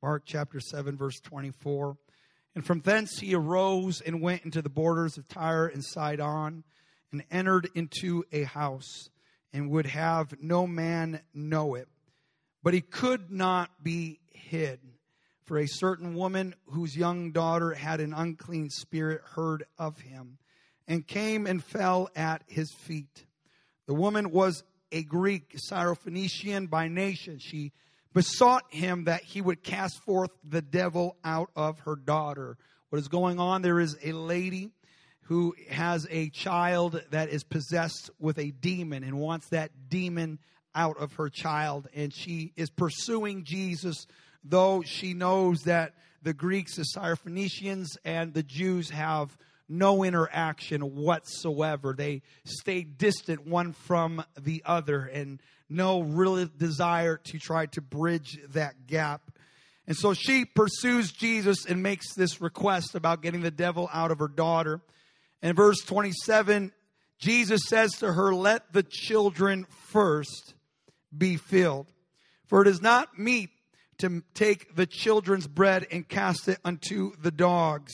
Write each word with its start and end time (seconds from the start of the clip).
Mark 0.00 0.22
chapter 0.24 0.60
7, 0.60 0.96
verse 0.96 1.18
24. 1.20 1.96
And 2.54 2.64
from 2.64 2.80
thence 2.80 3.18
he 3.18 3.34
arose 3.34 4.00
and 4.00 4.22
went 4.22 4.44
into 4.44 4.62
the 4.62 4.68
borders 4.68 5.18
of 5.18 5.26
Tyre 5.26 5.66
and 5.66 5.84
Sidon 5.84 6.62
and 7.10 7.24
entered 7.30 7.68
into 7.74 8.24
a 8.30 8.44
house 8.44 9.10
and 9.52 9.70
would 9.70 9.86
have 9.86 10.40
no 10.40 10.68
man 10.68 11.20
know 11.34 11.74
it. 11.74 11.88
But 12.62 12.74
he 12.74 12.80
could 12.80 13.32
not 13.32 13.70
be 13.82 14.20
hid. 14.32 14.80
For 15.42 15.58
a 15.58 15.66
certain 15.66 16.14
woman 16.14 16.54
whose 16.66 16.96
young 16.96 17.32
daughter 17.32 17.72
had 17.72 18.00
an 18.00 18.12
unclean 18.12 18.70
spirit 18.70 19.22
heard 19.34 19.64
of 19.78 19.98
him 19.98 20.38
and 20.86 21.06
came 21.06 21.46
and 21.46 21.64
fell 21.64 22.08
at 22.14 22.42
his 22.46 22.70
feet. 22.70 23.24
The 23.86 23.94
woman 23.94 24.30
was 24.30 24.62
a 24.92 25.02
Greek, 25.02 25.56
Syrophoenician 25.56 26.68
by 26.68 26.88
nation. 26.88 27.38
She 27.38 27.72
besought 28.14 28.64
him 28.72 29.04
that 29.04 29.22
he 29.22 29.40
would 29.40 29.62
cast 29.62 30.02
forth 30.04 30.30
the 30.44 30.62
devil 30.62 31.16
out 31.24 31.50
of 31.54 31.80
her 31.80 31.96
daughter. 31.96 32.56
What 32.90 32.98
is 32.98 33.08
going 33.08 33.38
on? 33.38 33.62
There 33.62 33.80
is 33.80 33.96
a 34.02 34.12
lady 34.12 34.70
who 35.22 35.54
has 35.68 36.06
a 36.10 36.30
child 36.30 37.02
that 37.10 37.28
is 37.28 37.44
possessed 37.44 38.10
with 38.18 38.38
a 38.38 38.50
demon 38.50 39.04
and 39.04 39.18
wants 39.18 39.48
that 39.50 39.70
demon 39.88 40.38
out 40.74 40.96
of 40.98 41.14
her 41.14 41.28
child. 41.28 41.86
And 41.94 42.14
she 42.14 42.52
is 42.56 42.70
pursuing 42.70 43.44
Jesus, 43.44 44.06
though 44.42 44.82
she 44.86 45.12
knows 45.12 45.62
that 45.62 45.94
the 46.22 46.32
Greeks, 46.32 46.76
the 46.76 46.84
Syrophoenicians, 46.96 47.98
and 48.04 48.32
the 48.32 48.42
Jews 48.42 48.90
have 48.90 49.36
no 49.68 50.04
interaction 50.04 50.80
whatsoever. 50.96 51.94
They 51.96 52.22
stay 52.44 52.82
distant 52.82 53.46
one 53.46 53.72
from 53.72 54.24
the 54.38 54.62
other 54.64 55.02
and 55.04 55.40
no 55.68 56.00
real 56.00 56.46
desire 56.46 57.18
to 57.24 57.38
try 57.38 57.66
to 57.66 57.80
bridge 57.80 58.38
that 58.50 58.86
gap. 58.86 59.30
And 59.86 59.96
so 59.96 60.14
she 60.14 60.44
pursues 60.44 61.12
Jesus 61.12 61.64
and 61.66 61.82
makes 61.82 62.14
this 62.14 62.40
request 62.40 62.94
about 62.94 63.22
getting 63.22 63.42
the 63.42 63.50
devil 63.50 63.88
out 63.92 64.10
of 64.10 64.18
her 64.18 64.28
daughter. 64.28 64.80
In 65.42 65.54
verse 65.54 65.78
27, 65.80 66.72
Jesus 67.18 67.62
says 67.66 67.92
to 67.98 68.12
her, 68.12 68.34
Let 68.34 68.72
the 68.72 68.82
children 68.82 69.66
first 69.88 70.54
be 71.16 71.36
filled. 71.36 71.86
For 72.46 72.62
it 72.62 72.68
is 72.68 72.82
not 72.82 73.18
meet 73.18 73.50
to 73.98 74.22
take 74.34 74.74
the 74.76 74.86
children's 74.86 75.46
bread 75.46 75.86
and 75.90 76.08
cast 76.08 76.48
it 76.48 76.58
unto 76.64 77.12
the 77.20 77.30
dogs. 77.30 77.92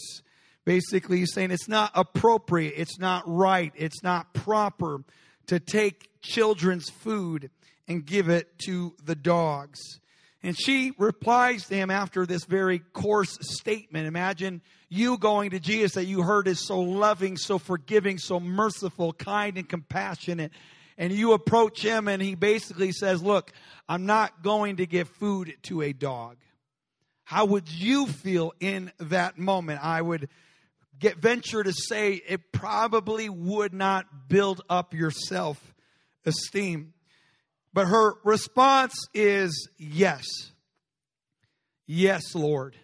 Basically, 0.65 1.19
he's 1.19 1.33
saying 1.33 1.51
it's 1.51 1.69
not 1.69 1.91
appropriate, 1.95 2.75
it's 2.77 2.99
not 2.99 3.25
right, 3.27 3.73
it's 3.77 4.03
not 4.03 4.33
proper 4.33 5.05
to 5.47 5.61
take 5.61 6.09
children's 6.23 6.89
food 6.89 7.51
and 7.87 8.07
give 8.07 8.29
it 8.29 8.59
to 8.67 8.95
the 9.05 9.15
dogs. 9.15 9.81
And 10.43 10.59
she 10.59 10.93
replies 10.99 11.67
to 11.69 11.75
him 11.75 11.91
after 11.91 12.27
this 12.27 12.45
very 12.45 12.79
coarse 12.79 13.39
statement. 13.41 14.07
Imagine 14.07 14.61
you 14.91 15.17
going 15.17 15.51
to 15.51 15.59
Jesus 15.59 15.93
that 15.93 16.05
you 16.05 16.23
heard 16.23 16.47
is 16.47 16.67
so 16.67 16.81
loving, 16.81 17.39
so 17.39 17.59
forgiving, 17.59 18.19
so 18.19 18.39
merciful, 18.39 19.15
kind, 19.15 19.57
and 19.57 19.67
compassionate. 19.67 20.53
And 20.99 21.13
you 21.13 21.33
approach 21.33 21.83
him 21.83 22.09
and 22.09 22.21
he 22.21 22.35
basically 22.35 22.93
says, 22.93 23.23
Look, 23.23 23.53
I'm 23.89 24.05
not 24.05 24.43
going 24.43 24.77
to 24.77 24.87
give 24.87 25.09
food 25.09 25.57
to 25.63 25.81
a 25.83 25.93
dog. 25.93 26.37
How 27.25 27.47
would 27.47 27.71
you 27.71 28.07
feel 28.07 28.53
in 28.61 28.93
that 28.99 29.39
moment? 29.39 29.83
I 29.83 30.03
would 30.03 30.29
get 30.99 31.19
venture 31.19 31.63
to 31.63 31.73
say 31.73 32.15
it 32.15 32.53
probably 32.53 33.29
would 33.29 33.75
not 33.75 34.29
build 34.29 34.63
up 34.69 34.95
your 34.95 35.11
self 35.11 35.75
esteem. 36.25 36.93
But 37.73 37.87
her 37.87 38.15
response 38.25 38.95
is 39.13 39.69
yes. 39.79 40.25
Yes, 41.87 42.35
Lord. 42.35 42.77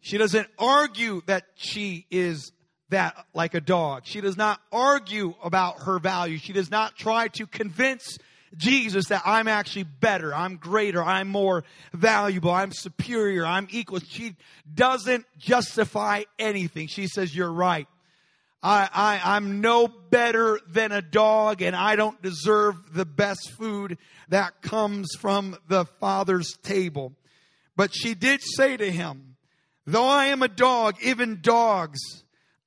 She 0.00 0.18
doesn't 0.18 0.48
argue 0.58 1.22
that 1.26 1.44
she 1.54 2.06
is 2.10 2.52
that 2.90 3.16
like 3.32 3.54
a 3.54 3.60
dog. 3.60 4.02
She 4.04 4.20
does 4.20 4.36
not 4.36 4.60
argue 4.70 5.34
about 5.42 5.82
her 5.82 5.98
value. 5.98 6.38
She 6.38 6.52
does 6.52 6.70
not 6.70 6.96
try 6.96 7.28
to 7.28 7.46
convince 7.46 8.18
Jesus 8.56 9.08
that 9.08 9.22
I'm 9.24 9.48
actually 9.48 9.84
better, 9.84 10.34
I'm 10.34 10.56
greater, 10.56 11.02
I'm 11.02 11.28
more 11.28 11.64
valuable, 11.92 12.50
I'm 12.50 12.72
superior, 12.72 13.44
I'm 13.44 13.68
equal. 13.70 14.00
She 14.00 14.36
doesn't 14.72 15.26
justify 15.38 16.24
anything. 16.38 16.88
She 16.88 17.06
says, 17.06 17.34
You're 17.34 17.52
right. 17.52 17.86
I, 18.62 18.88
I, 18.94 19.36
I'm 19.36 19.60
no 19.60 19.88
better 19.88 20.58
than 20.66 20.90
a 20.90 21.02
dog 21.02 21.60
and 21.60 21.76
I 21.76 21.96
don't 21.96 22.20
deserve 22.22 22.94
the 22.94 23.04
best 23.04 23.52
food 23.58 23.98
that 24.30 24.62
comes 24.62 25.10
from 25.20 25.58
the 25.68 25.84
Father's 25.84 26.56
table. 26.62 27.12
But 27.76 27.94
she 27.94 28.14
did 28.14 28.40
say 28.42 28.78
to 28.78 28.90
him, 28.90 29.36
Though 29.86 30.06
I 30.06 30.26
am 30.26 30.42
a 30.42 30.48
dog, 30.48 30.96
even 31.02 31.42
dogs 31.42 32.00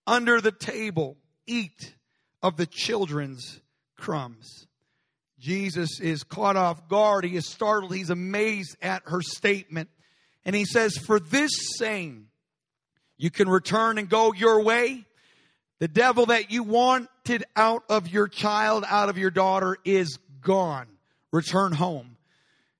under 0.05 0.39
the 0.39 0.51
table 0.51 1.17
eat 1.47 1.95
of 2.43 2.57
the 2.57 2.67
children's 2.67 3.61
crumbs. 3.97 4.66
Jesus 5.47 6.01
is 6.01 6.25
caught 6.25 6.57
off 6.57 6.89
guard. 6.89 7.23
He 7.23 7.37
is 7.37 7.47
startled. 7.47 7.95
He's 7.95 8.09
amazed 8.09 8.75
at 8.81 9.03
her 9.05 9.21
statement. 9.21 9.87
And 10.43 10.53
he 10.53 10.65
says, 10.65 10.97
For 10.97 11.21
this 11.21 11.51
same, 11.77 12.27
you 13.15 13.31
can 13.31 13.47
return 13.47 13.97
and 13.97 14.09
go 14.09 14.33
your 14.33 14.61
way. 14.61 15.05
The 15.79 15.87
devil 15.87 16.25
that 16.25 16.51
you 16.51 16.63
wanted 16.63 17.45
out 17.55 17.83
of 17.87 18.09
your 18.09 18.27
child, 18.27 18.83
out 18.85 19.07
of 19.07 19.17
your 19.17 19.29
daughter, 19.31 19.77
is 19.85 20.19
gone. 20.41 20.87
Return 21.31 21.71
home. 21.71 22.17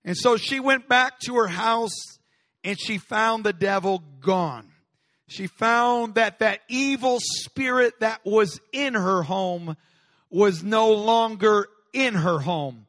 And 0.03 0.17
so 0.17 0.35
she 0.35 0.59
went 0.59 0.89
back 0.89 1.21
to 1.21 1.35
her 1.35 1.47
house 1.47 2.17
and 2.65 2.77
she 2.77 2.97
found 2.97 3.45
the 3.45 3.53
devil 3.53 4.03
gone. 4.19 4.67
She 5.29 5.47
found 5.47 6.15
that 6.15 6.39
that 6.39 6.59
evil 6.67 7.19
spirit 7.21 8.01
that 8.01 8.25
was 8.25 8.59
in 8.73 8.93
her 8.93 9.23
home 9.23 9.77
was 10.29 10.65
no 10.65 10.91
longer 10.91 11.69
in 11.93 12.13
her 12.13 12.39
home. 12.39 12.85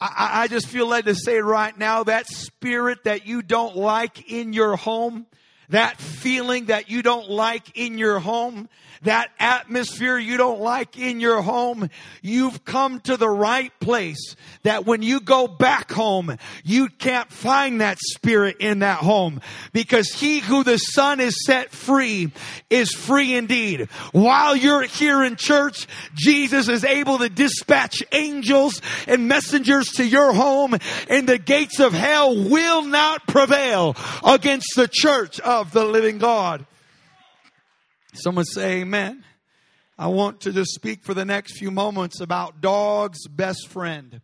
I, 0.00 0.42
I, 0.42 0.48
just 0.48 0.68
feel 0.68 0.86
led 0.86 1.06
to 1.06 1.14
say 1.16 1.38
right 1.38 1.76
now 1.76 2.04
that 2.04 2.28
spirit 2.28 3.02
that 3.04 3.26
you 3.26 3.42
don't 3.42 3.76
like 3.76 4.30
in 4.30 4.52
your 4.52 4.76
home, 4.76 5.26
that 5.70 6.00
feeling 6.00 6.66
that 6.66 6.90
you 6.90 7.02
don't 7.02 7.28
like 7.28 7.76
in 7.76 7.98
your 7.98 8.18
home, 8.18 8.68
that 9.02 9.30
atmosphere 9.38 10.18
you 10.18 10.36
don't 10.36 10.60
like 10.60 10.98
in 10.98 11.20
your 11.20 11.42
home, 11.42 11.88
you've 12.22 12.64
come 12.64 13.00
to 13.00 13.16
the 13.16 13.28
right 13.28 13.72
place 13.80 14.36
that 14.62 14.86
when 14.86 15.02
you 15.02 15.20
go 15.20 15.46
back 15.46 15.90
home, 15.92 16.36
you 16.64 16.88
can't 16.88 17.30
find 17.30 17.80
that 17.80 17.98
spirit 18.00 18.56
in 18.60 18.80
that 18.80 18.98
home 18.98 19.40
because 19.72 20.10
he 20.10 20.40
who 20.40 20.64
the 20.64 20.78
son 20.78 21.20
is 21.20 21.44
set 21.44 21.70
free 21.70 22.32
is 22.70 22.92
free 22.92 23.34
indeed. 23.34 23.88
While 24.12 24.56
you're 24.56 24.82
here 24.82 25.22
in 25.22 25.36
church, 25.36 25.86
Jesus 26.14 26.68
is 26.68 26.84
able 26.84 27.18
to 27.18 27.28
dispatch 27.28 28.02
angels 28.12 28.80
and 29.06 29.28
messengers 29.28 29.86
to 29.96 30.04
your 30.04 30.32
home 30.32 30.76
and 31.08 31.28
the 31.28 31.38
gates 31.38 31.80
of 31.80 31.92
hell 31.92 32.34
will 32.36 32.84
not 32.84 33.26
prevail 33.26 33.96
against 34.24 34.68
the 34.76 34.88
church 34.90 35.40
of 35.40 35.57
the 35.64 35.84
living 35.84 36.18
God. 36.18 36.66
Someone 38.14 38.44
say 38.44 38.80
amen. 38.80 39.24
I 39.98 40.06
want 40.06 40.42
to 40.42 40.52
just 40.52 40.74
speak 40.74 41.02
for 41.02 41.14
the 41.14 41.24
next 41.24 41.58
few 41.58 41.70
moments 41.70 42.20
about 42.20 42.60
dog's 42.60 43.26
best 43.26 43.68
friend 43.68 44.20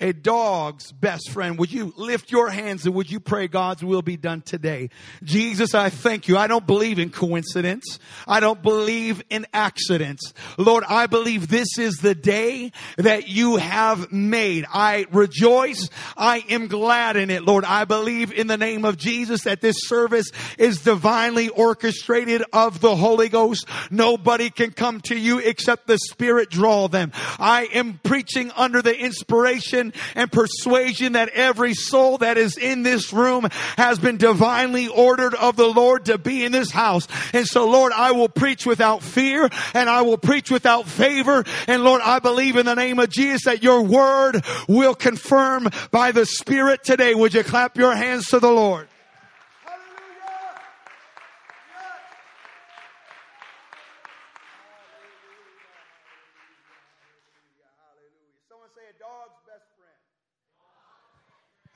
a 0.00 0.12
dog's 0.12 0.90
best 0.90 1.30
friend. 1.30 1.56
Would 1.58 1.72
you 1.72 1.94
lift 1.96 2.32
your 2.32 2.50
hands 2.50 2.84
and 2.84 2.94
would 2.96 3.10
you 3.10 3.20
pray 3.20 3.46
God's 3.46 3.84
will 3.84 4.02
be 4.02 4.16
done 4.16 4.42
today? 4.42 4.90
Jesus, 5.22 5.72
I 5.72 5.88
thank 5.88 6.26
you. 6.26 6.36
I 6.36 6.48
don't 6.48 6.66
believe 6.66 6.98
in 6.98 7.10
coincidence. 7.10 8.00
I 8.26 8.40
don't 8.40 8.60
believe 8.60 9.22
in 9.30 9.46
accidents. 9.54 10.34
Lord, 10.58 10.82
I 10.88 11.06
believe 11.06 11.46
this 11.46 11.78
is 11.78 11.94
the 11.98 12.14
day 12.14 12.72
that 12.96 13.28
you 13.28 13.56
have 13.56 14.10
made. 14.10 14.66
I 14.72 15.06
rejoice. 15.12 15.88
I 16.16 16.44
am 16.48 16.66
glad 16.66 17.16
in 17.16 17.30
it. 17.30 17.44
Lord, 17.44 17.64
I 17.64 17.84
believe 17.84 18.32
in 18.32 18.48
the 18.48 18.58
name 18.58 18.84
of 18.84 18.96
Jesus 18.96 19.44
that 19.44 19.60
this 19.60 19.76
service 19.86 20.32
is 20.58 20.82
divinely 20.82 21.50
orchestrated 21.50 22.42
of 22.52 22.80
the 22.80 22.96
Holy 22.96 23.28
Ghost. 23.28 23.68
Nobody 23.92 24.50
can 24.50 24.72
come 24.72 25.00
to 25.02 25.16
you 25.16 25.38
except 25.38 25.86
the 25.86 25.98
Spirit 25.98 26.50
draw 26.50 26.88
them. 26.88 27.12
I 27.38 27.68
am 27.72 28.00
preaching 28.02 28.50
under 28.56 28.82
the 28.82 28.98
inspiration 28.98 29.83
and 30.14 30.30
persuasion 30.30 31.12
that 31.12 31.30
every 31.30 31.74
soul 31.74 32.18
that 32.18 32.38
is 32.38 32.56
in 32.56 32.82
this 32.82 33.12
room 33.12 33.48
has 33.76 33.98
been 33.98 34.16
divinely 34.16 34.88
ordered 34.88 35.34
of 35.34 35.56
the 35.56 35.66
Lord 35.66 36.06
to 36.06 36.18
be 36.18 36.44
in 36.44 36.52
this 36.52 36.70
house. 36.70 37.08
And 37.32 37.46
so, 37.46 37.68
Lord, 37.68 37.92
I 37.92 38.12
will 38.12 38.28
preach 38.28 38.66
without 38.66 39.02
fear 39.02 39.48
and 39.74 39.88
I 39.88 40.02
will 40.02 40.18
preach 40.18 40.50
without 40.50 40.86
favor. 40.86 41.44
And 41.66 41.84
Lord, 41.84 42.00
I 42.02 42.18
believe 42.18 42.56
in 42.56 42.66
the 42.66 42.74
name 42.74 42.98
of 42.98 43.10
Jesus 43.10 43.44
that 43.44 43.62
your 43.62 43.82
word 43.82 44.44
will 44.68 44.94
confirm 44.94 45.68
by 45.90 46.12
the 46.12 46.26
Spirit 46.26 46.84
today. 46.84 47.14
Would 47.14 47.34
you 47.34 47.42
clap 47.42 47.76
your 47.76 47.94
hands 47.94 48.26
to 48.28 48.40
the 48.40 48.50
Lord? 48.50 48.88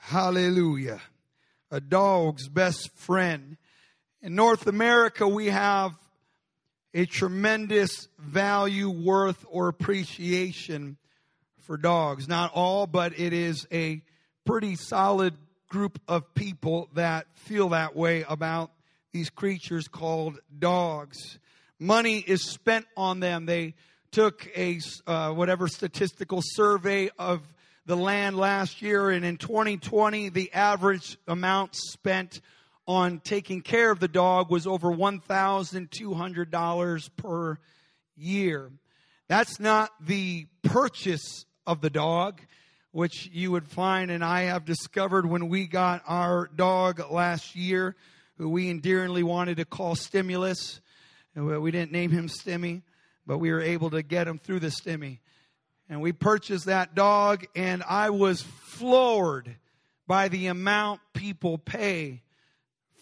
Hallelujah. 0.08 1.02
a 1.70 1.82
dog's 1.82 2.48
best 2.48 2.88
friend. 2.94 3.58
In 4.22 4.34
North 4.34 4.66
America, 4.66 5.28
we 5.28 5.48
have 5.48 5.92
a 6.94 7.04
tremendous 7.04 8.08
value, 8.18 8.88
worth, 8.88 9.44
or 9.50 9.68
appreciation 9.68 10.96
for 11.58 11.76
dogs. 11.76 12.26
Not 12.26 12.52
all, 12.54 12.86
but 12.86 13.20
it 13.20 13.34
is 13.34 13.66
a 13.70 14.00
pretty 14.46 14.76
solid 14.76 15.34
group 15.68 16.00
of 16.08 16.32
people 16.32 16.88
that 16.94 17.26
feel 17.34 17.68
that 17.68 17.94
way 17.94 18.24
about 18.26 18.70
these 19.12 19.28
creatures 19.28 19.88
called 19.88 20.38
dogs. 20.58 21.38
Money 21.78 22.24
is 22.26 22.48
spent 22.48 22.86
on 22.96 23.20
them. 23.20 23.44
They 23.44 23.74
took 24.10 24.48
a 24.56 24.80
uh, 25.06 25.32
whatever 25.34 25.68
statistical 25.68 26.40
survey 26.42 27.10
of 27.18 27.42
the 27.88 27.96
land 27.96 28.36
last 28.36 28.80
year, 28.82 29.08
and 29.08 29.24
in 29.24 29.38
2020, 29.38 30.28
the 30.28 30.52
average 30.52 31.16
amount 31.26 31.74
spent 31.74 32.42
on 32.86 33.20
taking 33.20 33.62
care 33.62 33.90
of 33.90 33.98
the 33.98 34.08
dog 34.08 34.50
was 34.50 34.66
over 34.66 34.88
$1,200 34.88 37.10
per 37.16 37.58
year. 38.14 38.70
That's 39.26 39.58
not 39.58 39.90
the 40.04 40.46
purchase 40.62 41.46
of 41.66 41.80
the 41.80 41.88
dog, 41.88 42.42
which 42.92 43.30
you 43.32 43.52
would 43.52 43.66
find, 43.66 44.10
and 44.10 44.22
I 44.22 44.42
have 44.42 44.66
discovered 44.66 45.24
when 45.24 45.48
we 45.48 45.66
got 45.66 46.02
our 46.06 46.50
dog 46.54 47.00
last 47.10 47.56
year, 47.56 47.96
who 48.36 48.50
we 48.50 48.68
endearingly 48.68 49.22
wanted 49.22 49.56
to 49.56 49.64
call 49.64 49.94
Stimulus. 49.94 50.82
We 51.34 51.70
didn't 51.70 51.92
name 51.92 52.10
him 52.10 52.28
Stimmy, 52.28 52.82
but 53.26 53.38
we 53.38 53.50
were 53.50 53.62
able 53.62 53.88
to 53.90 54.02
get 54.02 54.28
him 54.28 54.38
through 54.38 54.60
the 54.60 54.66
Stimmy. 54.66 55.20
And 55.88 56.00
we 56.02 56.12
purchased 56.12 56.66
that 56.66 56.94
dog, 56.94 57.46
and 57.56 57.82
I 57.82 58.10
was 58.10 58.42
floored 58.42 59.56
by 60.06 60.28
the 60.28 60.48
amount 60.48 61.00
people 61.14 61.58
pay 61.58 62.22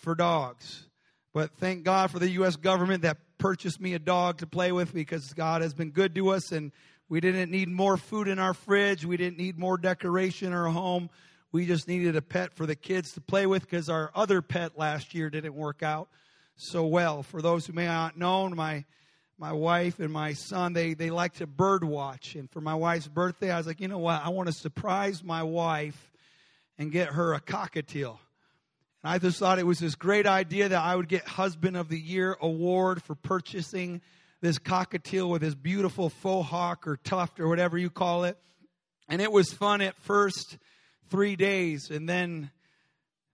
for 0.03 0.15
dogs. 0.15 0.87
But 1.33 1.53
thank 1.59 1.85
God 1.85 2.11
for 2.11 2.19
the 2.19 2.31
U.S. 2.31 2.57
government 2.57 3.03
that 3.03 3.19
purchased 3.39 3.81
me 3.81 3.95
a 3.95 3.99
dog 3.99 4.39
to 4.39 4.47
play 4.47 4.73
with 4.73 4.95
because 4.95 5.33
God 5.33 5.63
has 5.63 5.75
been 5.75 5.91
good 5.91 6.15
to 6.15 6.31
us 6.31 6.53
and 6.53 6.73
we 7.09 7.21
didn't 7.21 7.51
need 7.51 7.69
more 7.69 7.97
food 7.97 8.27
in 8.27 8.39
our 8.39 8.55
fridge. 8.55 9.05
We 9.05 9.17
didn't 9.17 9.37
need 9.37 9.59
more 9.59 9.79
decoration 9.79 10.49
in 10.49 10.55
our 10.55 10.69
home. 10.69 11.11
We 11.53 11.67
just 11.67 11.87
needed 11.87 12.17
a 12.17 12.23
pet 12.23 12.55
for 12.55 12.67
the 12.67 12.75
kids 12.75 13.13
to 13.13 13.21
play 13.21 13.47
with 13.47 13.63
because 13.63 13.89
our 13.89 14.11
other 14.15 14.43
pet 14.43 14.77
last 14.77 15.15
year 15.15 15.31
didn't 15.31 15.55
work 15.55 15.83
out 15.83 16.09
so 16.57 16.87
well. 16.87 17.23
For 17.23 17.41
those 17.41 17.67
who 17.67 17.73
may 17.73 17.87
not 17.87 18.19
know, 18.19 18.49
my 18.49 18.85
my 19.39 19.53
wife 19.53 20.01
and 20.01 20.13
my 20.13 20.33
son 20.33 20.73
they 20.73 20.95
they 20.95 21.11
like 21.11 21.35
to 21.35 21.47
bird 21.47 21.85
watch. 21.85 22.35
And 22.35 22.51
for 22.51 22.61
my 22.61 22.75
wife's 22.75 23.09
birthday, 23.09 23.51
I 23.51 23.59
was 23.59 23.67
like, 23.67 23.81
you 23.81 23.89
know 23.89 23.99
what? 23.99 24.25
I 24.25 24.31
want 24.31 24.49
to 24.49 24.53
surprise 24.53 25.23
my 25.23 25.43
wife 25.43 26.13
and 26.79 26.91
get 26.91 27.09
her 27.09 27.35
a 27.35 27.41
cockatiel. 27.41 28.19
And 29.03 29.13
I 29.13 29.19
just 29.19 29.39
thought 29.39 29.59
it 29.59 29.67
was 29.67 29.79
this 29.79 29.95
great 29.95 30.27
idea 30.27 30.69
that 30.71 30.83
I 30.83 30.97
would 30.97 31.09
get 31.09 31.27
Husband 31.27 31.77
of 31.77 31.89
the 31.89 31.99
Year 31.99 32.37
award 32.41 33.03
for 33.03 33.15
purchasing 33.15 34.01
this 34.41 34.59
cockatiel 34.59 35.31
with 35.31 35.43
his 35.43 35.55
beautiful 35.55 36.11
faux 36.11 36.49
hawk 36.49 36.87
or 36.87 36.97
tuft 36.97 37.41
or 37.41 37.49
whatever 37.49 37.79
you 37.79 37.91
call 37.91 38.25
it. 38.25 38.37
And 39.09 39.23
it 39.23 39.31
was 39.31 39.53
fun 39.53 39.81
at 39.81 39.97
first 40.03 40.59
three 41.09 41.37
days, 41.37 41.91
and 41.91 42.09
then 42.09 42.51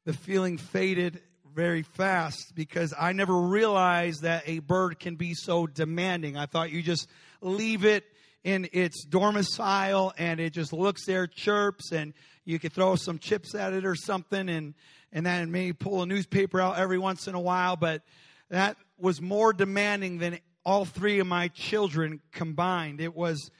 the 0.04 0.12
feeling 0.12 0.58
faded 0.58 1.20
very 1.54 1.82
fast 1.82 2.54
because 2.54 2.94
I 2.98 3.12
never 3.12 3.38
realized 3.38 4.22
that 4.22 4.44
a 4.46 4.60
bird 4.60 4.98
can 4.98 5.16
be 5.16 5.34
so 5.34 5.66
demanding. 5.66 6.36
I 6.36 6.46
thought 6.46 6.70
you 6.70 6.82
just 6.82 7.08
leave 7.40 7.84
it 7.84 8.04
in 8.44 8.68
its 8.72 9.04
domicile 9.04 10.12
and 10.18 10.40
it 10.40 10.52
just 10.52 10.72
looks 10.72 11.06
there, 11.06 11.26
chirps, 11.26 11.92
and 11.92 12.14
you 12.44 12.58
could 12.58 12.72
throw 12.72 12.96
some 12.96 13.18
chips 13.18 13.54
at 13.54 13.72
it 13.72 13.84
or 13.84 13.94
something 13.94 14.48
and 14.48 14.74
and 15.12 15.26
then 15.26 15.50
maybe 15.50 15.74
pull 15.74 16.02
a 16.02 16.06
newspaper 16.06 16.60
out 16.60 16.78
every 16.78 16.98
once 16.98 17.28
in 17.28 17.34
a 17.34 17.40
while, 17.40 17.76
but 17.76 18.02
that 18.48 18.78
was 18.98 19.20
more 19.20 19.52
demanding 19.52 20.18
than 20.18 20.38
all 20.64 20.86
three 20.86 21.18
of 21.18 21.26
my 21.26 21.48
children 21.48 22.20
combined. 22.32 22.98
It 22.98 23.14
was 23.14 23.50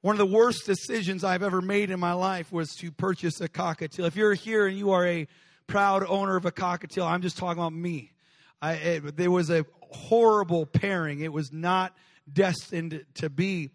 one 0.00 0.14
of 0.14 0.18
the 0.18 0.32
worst 0.32 0.64
decisions 0.64 1.24
I've 1.24 1.42
ever 1.42 1.60
made 1.60 1.90
in 1.90 1.98
my 1.98 2.12
life 2.12 2.52
was 2.52 2.74
to 2.76 2.92
purchase 2.92 3.40
a 3.40 3.48
cockatiel. 3.48 4.06
If 4.06 4.14
you're 4.14 4.34
here 4.34 4.66
and 4.66 4.78
you 4.78 4.92
are 4.92 5.06
a 5.06 5.26
proud 5.72 6.04
owner 6.06 6.36
of 6.36 6.44
a 6.44 6.52
cockatiel, 6.52 7.10
I'm 7.10 7.22
just 7.22 7.38
talking 7.38 7.58
about 7.58 7.72
me. 7.72 8.12
I, 8.60 8.72
it, 8.74 9.16
there 9.16 9.30
was 9.30 9.48
a 9.48 9.64
horrible 9.80 10.66
pairing. 10.66 11.20
It 11.20 11.32
was 11.32 11.50
not 11.50 11.96
destined 12.30 13.06
to 13.14 13.30
be. 13.30 13.70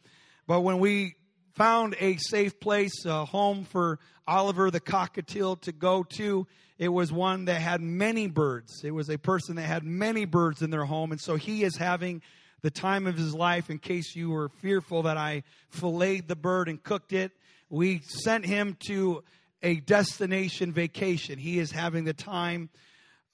But 0.46 0.62
when 0.62 0.78
we 0.78 1.16
found 1.56 1.96
a 2.00 2.18
safe 2.18 2.60
place, 2.60 3.04
a 3.04 3.26
home 3.26 3.66
for 3.66 3.98
Oliver 4.28 4.70
the 4.70 4.80
cockatiel 4.80 5.60
to 5.62 5.72
go 5.72 6.04
to, 6.04 6.46
it 6.78 6.90
was 6.90 7.12
one 7.12 7.46
that 7.46 7.60
had 7.62 7.82
many 7.82 8.28
birds. 8.28 8.84
It 8.84 8.92
was 8.92 9.10
a 9.10 9.18
person 9.18 9.56
that 9.56 9.64
had 9.64 9.84
many 9.84 10.26
birds 10.26 10.62
in 10.62 10.70
their 10.70 10.86
home. 10.86 11.12
And 11.12 11.20
so 11.20 11.36
he 11.36 11.64
is 11.64 11.78
having 11.78 12.22
the 12.62 12.70
time 12.70 13.08
of 13.08 13.18
his 13.18 13.34
life 13.34 13.72
in 13.72 13.80
case 13.80 14.16
you 14.16 14.30
were 14.30 14.50
fearful 14.50 15.02
that 15.04 15.18
I 15.18 15.42
filleted 15.72 16.28
the 16.28 16.36
bird 16.36 16.70
and 16.70 16.82
cooked 16.82 17.12
it. 17.12 17.32
We 17.72 18.02
sent 18.24 18.46
him 18.46 18.78
to 18.88 19.24
a 19.62 19.76
destination 19.76 20.72
vacation. 20.72 21.40
He 21.40 21.60
is 21.60 21.72
having 21.72 22.04
the 22.04 22.14
time 22.14 22.70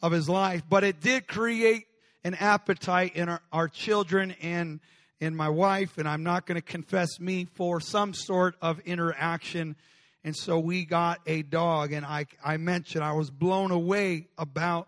of 0.02 0.12
his 0.12 0.30
life. 0.30 0.64
But 0.68 0.84
it 0.84 1.00
did 1.00 1.28
create 1.28 1.86
an 2.24 2.36
appetite 2.36 3.16
in 3.16 3.30
our, 3.30 3.42
our 3.52 3.68
children 3.68 4.36
and 4.42 4.80
in 5.20 5.36
my 5.36 5.50
wife, 5.50 5.98
and 5.98 6.08
I'm 6.08 6.24
not 6.24 6.46
going 6.46 6.56
to 6.56 6.62
confess 6.62 7.20
me 7.20 7.46
for 7.54 7.80
some 7.80 8.14
sort 8.14 8.56
of 8.62 8.80
interaction 8.82 9.76
and 10.24 10.36
so 10.36 10.58
we 10.58 10.86
got 10.86 11.20
a 11.26 11.42
dog, 11.42 11.92
and 11.92 12.06
I, 12.06 12.28
I 12.44 12.56
mentioned 12.56 13.04
I 13.04 13.12
was 13.12 13.30
blown 13.30 13.72
away 13.72 14.28
about 14.38 14.88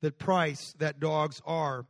the 0.00 0.10
price 0.10 0.74
that 0.78 0.98
dogs 0.98 1.40
are. 1.46 1.86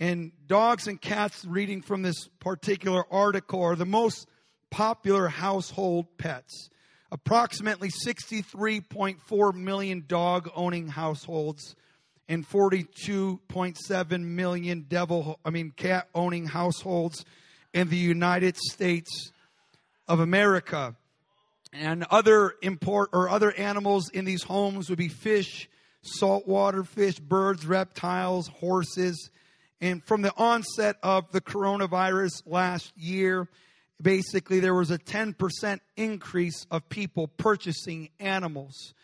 And 0.00 0.32
dogs 0.46 0.86
and 0.88 1.00
cats, 1.00 1.44
reading 1.44 1.82
from 1.82 2.02
this 2.02 2.28
particular 2.40 3.04
article, 3.12 3.62
are 3.62 3.76
the 3.76 3.84
most 3.84 4.26
popular 4.70 5.28
household 5.28 6.06
pets. 6.16 6.70
Approximately 7.14 7.90
63.4 7.90 9.54
million 9.54 10.04
dog 10.08 10.50
owning 10.56 10.88
households 10.88 11.76
and 12.28 12.44
42.7 12.44 14.20
million 14.20 14.86
devil, 14.88 15.38
I 15.44 15.50
mean, 15.50 15.70
cat 15.76 16.08
owning 16.12 16.46
households 16.46 17.24
in 17.72 17.88
the 17.88 17.96
United 17.96 18.56
States 18.56 19.30
of 20.08 20.18
America 20.18 20.96
and 21.72 22.04
other 22.10 22.56
import 22.62 23.10
or 23.12 23.28
other 23.28 23.52
animals 23.52 24.10
in 24.10 24.24
these 24.24 24.42
homes 24.42 24.90
would 24.90 24.98
be 24.98 25.06
fish, 25.06 25.68
saltwater 26.02 26.82
fish, 26.82 27.20
birds, 27.20 27.64
reptiles, 27.64 28.48
horses. 28.48 29.30
And 29.80 30.02
from 30.04 30.22
the 30.22 30.34
onset 30.36 30.96
of 31.00 31.30
the 31.30 31.40
coronavirus 31.40 32.42
last 32.44 32.92
year, 32.96 33.48
basically 34.00 34.60
there 34.60 34.74
was 34.74 34.90
a 34.90 34.98
10% 34.98 35.80
increase 35.96 36.66
of 36.70 36.88
people 36.88 37.28
purchasing 37.28 38.10
animals. 38.18 38.94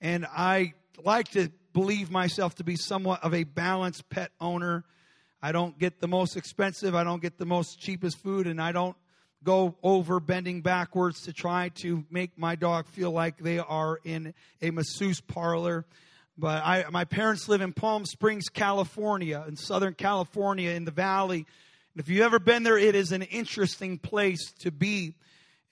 And 0.00 0.26
I 0.26 0.74
like 1.04 1.28
to 1.32 1.50
believe 1.72 2.10
myself 2.10 2.56
to 2.56 2.64
be 2.64 2.76
somewhat 2.76 3.22
of 3.22 3.34
a 3.34 3.44
balanced 3.44 4.08
pet 4.08 4.30
owner. 4.40 4.84
I 5.40 5.52
don't 5.52 5.78
get 5.78 6.00
the 6.00 6.08
most 6.08 6.36
expensive, 6.36 6.94
I 6.94 7.04
don't 7.04 7.22
get 7.22 7.38
the 7.38 7.46
most 7.46 7.78
cheapest 7.78 8.18
food, 8.18 8.46
and 8.46 8.60
I 8.60 8.72
don't 8.72 8.96
go 9.44 9.76
over 9.82 10.18
bending 10.18 10.62
backwards 10.62 11.22
to 11.22 11.32
try 11.32 11.70
to 11.82 12.04
make 12.10 12.36
my 12.36 12.56
dog 12.56 12.86
feel 12.88 13.12
like 13.12 13.38
they 13.38 13.58
are 13.58 14.00
in 14.04 14.34
a 14.60 14.70
masseuse 14.70 15.20
parlor. 15.20 15.84
But 16.36 16.64
I, 16.64 16.84
my 16.90 17.04
parents 17.04 17.48
live 17.48 17.60
in 17.60 17.72
Palm 17.72 18.04
Springs, 18.04 18.48
California, 18.48 19.44
in 19.46 19.56
Southern 19.56 19.94
California, 19.94 20.70
in 20.70 20.84
the 20.84 20.90
valley. 20.90 21.46
If 21.98 22.08
you've 22.08 22.22
ever 22.22 22.38
been 22.38 22.62
there, 22.62 22.78
it 22.78 22.94
is 22.94 23.10
an 23.10 23.22
interesting 23.22 23.98
place 23.98 24.52
to 24.60 24.70
be. 24.70 25.14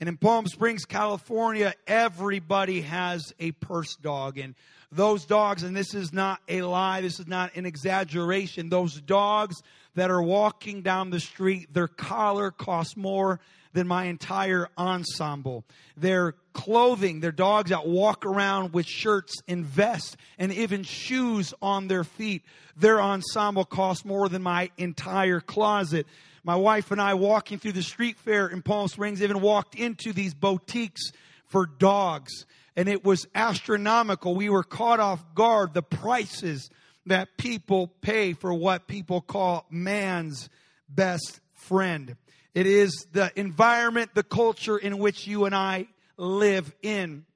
And 0.00 0.09
in 0.09 0.16
Palm 0.16 0.49
Springs, 0.49 0.85
California, 0.85 1.73
everybody 1.87 2.80
has 2.80 3.33
a 3.38 3.52
purse 3.52 3.95
dog. 3.95 4.37
And 4.37 4.56
those 4.90 5.25
dogs, 5.25 5.62
and 5.62 5.76
this 5.76 5.95
is 5.95 6.12
not 6.12 6.40
a 6.49 6.62
lie, 6.62 7.00
this 7.00 7.21
is 7.21 7.28
not 7.28 7.54
an 7.54 7.64
exaggeration, 7.64 8.71
those 8.71 9.00
dogs 9.00 9.62
that 9.95 10.11
are 10.11 10.21
walking 10.21 10.83
down 10.83 11.11
the 11.11 11.21
street, 11.21 11.73
their 11.73 11.87
collar 11.87 12.50
costs 12.50 12.97
more 12.97 13.38
than 13.76 13.87
my 13.87 14.06
entire 14.06 14.68
ensemble. 14.78 15.62
Their 15.99 16.33
clothing, 16.54 17.21
their 17.21 17.30
dogs 17.30 17.68
that 17.68 17.87
walk 17.87 18.25
around 18.25 18.73
with 18.73 18.87
shirts 18.87 19.35
and 19.47 19.66
vests 19.66 20.16
and 20.38 20.50
even 20.50 20.83
shoes 20.83 21.52
on 21.61 21.87
their 21.87 22.02
feet, 22.02 22.42
their 22.75 23.02
ensemble 23.02 23.66
costs 23.66 24.06
more 24.06 24.30
than 24.30 24.42
my 24.42 24.71
entire 24.78 25.40
closet. 25.40 26.06
My 26.42 26.56
wife 26.56 26.90
and 26.90 27.02
I 27.02 27.12
walking 27.14 27.59
through 27.59 27.73
the 27.73 27.83
street 27.83 28.16
fair 28.16 28.49
in 28.49 28.62
Palm 28.62 28.88
Springs 28.88 29.21
even 29.21 29.42
walked 29.42 29.75
into 29.75 30.14
these 30.14 30.33
boutiques 30.33 31.12
for 31.45 31.66
dogs 31.66 32.47
and 32.76 32.88
it 32.88 33.04
was 33.04 33.26
astronomical. 33.35 34.35
We 34.35 34.49
were 34.49 34.64
caught 34.64 35.00
off 35.00 35.23
guard. 35.35 35.75
The 35.75 35.83
prices 35.83 36.71
that 37.04 37.37
people 37.37 37.88
pay 38.00 38.33
for 38.33 38.54
what 38.54 38.87
people 38.87 39.21
call 39.21 39.66
man's 39.71 40.49
best 40.88 41.40
friend. 41.52 42.16
It 42.57 42.67
is 42.67 43.07
the 43.13 43.31
environment, 43.39 44.13
the 44.15 44.23
culture 44.23 44.79
in 44.79 44.97
which 44.97 45.27
you 45.27 45.45
and 45.45 45.55
I 45.55 45.89
live 46.17 46.75
in. 46.81 47.27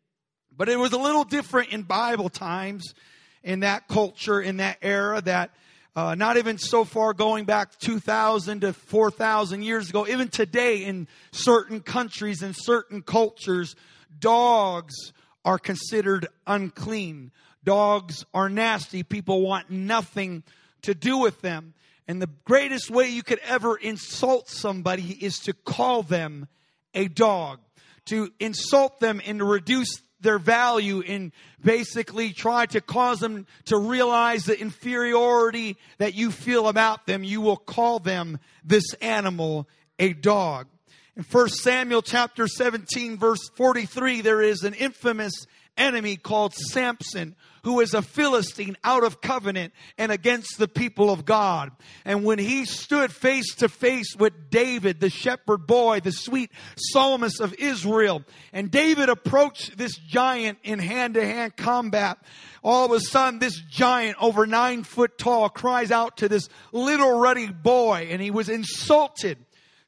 But 0.57 0.71
it 0.71 0.79
was 0.79 0.95
a 0.95 0.99
little 0.99 1.25
different 1.25 1.75
in 1.75 1.83
Bible 1.83 2.31
times. 2.31 2.95
in 3.43 3.61
that 3.61 3.87
culture, 3.87 4.41
in 4.41 4.57
that 4.59 4.79
era, 4.81 5.21
that 5.21 5.51
uh, 5.95 6.15
not 6.15 6.39
even 6.39 6.57
so 6.57 6.85
far 6.87 7.13
going 7.13 7.45
back 7.45 7.79
2,000 7.81 8.61
to 8.63 8.73
4,000 8.73 9.63
years 9.63 9.91
ago, 9.91 10.07
even 10.07 10.29
today 10.29 10.85
in 10.85 11.07
certain 11.33 11.81
countries 11.81 12.41
and 12.41 12.57
certain 12.57 13.03
cultures, 13.03 13.77
dogs 14.19 15.13
are 15.45 15.59
considered 15.59 16.29
unclean. 16.47 17.31
Dogs 17.63 18.25
are 18.33 18.49
nasty. 18.49 19.03
People 19.03 19.43
want 19.43 19.69
nothing 19.69 20.45
to 20.81 20.95
do 20.95 21.19
with 21.19 21.43
them. 21.43 21.75
And 22.11 22.21
the 22.21 22.29
greatest 22.45 22.91
way 22.91 23.09
you 23.09 23.23
could 23.23 23.39
ever 23.45 23.77
insult 23.77 24.49
somebody 24.49 25.17
is 25.25 25.39
to 25.45 25.53
call 25.53 26.03
them 26.03 26.49
a 26.93 27.07
dog, 27.07 27.61
to 28.07 28.33
insult 28.41 28.99
them 28.99 29.23
and 29.25 29.39
to 29.39 29.45
reduce 29.45 30.03
their 30.21 30.41
value 30.41 31.05
and 31.07 31.31
basically 31.63 32.33
try 32.33 32.67
to 32.67 32.81
cause 32.81 33.21
them 33.21 33.47
to 33.67 33.77
realize 33.79 34.43
the 34.43 34.61
inferiority 34.61 35.77
that 35.99 36.15
you 36.15 36.33
feel 36.33 36.67
about 36.67 37.07
them. 37.07 37.23
You 37.23 37.43
will 37.43 37.57
call 37.57 38.01
them 38.01 38.41
this 38.65 38.93
animal 38.95 39.69
a 40.01 40.13
dog. 40.13 40.67
In 41.17 41.23
1 41.23 41.49
Samuel 41.51 42.03
chapter 42.03 42.49
17 42.49 43.19
verse 43.19 43.51
43, 43.55 44.21
there 44.23 44.43
is 44.43 44.65
an 44.65 44.75
infamous 44.75 45.47
enemy 45.77 46.17
called 46.17 46.55
Samson 46.55 47.37
who 47.63 47.81
is 47.81 47.95
a 47.95 48.03
Philistine 48.03 48.77
out 48.85 49.05
of 49.05 49.21
covenant 49.21 49.73
and 49.99 50.11
against 50.11 50.59
the 50.59 50.69
people 50.69 51.11
of 51.11 51.25
God. 51.25 51.71
And 52.05 52.25
when 52.25 52.39
he 52.39 52.65
stood 52.65 53.13
face 53.13 53.55
to 53.57 53.69
face 53.69 54.17
with 54.17 54.51
David, 54.51 55.01
the 55.01 55.11
shepherd 55.11 55.67
boy, 55.67 56.01
the 56.01 56.13
sweet 56.13 56.51
psalmist 56.77 57.41
of 57.41 57.55
Israel, 57.55 58.23
and 58.53 58.71
David 58.71 59.09
approached 59.09 59.77
this 59.77 59.97
giant 59.97 60.59
in 60.63 60.79
hand 60.79 61.15
to 61.15 61.25
hand 61.25 61.57
combat, 61.57 62.19
all 62.63 62.87
of 62.87 62.93
a 62.93 63.01
sudden 63.01 63.39
this 63.39 63.61
giant 63.61 64.17
over 64.21 64.47
nine 64.47 64.83
foot 64.83 65.19
tall 65.19 65.49
cries 65.49 65.91
out 65.91 66.19
to 66.19 66.29
this 66.29 66.49
little 66.73 67.19
ruddy 67.19 67.49
boy 67.49 68.09
and 68.11 68.21
he 68.21 68.31
was 68.31 68.49
insulted 68.49 69.39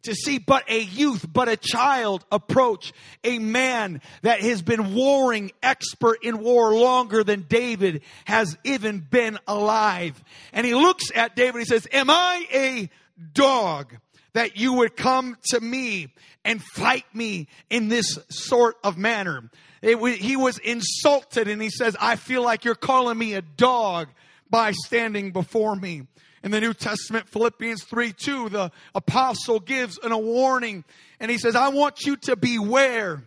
to 0.03 0.15
see 0.15 0.39
but 0.39 0.69
a 0.69 0.81
youth, 0.81 1.27
but 1.31 1.49
a 1.49 1.57
child 1.57 2.25
approach 2.31 2.93
a 3.25 3.39
man 3.39 4.01
that 4.23 4.41
has 4.41 4.63
been 4.63 4.95
warring 4.95 5.53
expert 5.63 6.19
in 6.23 6.39
war 6.39 6.75
longer 6.75 7.25
than 7.25 7.43
David 7.49 8.03
has 8.25 8.57
even 8.65 9.01
been 9.01 9.39
alive. 9.47 10.23
And 10.53 10.67
he 10.67 10.75
looks 10.75 11.05
at 11.15 11.37
David 11.37 11.55
and 11.55 11.61
he 11.61 11.67
says, 11.67 11.87
am 11.93 12.11
I 12.11 12.47
a 12.53 12.91
dog 13.33 13.97
that 14.33 14.57
you 14.57 14.75
would 14.75 14.97
come 14.97 15.37
to 15.51 15.61
me 15.61 16.09
and 16.45 16.63
fight 16.63 17.05
me 17.15 17.49
in 17.71 17.89
this 17.89 18.19
sort 18.29 18.77
of 18.83 18.99
manner? 18.99 19.51
he 19.83 20.37
was 20.37 20.59
insulted 20.59 21.49
and 21.49 21.61
he 21.61 21.69
says, 21.69 21.97
I 22.01 22.15
feel 22.15 22.43
like 22.43 22.65
you're 22.65 22.77
calling 22.77 23.19
me 23.19 23.35
a 23.35 23.43
dog 23.43 24.09
by 24.49 24.71
standing 24.71 25.33
before 25.33 25.75
me. 25.75 26.07
In 26.43 26.51
the 26.51 26.61
New 26.61 26.75
Testament, 26.75 27.29
Philippians 27.29 27.85
3 27.85 28.13
2, 28.13 28.49
the 28.49 28.73
apostle 28.95 29.61
gives 29.61 29.99
an, 29.99 30.13
a 30.13 30.19
warning 30.19 30.85
and 31.21 31.31
he 31.31 31.39
says, 31.39 31.55
I 31.55 31.69
want 31.69 32.05
you 32.05 32.17
to 32.17 32.37
beware 32.37 33.23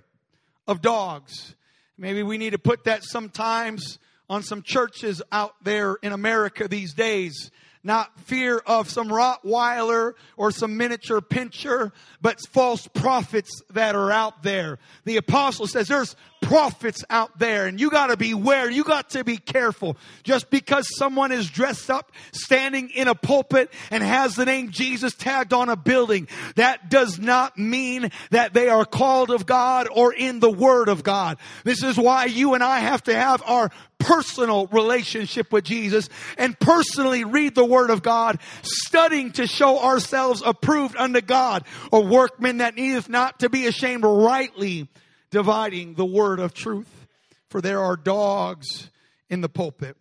of 0.68 0.82
dogs. 0.82 1.56
Maybe 1.98 2.24
we 2.24 2.38
need 2.38 2.52
to 2.52 2.60
put 2.60 2.84
that 2.86 3.04
sometimes 3.04 4.00
on 4.30 4.44
some 4.44 4.62
churches 4.64 5.22
out 5.32 5.56
there 5.64 5.96
in 6.02 6.12
America 6.12 6.68
these 6.68 6.94
days 6.94 7.52
not 7.86 8.20
fear 8.22 8.58
of 8.66 8.90
some 8.90 9.10
Rottweiler 9.10 10.14
or 10.36 10.50
some 10.50 10.76
miniature 10.76 11.22
pinscher, 11.22 11.92
but 12.20 12.40
false 12.50 12.88
prophets 12.88 13.62
that 13.70 13.96
are 13.96 14.12
out 14.12 14.42
there. 14.42 14.80
The 15.06 15.18
apostle 15.18 15.68
says 15.68 15.88
there's 15.88 16.16
prophets 16.46 17.04
out 17.10 17.40
there 17.40 17.66
and 17.66 17.80
you 17.80 17.90
got 17.90 18.08
to 18.08 18.18
beware. 18.18 18.70
You 18.70 18.84
got 18.84 19.10
to 19.12 19.24
be 19.24 19.38
careful. 19.38 19.98
Just 20.24 20.52
because 20.52 20.88
someone 20.96 21.32
is 21.32 21.50
dressed 21.50 21.90
up, 21.90 22.12
standing 22.32 22.92
in 22.92 23.08
a 23.08 23.16
pulpit 23.16 23.74
and 23.90 24.04
has 24.04 24.36
the 24.36 24.46
name 24.46 24.70
Jesus 24.70 25.16
tagged 25.16 25.54
on 25.54 25.70
a 25.70 25.76
building, 25.76 26.28
that 26.56 26.90
does 26.90 27.18
not 27.18 27.58
mean 27.58 28.12
that 28.30 28.54
they 28.54 28.70
are 28.70 28.86
called 28.86 29.32
of 29.32 29.48
God 29.48 29.88
or 29.92 30.14
in 30.14 30.40
the 30.40 30.52
word 30.52 30.88
of 30.88 31.04
God. 31.04 31.38
This 31.64 31.82
is 31.82 31.98
why 31.98 32.26
you 32.26 32.54
and 32.54 32.64
I 32.64 32.80
have 32.80 33.02
to 33.04 33.16
have 33.16 33.42
our 33.44 33.72
personal 33.98 34.68
relationship 34.68 35.52
with 35.52 35.64
Jesus 35.64 36.10
and 36.38 36.60
personally 36.60 37.24
read 37.24 37.56
the 37.56 37.66
Word 37.66 37.90
of 37.90 38.04
God, 38.04 38.40
studying 38.62 39.32
to 39.32 39.48
show 39.48 39.80
ourselves 39.80 40.44
approved 40.46 40.96
unto 40.96 41.22
God, 41.22 41.64
a 41.92 42.00
workman 42.00 42.58
that 42.58 42.76
needeth 42.76 43.10
not 43.10 43.40
to 43.40 43.50
be 43.50 43.66
ashamed, 43.66 44.04
rightly 44.04 44.90
dividing 45.36 45.96
the 45.96 46.06
Word 46.06 46.40
of 46.40 46.54
truth. 46.54 47.08
For 47.50 47.60
there 47.60 47.82
are 47.82 47.98
dogs 47.98 48.90
in 49.30 49.42
the 49.42 49.50
pulpit. 49.50 49.98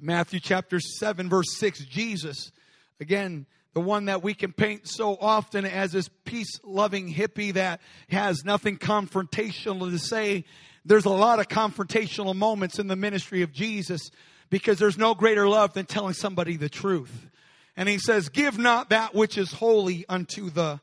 Matthew 0.00 0.40
chapter 0.40 0.80
7, 0.80 1.28
verse 1.28 1.56
6, 1.56 1.84
Jesus, 1.84 2.50
again, 2.98 3.46
the 3.74 3.80
one 3.80 4.06
that 4.06 4.24
we 4.24 4.34
can 4.34 4.52
paint 4.52 4.88
so 4.88 5.16
often 5.20 5.64
as 5.66 5.92
this 5.92 6.10
peace 6.24 6.58
loving 6.64 7.14
hippie 7.14 7.52
that 7.52 7.80
has 8.08 8.44
nothing 8.44 8.76
confrontational 8.76 9.88
to 9.88 10.00
say 10.00 10.44
there's 10.84 11.04
a 11.04 11.10
lot 11.10 11.38
of 11.38 11.46
confrontational 11.46 12.34
moments 12.34 12.80
in 12.80 12.88
the 12.88 12.96
ministry 12.96 13.42
of 13.42 13.52
Jesus 13.52 14.10
because 14.50 14.80
there's 14.80 14.98
no 14.98 15.14
greater 15.14 15.48
love 15.48 15.74
than 15.74 15.86
telling 15.86 16.14
somebody 16.14 16.56
the 16.56 16.68
truth. 16.68 17.28
And 17.76 17.88
he 17.88 17.98
says, 17.98 18.30
Give 18.30 18.58
not 18.58 18.90
that 18.90 19.14
which 19.14 19.38
is 19.38 19.52
holy 19.52 20.04
unto 20.08 20.50
the 20.50 20.80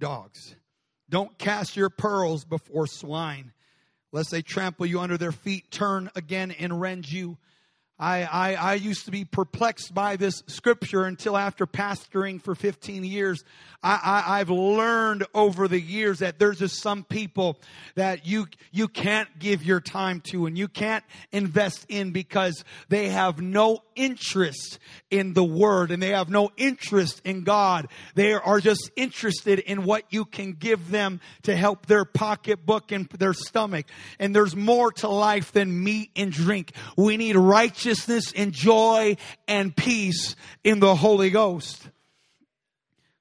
dogs. 0.00 0.56
Don't 1.08 1.36
cast 1.38 1.76
your 1.76 1.90
pearls 1.90 2.44
before 2.44 2.86
swine, 2.86 3.52
lest 4.12 4.30
they 4.30 4.42
trample 4.42 4.86
you 4.86 5.00
under 5.00 5.16
their 5.16 5.32
feet, 5.32 5.70
turn 5.70 6.10
again 6.14 6.50
and 6.50 6.80
rend 6.80 7.10
you 7.10 7.38
I, 7.98 8.24
I, 8.24 8.54
I, 8.54 8.74
used 8.74 9.06
to 9.06 9.10
be 9.10 9.24
perplexed 9.24 9.94
by 9.94 10.16
this 10.16 10.42
scripture 10.48 11.04
until 11.04 11.34
after 11.34 11.66
pastoring 11.66 12.42
for 12.42 12.54
15 12.54 13.04
years. 13.04 13.42
I, 13.82 13.98
I, 14.26 14.40
I've 14.40 14.50
learned 14.50 15.24
over 15.32 15.66
the 15.66 15.80
years 15.80 16.18
that 16.18 16.38
there's 16.38 16.58
just 16.58 16.82
some 16.82 17.04
people 17.04 17.58
that 17.94 18.26
you, 18.26 18.48
you 18.70 18.88
can't 18.88 19.30
give 19.38 19.64
your 19.64 19.80
time 19.80 20.20
to 20.32 20.44
and 20.44 20.58
you 20.58 20.68
can't 20.68 21.04
invest 21.32 21.86
in 21.88 22.10
because 22.10 22.64
they 22.90 23.08
have 23.08 23.40
no 23.40 23.82
interest 23.96 24.78
in 25.10 25.32
the 25.32 25.42
word 25.42 25.90
and 25.90 26.02
they 26.02 26.10
have 26.10 26.28
no 26.28 26.50
interest 26.56 27.20
in 27.24 27.42
God. 27.42 27.88
They 28.14 28.32
are 28.32 28.60
just 28.60 28.90
interested 28.94 29.58
in 29.58 29.84
what 29.84 30.04
you 30.10 30.24
can 30.24 30.52
give 30.52 30.90
them 30.90 31.20
to 31.42 31.56
help 31.56 31.86
their 31.86 32.04
pocketbook 32.04 32.92
and 32.92 33.08
their 33.08 33.32
stomach. 33.32 33.86
And 34.18 34.34
there's 34.34 34.54
more 34.54 34.92
to 34.92 35.08
life 35.08 35.52
than 35.52 35.82
meat 35.82 36.10
and 36.14 36.30
drink. 36.30 36.72
We 36.96 37.16
need 37.16 37.36
righteousness 37.36 38.32
and 38.36 38.52
joy 38.52 39.16
and 39.48 39.74
peace 39.74 40.36
in 40.62 40.80
the 40.80 40.94
Holy 40.94 41.30
Ghost. 41.30 41.88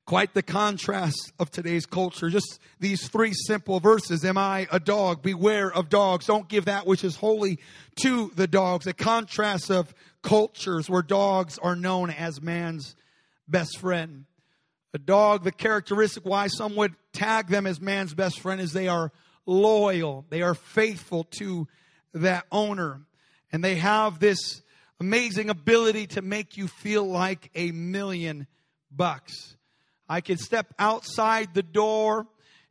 Quite 0.06 0.36
the 0.36 0.44
contrast 0.44 1.34
of 1.40 1.50
today's 1.50 1.88
culture. 1.88 2.30
Just 2.30 2.60
these 2.80 3.08
three 3.08 3.34
simple 3.34 3.80
verses. 3.80 4.24
Am 4.24 4.38
I 4.38 4.68
a 4.72 4.80
dog? 4.80 5.24
Beware 5.24 5.72
of 5.72 5.90
dogs. 5.90 6.28
Don't 6.28 6.48
give 6.48 6.66
that 6.66 6.86
which 6.86 7.04
is 7.04 7.16
holy 7.16 7.58
to 8.02 8.32
the 8.36 8.46
dogs. 8.46 8.86
A 8.86 8.94
contrast 8.94 9.72
of 9.72 9.96
cultures 10.26 10.90
where 10.90 11.04
dogs 11.04 11.60
are 11.60 11.76
known 11.76 12.10
as 12.10 12.42
man's 12.42 12.96
best 13.48 13.78
friend. 13.78 14.26
A 14.94 14.98
dog, 14.98 15.44
the 15.44 15.52
characteristic 15.52 16.26
why 16.26 16.48
some 16.48 16.76
would 16.78 16.96
tag 17.14 17.48
them 17.48 17.68
as 17.68 17.80
man's 17.80 18.14
best 18.16 18.40
friend 18.40 18.60
is 18.60 18.74
they 18.74 18.88
are 18.88 19.12
loyal. 19.46 20.26
They 20.30 20.42
are 20.42 20.56
faithful 20.56 21.26
to 21.38 21.68
that 22.16 22.46
owner. 22.52 23.02
And 23.52 23.64
they 23.64 23.76
have 23.76 24.20
this 24.20 24.64
amazing 25.00 25.52
ability 25.52 26.08
to 26.08 26.24
make 26.24 26.58
you 26.58 26.68
feel 26.68 27.06
like 27.06 27.52
a 27.54 27.72
million 27.72 28.48
bucks. 28.90 29.56
I 30.10 30.22
could 30.22 30.40
step 30.40 30.74
outside 30.80 31.54
the 31.54 31.64
door 31.64 32.26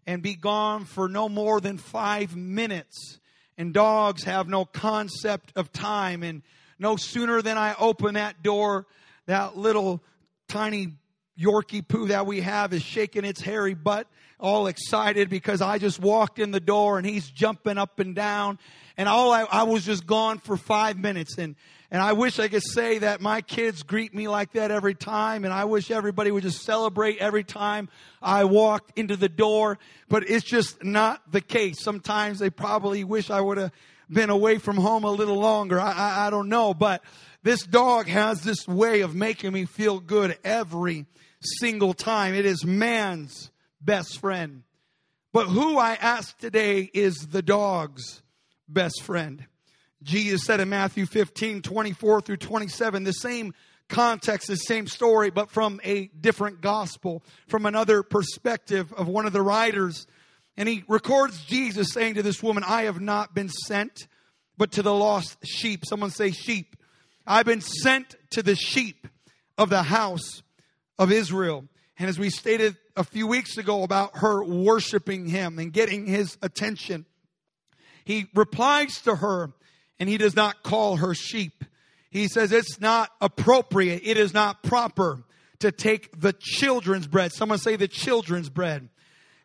and 0.07 0.23
be 0.23 0.35
gone 0.35 0.87
for 0.87 1.09
no 1.09 1.29
more 1.29 1.61
than 1.61 1.79
five 1.79 2.35
minutes. 2.35 3.21
And 3.57 3.73
dogs 3.73 4.25
have 4.25 4.49
no 4.49 4.65
concept 4.65 5.53
of 5.55 5.73
time. 5.73 6.25
And 6.25 6.43
no 6.79 6.97
sooner 6.97 7.43
than 7.43 7.59
I 7.59 7.75
open 7.79 8.15
that 8.15 8.43
door, 8.43 8.87
that 9.27 9.57
little 9.57 10.03
tiny 10.49 10.95
Yorkie 11.39 11.87
poo 11.87 12.09
that 12.09 12.27
we 12.27 12.41
have 12.41 12.73
is 12.73 12.83
shaking 12.83 13.25
its 13.25 13.41
hairy 13.41 13.75
butt, 13.75 14.07
all 14.39 14.67
excited 14.67 15.29
because 15.29 15.61
I 15.61 15.79
just 15.79 15.99
walked 15.99 16.39
in 16.39 16.51
the 16.51 16.61
door 16.61 16.99
and 16.99 17.07
he's 17.07 17.29
jumping 17.29 17.79
up 17.79 17.99
and 17.99 18.15
down. 18.15 18.59
And 18.97 19.09
all 19.09 19.33
I, 19.33 19.43
I 19.43 19.63
was 19.65 19.85
just 19.85 20.07
gone 20.07 20.39
for 20.39 20.57
five 20.57 20.97
minutes. 20.97 21.39
And, 21.39 21.57
and 21.91 22.01
I 22.01 22.13
wish 22.13 22.39
I 22.39 22.47
could 22.47 22.63
say 22.63 22.99
that 22.99 23.21
my 23.21 23.41
kids 23.41 23.83
greet 23.83 24.15
me 24.15 24.29
like 24.29 24.53
that 24.53 24.71
every 24.71 24.95
time. 24.95 25.45
And 25.45 25.53
I 25.53 25.65
wish 25.65 25.91
everybody 25.91 26.31
would 26.31 26.45
just 26.45 26.63
celebrate 26.63 27.19
every 27.19 27.43
time 27.43 27.89
I 28.23 28.45
walk 28.45 28.91
into 28.95 29.17
the 29.17 29.29
door. 29.29 29.79
But 30.09 30.31
it's 30.31 30.45
just 30.45 30.85
not 30.85 31.33
the 31.33 31.41
case. 31.41 31.81
Sometimes 31.81 32.39
they 32.39 32.51
probably 32.51 33.03
wish 33.03 33.31
I 33.31 33.41
would 33.41 33.59
have 33.59 33.73
been 34.11 34.31
away 34.31 34.59
from 34.59 34.77
home 34.77 35.05
a 35.05 35.11
little 35.11 35.39
longer. 35.39 35.81
I, 35.81 35.93
I, 35.93 36.27
I 36.27 36.31
don't 36.31 36.49
know. 36.49 36.75
But 36.75 37.03
this 37.43 37.63
dog 37.63 38.07
has 38.07 38.43
this 38.43 38.67
way 38.67 39.01
of 39.03 39.15
making 39.15 39.53
me 39.53 39.65
feel 39.65 40.01
good 40.01 40.39
every 40.45 41.07
single 41.41 41.95
time. 41.95 42.35
It 42.35 42.47
is 42.47 42.65
man's 42.65 43.51
best 43.81 44.19
friend. 44.19 44.63
But 45.33 45.47
who 45.47 45.79
I 45.79 45.95
ask 45.95 46.39
today 46.39 46.89
is 46.95 47.17
the 47.27 47.43
dog's 47.43 48.23
best 48.69 49.03
friend. 49.03 49.45
Jesus 50.03 50.45
said 50.45 50.61
in 50.61 50.69
Matthew 50.69 51.07
15, 51.07 51.63
24 51.63 52.21
through 52.21 52.37
27, 52.37 53.05
the 53.05 53.13
same 53.13 53.55
context, 53.89 54.49
the 54.49 54.57
same 54.57 54.87
story, 54.87 55.31
but 55.31 55.51
from 55.51 55.81
a 55.83 56.07
different 56.09 56.61
gospel, 56.61 57.23
from 57.49 57.67
another 57.67 58.03
perspective 58.03 58.93
of 58.93 59.09
one 59.09 59.27
of 59.27 59.33
the 59.33 59.43
writers. 59.43 60.07
And 60.57 60.69
he 60.69 60.85
records 60.89 61.45
Jesus 61.45 61.93
saying 61.93 62.15
to 62.15 62.23
this 62.23 62.43
woman, 62.43 62.65
I 62.65 62.83
have 62.83 63.01
not 63.01 63.35
been 63.35 63.49
sent, 63.49 64.07
but 64.57 64.73
to 64.73 64.83
the 64.83 64.95
lost 64.95 65.37
sheep. 65.45 65.85
Someone 65.85 66.11
say 66.11 66.31
sheep. 66.31 66.77
I've 67.27 67.47
been 67.47 67.61
sent 67.61 68.15
to 68.31 68.43
the 68.43 68.55
sheep 68.55 69.09
of 69.59 69.71
the 69.71 69.83
house 69.83 70.43
of 70.99 71.11
Israel. 71.11 71.65
And 71.99 72.09
as 72.09 72.19
we 72.19 72.31
stated 72.31 72.77
a 72.97 73.05
few 73.05 73.27
weeks 73.27 73.57
ago 73.57 73.83
about 73.83 74.19
her 74.19 74.45
worshiping 74.45 75.27
him 75.27 75.59
and 75.59 75.73
getting 75.73 76.07
his 76.07 76.37
attention, 76.43 77.07
he 78.05 78.27
replies 78.35 79.01
to 79.03 79.17
her 79.17 79.53
and 79.99 80.09
he 80.09 80.19
does 80.19 80.37
not 80.37 80.63
call 80.63 80.97
her 80.97 81.15
sheep. 81.15 81.65
He 82.11 82.29
says 82.29 82.53
it's 82.53 82.81
not 82.81 83.11
appropriate, 83.21 84.03
it 84.05 84.17
is 84.17 84.33
not 84.33 84.63
proper 84.63 85.25
to 85.61 85.73
take 85.73 86.21
the 86.21 86.33
children's 86.33 87.07
bread. 87.07 87.33
Someone 87.33 87.59
say 87.59 87.77
the 87.77 87.89
children's 87.89 88.51
bread. 88.51 88.89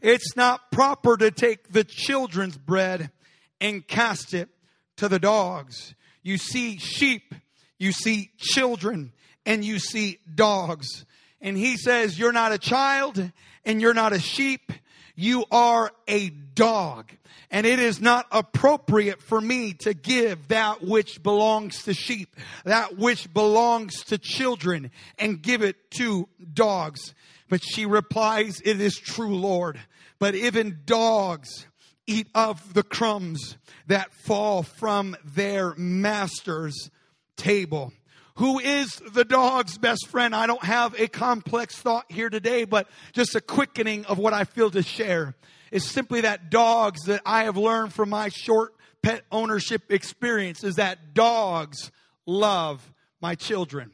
It's 0.01 0.35
not 0.35 0.71
proper 0.71 1.17
to 1.17 1.31
take 1.31 1.71
the 1.71 1.83
children's 1.83 2.57
bread 2.57 3.11
and 3.59 3.85
cast 3.85 4.33
it 4.33 4.49
to 4.97 5.09
the 5.09 5.19
dogs. 5.19 5.93
You 6.23 6.37
see 6.37 6.77
sheep, 6.77 7.33
you 7.77 7.91
see 7.91 8.31
children, 8.37 9.11
and 9.45 9.63
you 9.63 9.79
see 9.79 10.19
dogs. 10.33 11.05
And 11.41 11.57
he 11.57 11.77
says, 11.77 12.17
You're 12.17 12.31
not 12.31 12.51
a 12.51 12.57
child 12.57 13.31
and 13.65 13.81
you're 13.81 13.93
not 13.93 14.13
a 14.13 14.19
sheep, 14.19 14.71
you 15.15 15.45
are 15.51 15.91
a 16.07 16.29
dog. 16.29 17.11
And 17.51 17.65
it 17.65 17.79
is 17.79 17.99
not 17.99 18.27
appropriate 18.31 19.21
for 19.21 19.41
me 19.41 19.73
to 19.79 19.93
give 19.93 20.49
that 20.49 20.81
which 20.83 21.21
belongs 21.23 21.83
to 21.83 21.93
sheep, 21.93 22.35
that 22.63 22.97
which 22.97 23.31
belongs 23.33 24.03
to 24.05 24.17
children, 24.17 24.91
and 25.17 25.41
give 25.41 25.61
it 25.61 25.91
to 25.91 26.27
dogs. 26.53 27.13
But 27.49 27.61
she 27.63 27.85
replies, 27.85 28.61
It 28.63 28.79
is 28.79 28.95
true, 28.95 29.35
Lord. 29.35 29.79
But 30.19 30.35
even 30.35 30.81
dogs 30.85 31.65
eat 32.05 32.27
of 32.33 32.73
the 32.73 32.83
crumbs 32.83 33.57
that 33.87 34.13
fall 34.13 34.63
from 34.63 35.15
their 35.23 35.73
master's 35.75 36.89
table. 37.35 37.93
Who 38.35 38.59
is 38.59 38.89
the 39.11 39.25
dog's 39.25 39.77
best 39.77 40.07
friend? 40.07 40.33
I 40.33 40.47
don't 40.47 40.63
have 40.63 40.97
a 40.99 41.07
complex 41.07 41.75
thought 41.75 42.05
here 42.09 42.29
today, 42.29 42.63
but 42.63 42.87
just 43.11 43.35
a 43.35 43.41
quickening 43.41 44.05
of 44.05 44.17
what 44.17 44.33
I 44.33 44.45
feel 44.45 44.71
to 44.71 44.81
share 44.81 45.35
is 45.71 45.83
simply 45.83 46.21
that 46.21 46.49
dogs 46.49 47.03
that 47.03 47.21
I 47.25 47.43
have 47.43 47.57
learned 47.57 47.93
from 47.93 48.09
my 48.09 48.29
short 48.29 48.73
pet 49.01 49.23
ownership 49.31 49.91
experience 49.91 50.63
is 50.63 50.75
that 50.75 51.13
dogs 51.13 51.91
love 52.25 52.93
my 53.21 53.35
children. 53.35 53.91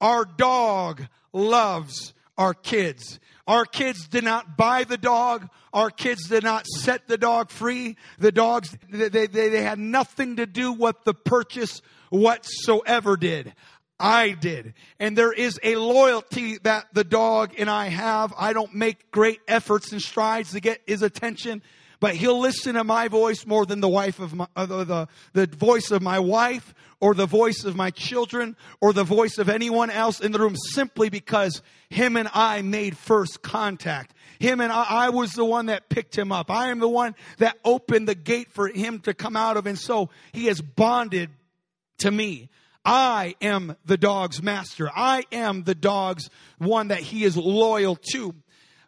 Our 0.00 0.24
dog 0.24 1.06
loves 1.32 2.12
our 2.38 2.54
kids. 2.54 3.18
Our 3.46 3.64
kids 3.64 4.08
did 4.08 4.24
not 4.24 4.56
buy 4.56 4.84
the 4.84 4.96
dog. 4.96 5.48
Our 5.72 5.90
kids 5.90 6.28
did 6.28 6.42
not 6.42 6.66
set 6.66 7.06
the 7.06 7.18
dog 7.18 7.50
free. 7.50 7.96
The 8.18 8.32
dogs, 8.32 8.76
they, 8.90 9.08
they, 9.08 9.26
they 9.26 9.62
had 9.62 9.78
nothing 9.78 10.36
to 10.36 10.46
do 10.46 10.72
with 10.72 10.96
the 11.04 11.14
purchase 11.14 11.80
whatsoever 12.10 13.16
did. 13.16 13.54
I 13.98 14.30
did. 14.30 14.74
And 14.98 15.16
there 15.16 15.32
is 15.32 15.58
a 15.62 15.76
loyalty 15.76 16.58
that 16.58 16.86
the 16.92 17.04
dog 17.04 17.54
and 17.56 17.70
I 17.70 17.86
have. 17.86 18.34
I 18.36 18.52
don't 18.52 18.74
make 18.74 19.10
great 19.10 19.40
efforts 19.48 19.92
and 19.92 20.02
strides 20.02 20.52
to 20.52 20.60
get 20.60 20.82
his 20.86 21.02
attention, 21.02 21.62
but 21.98 22.14
he'll 22.14 22.40
listen 22.40 22.74
to 22.74 22.84
my 22.84 23.08
voice 23.08 23.46
more 23.46 23.64
than 23.64 23.80
the 23.80 23.88
wife 23.88 24.18
of 24.18 24.34
my, 24.34 24.46
uh, 24.54 24.66
the, 24.66 25.08
the 25.32 25.46
voice 25.46 25.90
of 25.90 26.02
my 26.02 26.18
wife 26.18 26.74
or 27.00 27.14
the 27.14 27.26
voice 27.26 27.64
of 27.64 27.76
my 27.76 27.90
children 27.90 28.56
or 28.80 28.92
the 28.92 29.04
voice 29.04 29.38
of 29.38 29.48
anyone 29.48 29.90
else 29.90 30.20
in 30.20 30.32
the 30.32 30.38
room 30.38 30.56
simply 30.56 31.08
because 31.08 31.62
him 31.90 32.16
and 32.16 32.28
I 32.32 32.62
made 32.62 32.96
first 32.96 33.42
contact. 33.42 34.14
Him 34.38 34.60
and 34.60 34.72
I, 34.72 34.84
I 34.88 35.08
was 35.10 35.32
the 35.32 35.44
one 35.44 35.66
that 35.66 35.88
picked 35.88 36.16
him 36.16 36.32
up. 36.32 36.50
I 36.50 36.68
am 36.68 36.78
the 36.78 36.88
one 36.88 37.14
that 37.38 37.58
opened 37.64 38.08
the 38.08 38.14
gate 38.14 38.52
for 38.52 38.68
him 38.68 39.00
to 39.00 39.14
come 39.14 39.36
out 39.36 39.56
of. 39.56 39.66
And 39.66 39.78
so 39.78 40.10
he 40.32 40.46
has 40.46 40.60
bonded 40.60 41.30
to 41.98 42.10
me. 42.10 42.48
I 42.84 43.34
am 43.40 43.76
the 43.84 43.96
dog's 43.96 44.42
master. 44.42 44.90
I 44.94 45.24
am 45.32 45.64
the 45.64 45.74
dog's 45.74 46.30
one 46.58 46.88
that 46.88 47.00
he 47.00 47.24
is 47.24 47.36
loyal 47.36 47.96
to. 48.12 48.34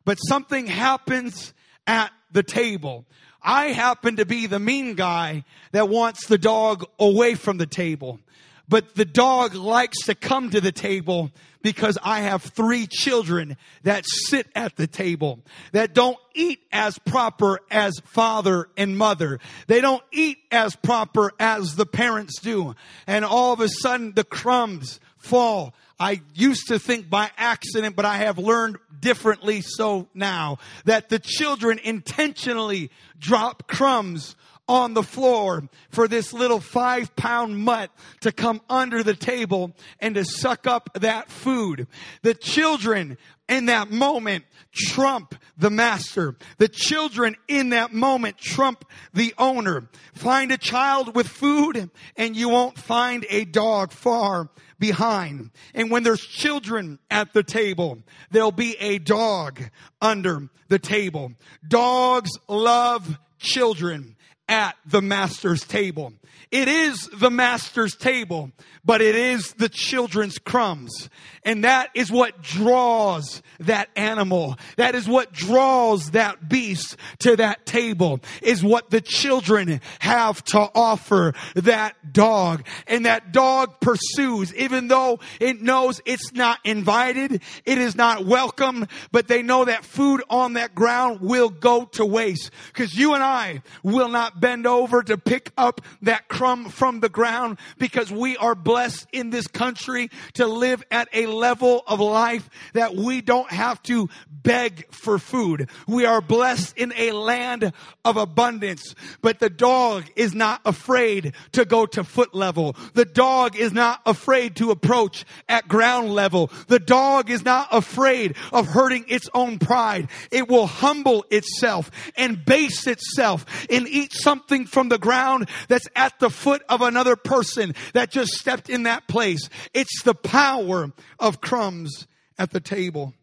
But 0.05 0.17
something 0.17 0.67
happens 0.67 1.53
at 1.87 2.13
the 2.31 2.43
table. 2.43 3.07
I 3.49 3.69
happen 3.69 4.17
to 4.17 4.27
be 4.27 4.47
the 4.47 4.59
mean 4.59 4.95
guy 4.95 5.43
that 5.73 5.89
wants 5.89 6.27
the 6.27 6.37
dog 6.37 6.85
away 6.99 7.35
from 7.35 7.57
the 7.57 7.65
table. 7.65 8.21
But 8.69 8.95
the 8.95 9.07
dog 9.07 9.55
likes 9.55 10.05
to 10.05 10.15
come 10.15 10.51
to 10.51 10.61
the 10.61 10.71
table 10.71 11.31
because 11.63 11.97
I 12.03 12.21
have 12.21 12.43
three 12.43 12.87
children 12.87 13.57
that 13.85 14.05
sit 14.07 14.49
at 14.55 14.77
the 14.77 14.87
table 14.87 15.39
that 15.73 15.95
don't 15.95 16.19
eat 16.35 16.61
as 16.73 16.99
proper 16.99 17.61
as 17.71 17.95
father 18.05 18.69
and 18.77 18.99
mother. 18.99 19.41
They 19.67 19.81
don't 19.81 20.05
eat 20.13 20.41
as 20.53 20.77
proper 20.77 21.33
as 21.41 21.75
the 21.75 21.87
parents 21.87 22.43
do. 22.43 22.75
And 23.07 23.25
all 23.25 23.55
of 23.55 23.61
a 23.61 23.71
sudden 23.71 24.13
the 24.13 24.25
crumbs 24.25 25.01
fall. 25.17 25.73
I 26.01 26.21
used 26.35 26.69
to 26.69 26.79
think 26.79 27.11
by 27.11 27.31
accident, 27.37 27.97
but 27.97 28.05
I 28.05 28.19
have 28.19 28.39
learned 28.39 28.79
differently 29.01 29.61
so 29.61 30.09
now 30.15 30.59
that 30.85 31.09
the 31.09 31.19
children 31.19 31.79
intentionally 31.83 32.91
drop 33.19 33.67
crumbs 33.67 34.37
on 34.69 34.95
the 34.95 35.03
floor 35.03 35.65
for 35.91 36.07
this 36.07 36.33
little 36.33 36.61
five 36.61 37.17
pound 37.17 37.59
mutt 37.59 37.91
to 38.21 38.31
come 38.31 38.61
under 38.69 39.03
the 39.03 39.15
table 39.15 39.75
and 39.99 40.15
to 40.15 40.25
suck 40.25 40.67
up 40.67 40.91
that 40.95 41.31
food. 41.31 41.87
The 42.23 42.35
children 42.35 43.17
in 43.49 43.67
that 43.67 43.91
moment 43.91 44.45
trump 44.73 45.35
the 45.57 45.71
master. 45.71 46.37
The 46.59 46.69
children 46.69 47.37
in 47.49 47.71
that 47.71 47.93
moment 47.93 48.37
trump 48.39 48.85
the 49.15 49.35
owner. 49.39 49.89
Find 50.13 50.53
a 50.53 50.59
child 50.59 51.17
with 51.17 51.27
food 51.27 51.91
and 52.17 52.37
you 52.37 52.51
won't 52.51 52.79
find 52.79 53.27
a 53.31 53.45
dog 53.45 53.93
far 53.93 54.51
behind. 54.79 55.51
And 55.75 55.91
when 55.91 56.03
there's 56.03 56.21
children 56.21 56.99
at 57.11 57.33
the 57.33 57.43
table, 57.43 57.99
there'll 58.31 58.53
be 58.53 58.77
a 58.79 58.99
dog 58.99 59.63
under 60.01 60.49
the 60.69 60.79
table. 60.79 61.33
Dogs 61.67 62.31
love 62.49 63.19
children 63.39 64.17
at 64.49 64.77
the 64.87 65.03
master's 65.03 65.63
table. 65.65 66.13
It 66.51 66.69
is 66.69 67.09
the 67.13 67.31
master's 67.31 67.95
table, 67.95 68.53
but 68.85 69.03
it 69.03 69.15
is 69.15 69.53
the 69.55 69.69
children's 69.69 70.39
crumbs. 70.39 71.11
And 71.45 71.65
that 71.65 71.91
is 71.95 72.11
what 72.11 72.43
draws 72.43 73.43
that 73.61 73.89
animal. 73.97 74.57
That 74.77 74.95
is 74.95 75.07
what 75.07 75.33
draws 75.33 76.13
that 76.13 76.49
beast 76.49 76.97
to 77.21 77.37
that 77.37 77.67
table 77.67 78.21
is 78.43 78.63
what 78.63 78.91
the 78.91 79.01
children 79.01 79.81
have 79.99 80.43
to 80.47 80.71
offer 80.75 81.35
that 81.55 82.13
dog. 82.13 82.67
And 82.87 83.07
that 83.07 83.33
dog 83.33 83.81
pursues, 83.81 84.55
even 84.55 84.89
though 84.89 85.21
it 85.41 85.61
knows 85.61 86.01
it's 86.05 86.33
not 86.33 86.59
invited, 86.65 87.43
it 87.65 87.79
is 87.79 87.95
not 87.95 88.25
welcome, 88.25 88.87
but 89.13 89.29
they 89.29 89.43
know 89.43 89.67
that 89.67 89.85
food 89.85 90.23
on 90.31 90.55
that 90.55 90.75
ground 90.75 91.21
will 91.21 91.51
go 91.51 91.85
to 91.93 92.07
waste. 92.07 92.51
Cause 92.73 92.95
you 92.95 93.15
and 93.15 93.23
I 93.23 93.63
will 93.83 94.09
not 94.09 94.41
bend 94.41 94.67
over 94.67 95.03
to 95.03 95.19
pick 95.19 95.51
up 95.57 95.81
that 96.03 96.29
crumb 96.39 96.69
from 96.69 97.01
the 97.01 97.09
ground 97.09 97.59
because 97.79 98.13
we 98.13 98.37
are 98.37 98.55
blessed 98.55 99.09
in 99.13 99.31
this 99.31 99.49
country 99.49 100.09
to 100.35 100.47
live 100.47 100.85
at 100.89 101.09
a 101.13 101.27
level 101.27 101.83
of 101.85 101.99
life 101.99 102.49
that 102.75 102.95
we 102.95 103.21
don't 103.21 103.51
have 103.51 103.83
to 103.83 104.09
beg 104.31 104.87
for 104.93 105.19
food. 105.19 105.69
We 105.89 106.07
are 106.07 106.21
blessed 106.21 106.79
in 106.79 106.93
a 106.97 107.11
land 107.11 107.73
of 108.05 108.17
abundance, 108.17 108.95
but 109.21 109.41
the 109.41 109.51
dog 109.51 110.05
is 110.15 110.33
not 110.33 110.61
afraid 110.65 111.35
to 111.53 111.65
go 111.65 111.87
to 111.87 112.05
foot 112.05 112.33
level. 112.37 112.77
The 112.95 113.05
dog 113.05 113.57
is 113.57 113.73
not 113.73 114.01
afraid 114.07 114.55
to 114.57 114.71
approach 114.71 115.25
at 115.49 115.67
ground 115.67 116.11
level. 116.11 116.53
The 116.69 116.79
dog 116.79 117.31
is 117.31 117.45
not 117.45 117.67
afraid 117.73 118.37
of 118.53 118.69
hurting 118.69 119.07
its 119.09 119.29
own 119.35 119.59
pride. 119.59 120.09
It 120.31 120.49
will 120.49 120.69
humble 120.69 121.25
itself 121.31 121.91
and 122.17 122.45
base 122.45 122.87
itself 122.87 123.45
and 123.69 123.89
eat 123.89 124.13
something 124.13 124.67
from 124.67 124.89
the 124.89 124.99
ground 124.99 125.49
that's 125.67 125.89
at 125.97 126.17
the 126.21 126.28
foot 126.31 126.63
of 126.69 126.81
another 126.81 127.17
person 127.17 127.75
that 127.95 128.11
just 128.11 128.33
stepped 128.33 128.69
in 128.69 128.85
that 128.85 129.09
place. 129.09 129.49
It's 129.75 130.03
the 130.03 130.15
power 130.15 130.93
of 131.19 131.41
crumbs 131.41 132.07
at 132.39 132.51
the 132.51 132.61
table. 132.61 133.15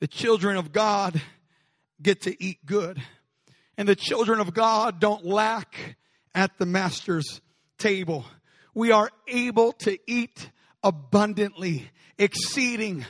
The 0.00 0.06
children 0.06 0.56
of 0.56 0.72
God 0.72 1.20
get 2.00 2.22
to 2.22 2.42
eat 2.42 2.64
good. 2.66 3.02
And 3.78 3.88
the 3.88 3.96
children 3.96 4.40
of 4.40 4.54
God 4.54 5.00
don't 5.00 5.24
lack 5.24 5.96
at 6.34 6.58
the 6.58 6.66
master's 6.66 7.40
table. 7.78 8.24
We 8.74 8.90
are 8.90 9.10
able 9.26 9.72
to 9.72 9.98
eat 10.06 10.50
abundantly, 10.82 11.90
exceeding 12.18 13.04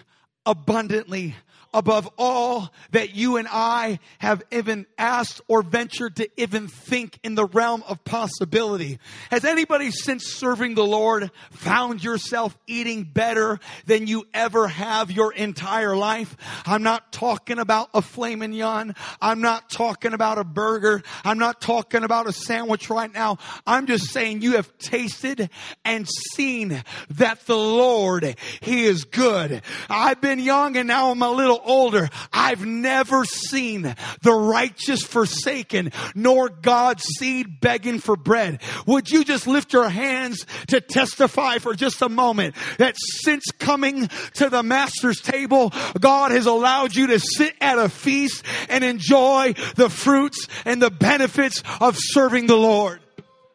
abundantly 0.45 1.35
above 1.77 2.11
all 2.17 2.73
that 2.93 3.15
you 3.15 3.37
and 3.37 3.47
I 3.49 4.01
have 4.19 4.43
even 4.51 4.87
asked 4.97 5.43
or 5.47 5.61
ventured 5.63 6.17
to 6.17 6.29
even 6.41 6.69
think 6.69 7.19
in 7.23 7.35
the 7.35 7.45
realm 7.45 7.85
of 7.87 8.03
possibility. 8.03 8.99
Has 9.31 9.45
anybody 9.45 9.91
since 9.91 10.27
serving 10.27 10.75
the 10.75 10.87
Lord 10.87 11.31
found 11.51 12.03
yourself 12.03 12.57
eating 12.67 13.05
better 13.05 13.61
than 13.85 14.07
you 14.07 14.27
ever 14.33 14.67
have 14.69 15.11
your 15.11 15.35
entire 15.35 15.95
life? 15.95 16.35
I'm 16.65 16.83
not 16.83 17.13
talking 17.13 17.59
about 17.59 17.91
a 17.93 18.01
filet 18.01 18.37
mignon. 18.37 18.95
I'm 19.21 19.43
not 19.43 19.69
talking 19.69 20.15
about 20.15 20.39
a 20.39 20.45
burger. 20.45 21.03
I'm 21.25 21.39
not 21.39 21.61
talking 21.61 22.05
about 22.05 22.27
a 22.27 22.33
sandwich 22.33 22.89
right 22.89 23.13
now. 23.13 23.37
I'm 23.67 23.87
just 23.87 24.11
saying 24.11 24.41
you 24.41 24.53
have 24.53 24.77
tasted 24.79 25.51
and 25.85 26.09
seen 26.09 26.83
that 27.11 27.45
the 27.45 27.57
Lord, 27.57 28.35
He 28.63 28.85
is 28.85 29.05
good. 29.05 29.61
I've 29.91 30.23
been 30.23 30.39
young 30.39 30.79
and 30.79 30.89
now 30.89 31.11
I'm 31.11 31.21
a 31.21 31.31
little 31.31 31.61
older. 31.67 32.09
I've 32.33 32.65
never 32.65 33.25
seen 33.25 33.95
the 34.23 34.33
righteous 34.33 35.03
forsaken, 35.03 35.93
nor 36.15 36.49
God's 36.49 37.05
seed 37.19 37.61
begging 37.61 37.99
for 37.99 38.17
bread. 38.17 38.61
Would 38.87 39.11
you 39.11 39.25
just 39.25 39.47
lift 39.47 39.73
your 39.73 39.89
hands 39.89 40.47
to 40.69 40.81
testify 40.81 41.59
for 41.59 41.75
just 41.75 42.01
a 42.01 42.09
moment 42.09 42.55
that 42.79 42.95
since 42.99 43.45
coming 43.59 44.09
to 44.35 44.49
the 44.49 44.63
master's 44.63 45.21
table, 45.21 45.73
God 46.01 46.31
has 46.31 46.47
allowed 46.47 46.95
you 46.95 47.09
to 47.09 47.21
sit 47.21 47.55
at 47.61 47.79
a 47.79 47.89
feast 47.89 48.45
and 48.69 48.85
enjoy 48.85 49.55
the 49.75 49.91
fruits 49.91 50.47
and 50.65 50.81
the 50.81 50.91
benefits 50.91 51.63
of 51.81 51.97
serving 51.99 52.47
the 52.47 52.57
Lord. 52.57 53.01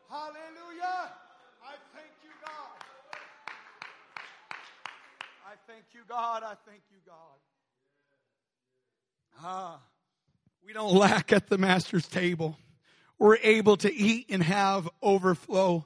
Hallelujah. 0.10 1.10
I 1.64 1.74
thank 1.96 2.12
you, 2.24 2.32
God. 2.44 2.84
I 5.48 5.54
thank 5.68 5.86
you, 5.94 6.02
God. 6.08 6.44
I. 6.44 6.61
Ah, 9.44 9.80
we 10.64 10.72
don't 10.72 10.94
lack 10.94 11.34
at 11.34 11.50
the 11.50 11.58
master's 11.58 12.08
table. 12.08 12.58
We're 13.18 13.38
able 13.38 13.76
to 13.78 13.92
eat 13.92 14.28
and 14.30 14.44
have 14.44 14.88
overflow. 15.02 15.86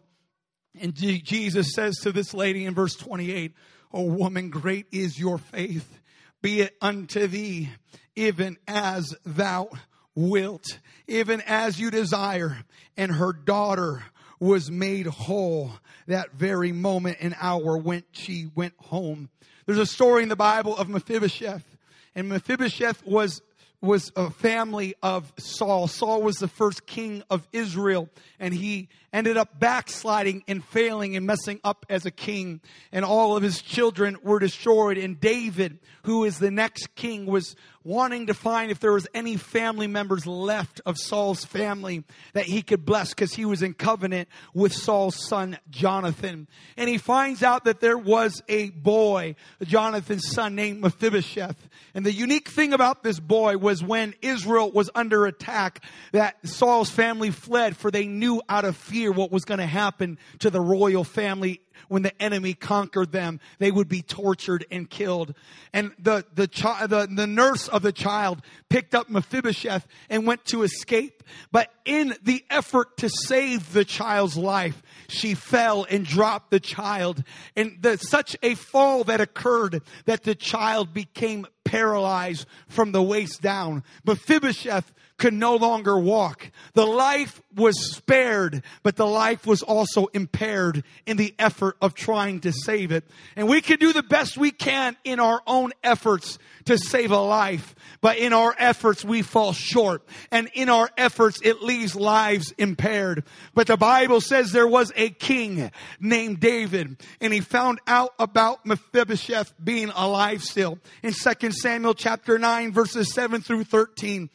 And 0.81 0.93
Jesus 0.93 1.73
says 1.73 1.95
to 1.99 2.11
this 2.11 2.33
lady 2.33 2.65
in 2.65 2.73
verse 2.73 2.95
28, 2.95 3.53
O 3.93 4.03
woman, 4.03 4.49
great 4.49 4.87
is 4.91 5.17
your 5.17 5.37
faith. 5.37 5.99
Be 6.41 6.61
it 6.61 6.75
unto 6.81 7.27
thee, 7.27 7.69
even 8.15 8.57
as 8.67 9.15
thou 9.25 9.69
wilt, 10.15 10.79
even 11.07 11.41
as 11.47 11.79
you 11.79 11.91
desire. 11.91 12.57
And 12.97 13.09
her 13.09 13.31
daughter 13.31 14.03
was 14.37 14.69
made 14.69 15.07
whole 15.07 15.71
that 16.07 16.33
very 16.33 16.73
moment 16.73 17.17
and 17.21 17.33
hour 17.39 17.77
when 17.77 18.03
she 18.11 18.49
went 18.53 18.73
home. 18.77 19.29
There's 19.65 19.79
a 19.79 19.85
story 19.85 20.23
in 20.23 20.29
the 20.29 20.35
Bible 20.35 20.75
of 20.75 20.89
Mephibosheth. 20.89 21.74
And 22.15 22.29
Mephibosheth 22.29 23.05
was 23.05 23.41
was 23.81 24.11
a 24.15 24.29
family 24.29 24.95
of 25.03 25.31
Saul. 25.37 25.87
Saul 25.87 26.21
was 26.21 26.37
the 26.37 26.47
first 26.47 26.85
king 26.87 27.23
of 27.29 27.47
Israel, 27.53 28.09
and 28.39 28.53
he 28.53 28.89
ended 29.13 29.37
up 29.37 29.59
backsliding 29.59 30.43
and 30.47 30.63
failing 30.63 31.15
and 31.15 31.25
messing 31.25 31.59
up 31.63 31.85
as 31.89 32.05
a 32.05 32.11
king. 32.11 32.61
And 32.91 33.05
all 33.05 33.37
of 33.37 33.43
his 33.43 33.61
children 33.61 34.17
were 34.23 34.39
destroyed. 34.39 34.97
And 34.97 35.19
David, 35.19 35.79
who 36.03 36.25
is 36.25 36.39
the 36.39 36.51
next 36.51 36.95
king, 36.95 37.25
was 37.25 37.55
wanting 37.85 38.25
to 38.25 38.33
find 38.33 38.71
if 38.71 38.79
there 38.79 38.91
was 38.91 39.07
any 39.13 39.37
family 39.37 39.85
members 39.85 40.25
left 40.25 40.81
of 40.85 40.97
Saul's 40.97 41.45
family 41.45 42.03
that 42.33 42.45
he 42.45 42.63
could 42.63 42.83
bless 42.83 43.09
because 43.09 43.33
he 43.33 43.45
was 43.45 43.61
in 43.61 43.75
covenant 43.75 44.27
with 44.53 44.73
Saul's 44.73 45.27
son 45.27 45.57
Jonathan. 45.69 46.47
And 46.75 46.89
he 46.89 46.97
finds 46.97 47.43
out 47.43 47.65
that 47.65 47.79
there 47.79 47.97
was 47.97 48.41
a 48.49 48.71
boy, 48.71 49.35
Jonathan's 49.63 50.27
son 50.31 50.55
named 50.55 50.81
Mephibosheth. 50.81 51.69
And 51.93 52.05
the 52.05 52.11
unique 52.11 52.49
thing 52.49 52.73
about 52.73 53.03
this 53.03 53.19
boy 53.19 53.57
was 53.57 53.83
when 53.83 54.15
Israel 54.21 54.71
was 54.71 54.89
under 54.95 55.27
attack 55.27 55.83
that 56.11 56.35
Saul's 56.47 56.89
family 56.89 57.29
fled 57.29 57.77
for 57.77 57.91
they 57.91 58.07
knew 58.07 58.41
out 58.49 58.65
of 58.65 58.75
fear 58.75 59.11
what 59.11 59.31
was 59.31 59.45
going 59.45 59.59
to 59.59 59.65
happen 59.65 60.17
to 60.39 60.49
the 60.49 60.59
royal 60.59 61.03
family 61.03 61.61
when 61.87 62.01
the 62.01 62.21
enemy 62.21 62.53
conquered 62.53 63.11
them, 63.11 63.39
they 63.59 63.71
would 63.71 63.87
be 63.87 64.01
tortured 64.01 64.65
and 64.71 64.89
killed. 64.89 65.33
And 65.73 65.91
the, 65.99 66.25
the, 66.33 66.47
chi- 66.47 66.87
the, 66.87 67.07
the 67.07 67.27
nurse 67.27 67.67
of 67.67 67.81
the 67.81 67.91
child 67.91 68.41
picked 68.69 68.95
up 68.95 69.09
Mephibosheth 69.09 69.87
and 70.09 70.25
went 70.25 70.45
to 70.45 70.63
escape. 70.63 71.23
But 71.51 71.71
in 71.85 72.15
the 72.23 72.43
effort 72.49 72.97
to 72.97 73.09
save 73.09 73.73
the 73.73 73.85
child's 73.85 74.37
life, 74.37 74.81
she 75.07 75.33
fell 75.35 75.85
and 75.89 76.05
dropped 76.05 76.51
the 76.51 76.59
child. 76.59 77.23
And 77.55 77.77
the, 77.81 77.97
such 77.97 78.35
a 78.41 78.55
fall 78.55 79.03
that 79.05 79.21
occurred 79.21 79.81
that 80.05 80.23
the 80.23 80.35
child 80.35 80.93
became 80.93 81.45
paralyzed 81.63 82.47
from 82.67 82.91
the 82.91 83.03
waist 83.03 83.41
down. 83.41 83.83
Mephibosheth 84.05 84.93
could 85.17 85.33
no 85.33 85.55
longer 85.55 85.97
walk. 85.97 86.51
The 86.73 86.85
life 86.85 87.41
was 87.55 87.95
spared, 87.95 88.63
but 88.83 88.95
the 88.97 89.07
life 89.07 89.47
was 89.47 89.61
also 89.61 90.07
impaired 90.07 90.83
in 91.05 91.17
the 91.17 91.33
effort 91.39 91.77
of 91.81 91.93
trying 91.93 92.41
to 92.41 92.51
save 92.51 92.91
it. 92.91 93.05
And 93.35 93.47
we 93.47 93.61
can 93.61 93.79
do 93.79 93.93
the 93.93 94.03
best 94.03 94.37
we 94.37 94.51
can 94.51 94.97
in 95.03 95.19
our 95.19 95.41
own 95.47 95.71
efforts 95.83 96.37
to 96.65 96.77
save 96.77 97.11
a 97.11 97.19
life, 97.19 97.75
but 98.01 98.17
in 98.17 98.33
our 98.33 98.53
efforts 98.57 99.05
we 99.05 99.21
fall 99.21 99.53
short. 99.53 100.03
And 100.31 100.49
in 100.53 100.67
our 100.67 100.89
efforts 100.97 101.39
it 101.43 101.61
leaves 101.61 101.95
lives 101.95 102.53
impaired. 102.57 103.23
But 103.53 103.67
the 103.67 103.77
Bible 103.77 104.19
says 104.19 104.51
there 104.51 104.67
was 104.67 104.91
a 104.95 105.11
king 105.11 105.71
named 105.99 106.39
David, 106.39 106.97
and 107.21 107.31
he 107.31 107.39
found 107.39 107.79
out 107.87 108.13
about 108.19 108.65
Mephibosheth 108.65 109.53
being 109.63 109.91
alive 109.95 110.43
still. 110.43 110.79
In 111.03 111.13
2 111.13 111.51
Samuel 111.51 111.93
chapter 111.93 112.37
9 112.37 112.73
verses 112.73 113.13
7 113.13 113.41
through 113.41 113.63
13, 113.65 114.29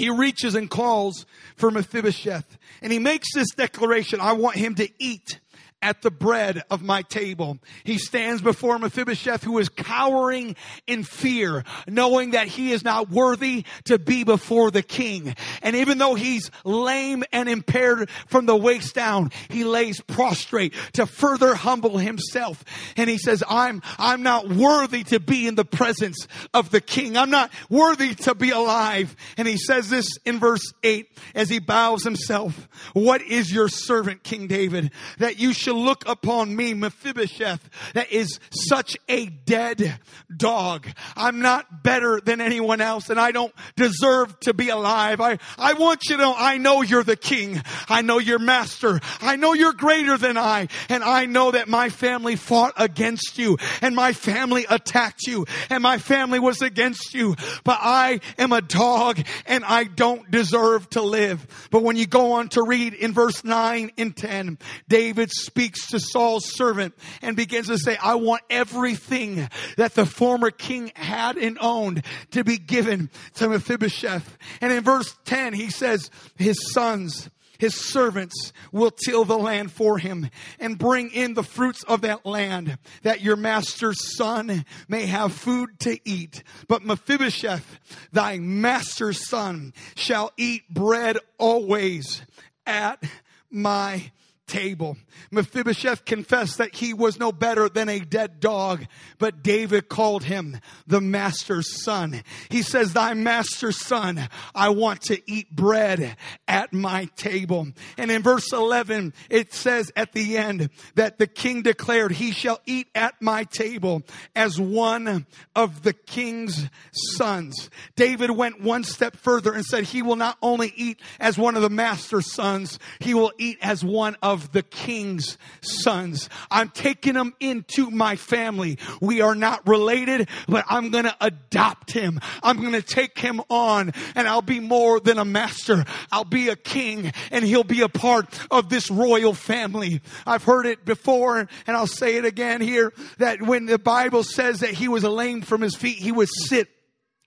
he 0.00 0.08
reaches 0.08 0.54
and 0.54 0.70
calls 0.70 1.26
for 1.56 1.70
Mephibosheth 1.70 2.56
and 2.80 2.90
he 2.90 2.98
makes 2.98 3.28
this 3.34 3.50
declaration. 3.50 4.18
I 4.18 4.32
want 4.32 4.56
him 4.56 4.74
to 4.76 4.88
eat 4.98 5.38
at 5.82 6.02
the 6.02 6.10
bread 6.10 6.62
of 6.70 6.82
my 6.82 7.02
table. 7.02 7.58
He 7.84 7.98
stands 7.98 8.42
before 8.42 8.78
Mephibosheth 8.78 9.42
who 9.42 9.58
is 9.58 9.68
cowering 9.68 10.56
in 10.86 11.04
fear, 11.04 11.64
knowing 11.88 12.32
that 12.32 12.48
he 12.48 12.72
is 12.72 12.84
not 12.84 13.10
worthy 13.10 13.64
to 13.84 13.98
be 13.98 14.24
before 14.24 14.70
the 14.70 14.82
king. 14.82 15.34
And 15.62 15.76
even 15.76 15.98
though 15.98 16.14
he's 16.14 16.50
lame 16.64 17.24
and 17.32 17.48
impaired 17.48 18.10
from 18.28 18.46
the 18.46 18.56
waist 18.56 18.94
down, 18.94 19.30
he 19.48 19.64
lays 19.64 20.00
prostrate 20.00 20.74
to 20.94 21.06
further 21.06 21.54
humble 21.54 21.98
himself. 21.98 22.64
And 22.96 23.08
he 23.08 23.18
says, 23.18 23.42
I'm, 23.48 23.82
I'm 23.98 24.22
not 24.22 24.48
worthy 24.48 25.04
to 25.04 25.20
be 25.20 25.46
in 25.46 25.54
the 25.54 25.64
presence 25.64 26.28
of 26.52 26.70
the 26.70 26.80
king. 26.80 27.16
I'm 27.16 27.30
not 27.30 27.50
worthy 27.68 28.14
to 28.16 28.34
be 28.34 28.50
alive. 28.50 29.16
And 29.36 29.48
he 29.48 29.56
says 29.56 29.88
this 29.88 30.18
in 30.24 30.38
verse 30.38 30.72
eight 30.82 31.08
as 31.34 31.48
he 31.48 31.58
bows 31.58 32.04
himself. 32.04 32.68
What 32.92 33.22
is 33.22 33.52
your 33.52 33.68
servant, 33.68 34.22
King 34.22 34.46
David, 34.46 34.90
that 35.18 35.38
you 35.38 35.52
should 35.52 35.69
look 35.72 36.08
upon 36.08 36.54
me, 36.54 36.74
Mephibosheth, 36.74 37.68
that 37.94 38.12
is 38.12 38.38
such 38.50 38.96
a 39.08 39.26
dead 39.26 39.98
dog. 40.34 40.86
I'm 41.16 41.40
not 41.40 41.82
better 41.82 42.20
than 42.20 42.40
anyone 42.40 42.80
else 42.80 43.10
and 43.10 43.18
I 43.20 43.32
don't 43.32 43.54
deserve 43.76 44.38
to 44.40 44.54
be 44.54 44.68
alive. 44.68 45.20
I, 45.20 45.38
I 45.58 45.74
want 45.74 46.04
you 46.08 46.16
to 46.16 46.22
know, 46.22 46.34
I 46.36 46.58
know 46.58 46.82
you're 46.82 47.04
the 47.04 47.16
king. 47.16 47.62
I 47.88 48.02
know 48.02 48.18
you're 48.18 48.38
master. 48.38 49.00
I 49.20 49.36
know 49.36 49.52
you're 49.52 49.72
greater 49.72 50.16
than 50.16 50.36
I. 50.36 50.68
And 50.88 51.02
I 51.02 51.26
know 51.26 51.50
that 51.50 51.68
my 51.68 51.88
family 51.88 52.36
fought 52.36 52.74
against 52.76 53.38
you 53.38 53.58
and 53.80 53.94
my 53.94 54.12
family 54.12 54.66
attacked 54.68 55.26
you 55.26 55.46
and 55.68 55.82
my 55.82 55.98
family 55.98 56.38
was 56.38 56.62
against 56.62 57.14
you. 57.14 57.36
But 57.64 57.78
I 57.80 58.20
am 58.38 58.52
a 58.52 58.60
dog 58.60 59.20
and 59.46 59.64
I 59.64 59.84
don't 59.84 60.30
deserve 60.30 60.88
to 60.90 61.02
live. 61.02 61.46
But 61.70 61.82
when 61.82 61.96
you 61.96 62.06
go 62.06 62.32
on 62.32 62.48
to 62.50 62.62
read 62.62 62.94
in 62.94 63.12
verse 63.12 63.44
9 63.44 63.92
and 63.96 64.16
10, 64.16 64.58
David 64.88 65.30
speaks 65.30 65.59
speaks 65.60 65.88
to 65.88 66.00
Saul's 66.00 66.46
servant 66.56 66.94
and 67.20 67.36
begins 67.36 67.66
to 67.66 67.76
say, 67.76 67.94
I 68.02 68.14
want 68.14 68.40
everything 68.48 69.46
that 69.76 69.94
the 69.94 70.06
former 70.06 70.50
king 70.50 70.90
had 70.96 71.36
and 71.36 71.58
owned 71.60 72.02
to 72.30 72.44
be 72.44 72.56
given 72.56 73.10
to 73.34 73.46
Mephibosheth. 73.46 74.38
And 74.62 74.72
in 74.72 74.82
verse 74.82 75.14
10, 75.26 75.52
he 75.52 75.68
says, 75.68 76.10
his 76.36 76.72
sons, 76.72 77.28
his 77.58 77.74
servants 77.74 78.54
will 78.72 78.90
till 78.90 79.26
the 79.26 79.36
land 79.36 79.70
for 79.70 79.98
him 79.98 80.30
and 80.58 80.78
bring 80.78 81.10
in 81.10 81.34
the 81.34 81.42
fruits 81.42 81.82
of 81.82 82.00
that 82.00 82.24
land 82.24 82.78
that 83.02 83.20
your 83.20 83.36
master's 83.36 84.16
son 84.16 84.64
may 84.88 85.04
have 85.04 85.34
food 85.34 85.78
to 85.80 85.98
eat. 86.08 86.42
But 86.68 86.86
Mephibosheth, 86.86 87.78
thy 88.12 88.38
master's 88.38 89.28
son, 89.28 89.74
shall 89.94 90.32
eat 90.38 90.72
bread 90.72 91.18
always 91.36 92.22
at 92.64 93.04
my 93.50 94.10
table. 94.50 94.96
Mephibosheth 95.30 96.04
confessed 96.04 96.58
that 96.58 96.74
he 96.74 96.92
was 96.92 97.18
no 97.18 97.30
better 97.30 97.68
than 97.68 97.88
a 97.88 98.00
dead 98.00 98.40
dog, 98.40 98.84
but 99.18 99.42
David 99.42 99.88
called 99.88 100.24
him 100.24 100.58
the 100.86 101.00
master's 101.00 101.82
son. 101.82 102.22
He 102.48 102.62
says, 102.62 102.92
thy 102.92 103.14
master's 103.14 103.78
son, 103.78 104.28
I 104.54 104.70
want 104.70 105.02
to 105.02 105.22
eat 105.30 105.54
bread 105.54 106.16
at 106.48 106.72
my 106.72 107.04
table. 107.16 107.68
And 107.96 108.10
in 108.10 108.22
verse 108.22 108.52
11, 108.52 109.14
it 109.28 109.54
says 109.54 109.92
at 109.94 110.12
the 110.12 110.36
end 110.36 110.70
that 110.96 111.18
the 111.18 111.28
king 111.28 111.62
declared, 111.62 112.12
he 112.12 112.32
shall 112.32 112.60
eat 112.66 112.88
at 112.94 113.14
my 113.22 113.44
table 113.44 114.02
as 114.34 114.58
one 114.60 115.26
of 115.54 115.82
the 115.82 115.92
king's 115.92 116.68
sons. 116.92 117.70
David 117.94 118.32
went 118.32 118.60
one 118.60 118.82
step 118.82 119.16
further 119.16 119.52
and 119.52 119.64
said, 119.64 119.84
he 119.84 120.02
will 120.02 120.16
not 120.16 120.36
only 120.42 120.72
eat 120.74 121.00
as 121.20 121.38
one 121.38 121.54
of 121.54 121.62
the 121.62 121.70
master's 121.70 122.32
sons, 122.32 122.80
he 122.98 123.14
will 123.14 123.32
eat 123.38 123.58
as 123.62 123.84
one 123.84 124.16
of 124.22 124.39
the 124.52 124.62
king's 124.62 125.38
sons. 125.60 126.28
I'm 126.50 126.70
taking 126.70 127.14
him 127.14 127.34
into 127.40 127.90
my 127.90 128.16
family. 128.16 128.78
We 129.00 129.20
are 129.20 129.34
not 129.34 129.66
related, 129.68 130.28
but 130.48 130.64
I'm 130.68 130.90
going 130.90 131.04
to 131.04 131.16
adopt 131.20 131.92
him. 131.92 132.20
I'm 132.42 132.60
going 132.60 132.72
to 132.72 132.82
take 132.82 133.18
him 133.18 133.40
on 133.50 133.92
and 134.14 134.26
I'll 134.26 134.42
be 134.42 134.60
more 134.60 135.00
than 135.00 135.18
a 135.18 135.24
master. 135.24 135.84
I'll 136.10 136.24
be 136.24 136.48
a 136.48 136.56
king 136.56 137.12
and 137.30 137.44
he'll 137.44 137.64
be 137.64 137.82
a 137.82 137.88
part 137.88 138.26
of 138.50 138.68
this 138.68 138.90
royal 138.90 139.34
family. 139.34 140.00
I've 140.26 140.44
heard 140.44 140.66
it 140.66 140.84
before 140.84 141.38
and 141.38 141.76
I'll 141.76 141.86
say 141.86 142.16
it 142.16 142.24
again 142.24 142.60
here 142.60 142.92
that 143.18 143.42
when 143.42 143.66
the 143.66 143.78
Bible 143.78 144.24
says 144.24 144.60
that 144.60 144.70
he 144.70 144.88
was 144.88 145.04
lame 145.04 145.42
from 145.42 145.60
his 145.60 145.74
feet, 145.74 145.98
he 145.98 146.12
would 146.12 146.28
sit 146.28 146.68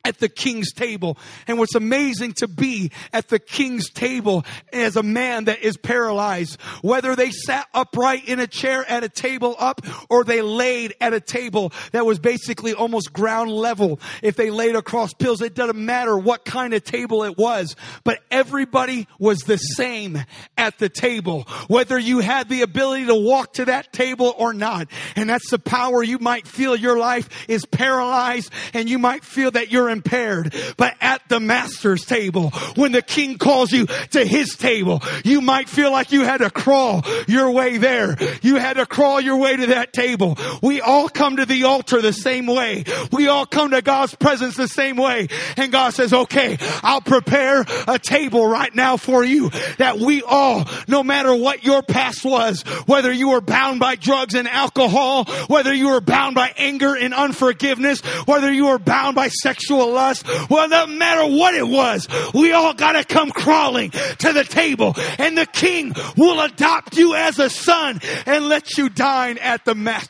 at 0.05 0.19
the 0.19 0.29
king's 0.29 0.73
table. 0.73 1.17
And 1.47 1.57
what's 1.57 1.75
amazing 1.75 2.33
to 2.33 2.47
be 2.47 2.91
at 3.13 3.29
the 3.29 3.39
king's 3.39 3.89
table 3.89 4.45
as 4.71 4.95
a 4.95 5.03
man 5.03 5.45
that 5.45 5.61
is 5.61 5.77
paralyzed, 5.77 6.59
whether 6.81 7.15
they 7.15 7.31
sat 7.31 7.67
upright 7.73 8.27
in 8.27 8.39
a 8.39 8.47
chair 8.47 8.85
at 8.89 9.03
a 9.03 9.09
table 9.09 9.55
up 9.57 9.81
or 10.09 10.23
they 10.23 10.41
laid 10.41 10.93
at 10.99 11.13
a 11.13 11.21
table 11.21 11.71
that 11.91 12.05
was 12.05 12.19
basically 12.19 12.73
almost 12.73 13.13
ground 13.13 13.51
level. 13.51 13.99
If 14.21 14.35
they 14.35 14.49
laid 14.49 14.75
across 14.75 15.13
pills, 15.13 15.41
it 15.41 15.55
doesn't 15.55 15.77
matter 15.77 16.17
what 16.17 16.43
kind 16.43 16.73
of 16.73 16.83
table 16.83 17.23
it 17.23 17.37
was, 17.37 17.75
but 18.03 18.19
everybody 18.29 19.07
was 19.19 19.39
the 19.41 19.57
same 19.57 20.19
at 20.57 20.77
the 20.79 20.89
table, 20.89 21.43
whether 21.67 21.97
you 21.97 22.19
had 22.19 22.49
the 22.49 22.61
ability 22.61 23.05
to 23.05 23.15
walk 23.15 23.53
to 23.53 23.65
that 23.65 23.93
table 23.93 24.33
or 24.37 24.53
not. 24.53 24.87
And 25.15 25.29
that's 25.29 25.49
the 25.49 25.59
power 25.59 26.03
you 26.03 26.19
might 26.19 26.45
feel 26.45 26.75
your 26.75 26.97
life 26.97 27.29
is 27.47 27.65
paralyzed 27.65 28.51
and 28.73 28.89
you 28.89 28.99
might 28.99 29.23
feel 29.23 29.51
that 29.51 29.71
you're 29.71 29.92
impaired. 29.93 30.53
But 30.75 30.95
at 30.99 31.21
the 31.29 31.39
master's 31.39 32.03
table, 32.03 32.49
when 32.75 32.91
the 32.91 33.01
king 33.01 33.37
calls 33.37 33.71
you 33.71 33.85
to 34.11 34.25
his 34.25 34.57
table, 34.57 35.01
you 35.23 35.39
might 35.39 35.69
feel 35.69 35.91
like 35.91 36.11
you 36.11 36.25
had 36.25 36.39
to 36.39 36.49
crawl 36.49 37.03
your 37.27 37.51
way 37.51 37.77
there. 37.77 38.17
You 38.41 38.57
had 38.57 38.73
to 38.73 38.85
crawl 38.85 39.21
your 39.21 39.37
way 39.37 39.55
to 39.55 39.67
that 39.67 39.93
table. 39.93 40.37
We 40.61 40.81
all 40.81 41.07
come 41.07 41.37
to 41.37 41.45
the 41.45 41.63
altar 41.63 42.01
the 42.01 42.11
same 42.11 42.47
way. 42.47 42.83
We 43.11 43.27
all 43.27 43.45
come 43.45 43.71
to 43.71 43.81
God's 43.81 44.15
presence 44.15 44.57
the 44.57 44.67
same 44.67 44.97
way. 44.97 45.27
And 45.55 45.71
God 45.71 45.93
says, 45.93 46.11
okay, 46.13 46.57
I'll 46.81 47.01
prepare 47.01 47.65
a 47.87 47.99
table 47.99 48.45
right 48.45 48.73
now 48.73 48.97
for 48.97 49.23
you 49.23 49.49
that 49.77 49.99
we 49.99 50.23
all, 50.23 50.67
no 50.87 51.03
matter 51.03 51.33
what 51.35 51.63
your 51.63 51.81
past 51.81 52.25
was, 52.25 52.61
whether 52.87 53.11
you 53.11 53.29
were 53.29 53.41
bound 53.41 53.79
by 53.79 53.95
drugs 53.95 54.33
and 54.33 54.47
alcohol, 54.47 55.25
whether 55.47 55.73
you 55.73 55.89
were 55.89 56.01
bound 56.01 56.35
by 56.35 56.51
anger 56.57 56.95
and 56.95 57.13
unforgiveness, 57.13 58.01
whether 58.25 58.51
you 58.51 58.67
were 58.67 58.79
bound 58.79 59.15
by 59.15 59.27
sexual 59.27 59.82
sexual 59.83 59.93
lust. 59.93 60.49
Well, 60.49 60.69
no 60.69 60.87
matter 60.87 61.25
what 61.35 61.53
it 61.53 61.67
was, 61.67 62.07
we 62.33 62.51
all 62.51 62.73
gotta 62.73 63.03
come 63.03 63.31
crawling 63.31 63.91
to 63.91 64.33
the 64.33 64.43
table 64.43 64.95
and 65.17 65.37
the 65.37 65.45
king 65.45 65.93
will 66.17 66.41
adopt 66.41 66.97
you 66.97 67.15
as 67.15 67.39
a 67.39 67.49
son 67.49 67.99
and 68.25 68.47
let 68.47 68.77
you 68.77 68.89
dine 68.89 69.37
at 69.37 69.65
the 69.65 69.75
master. 69.75 70.09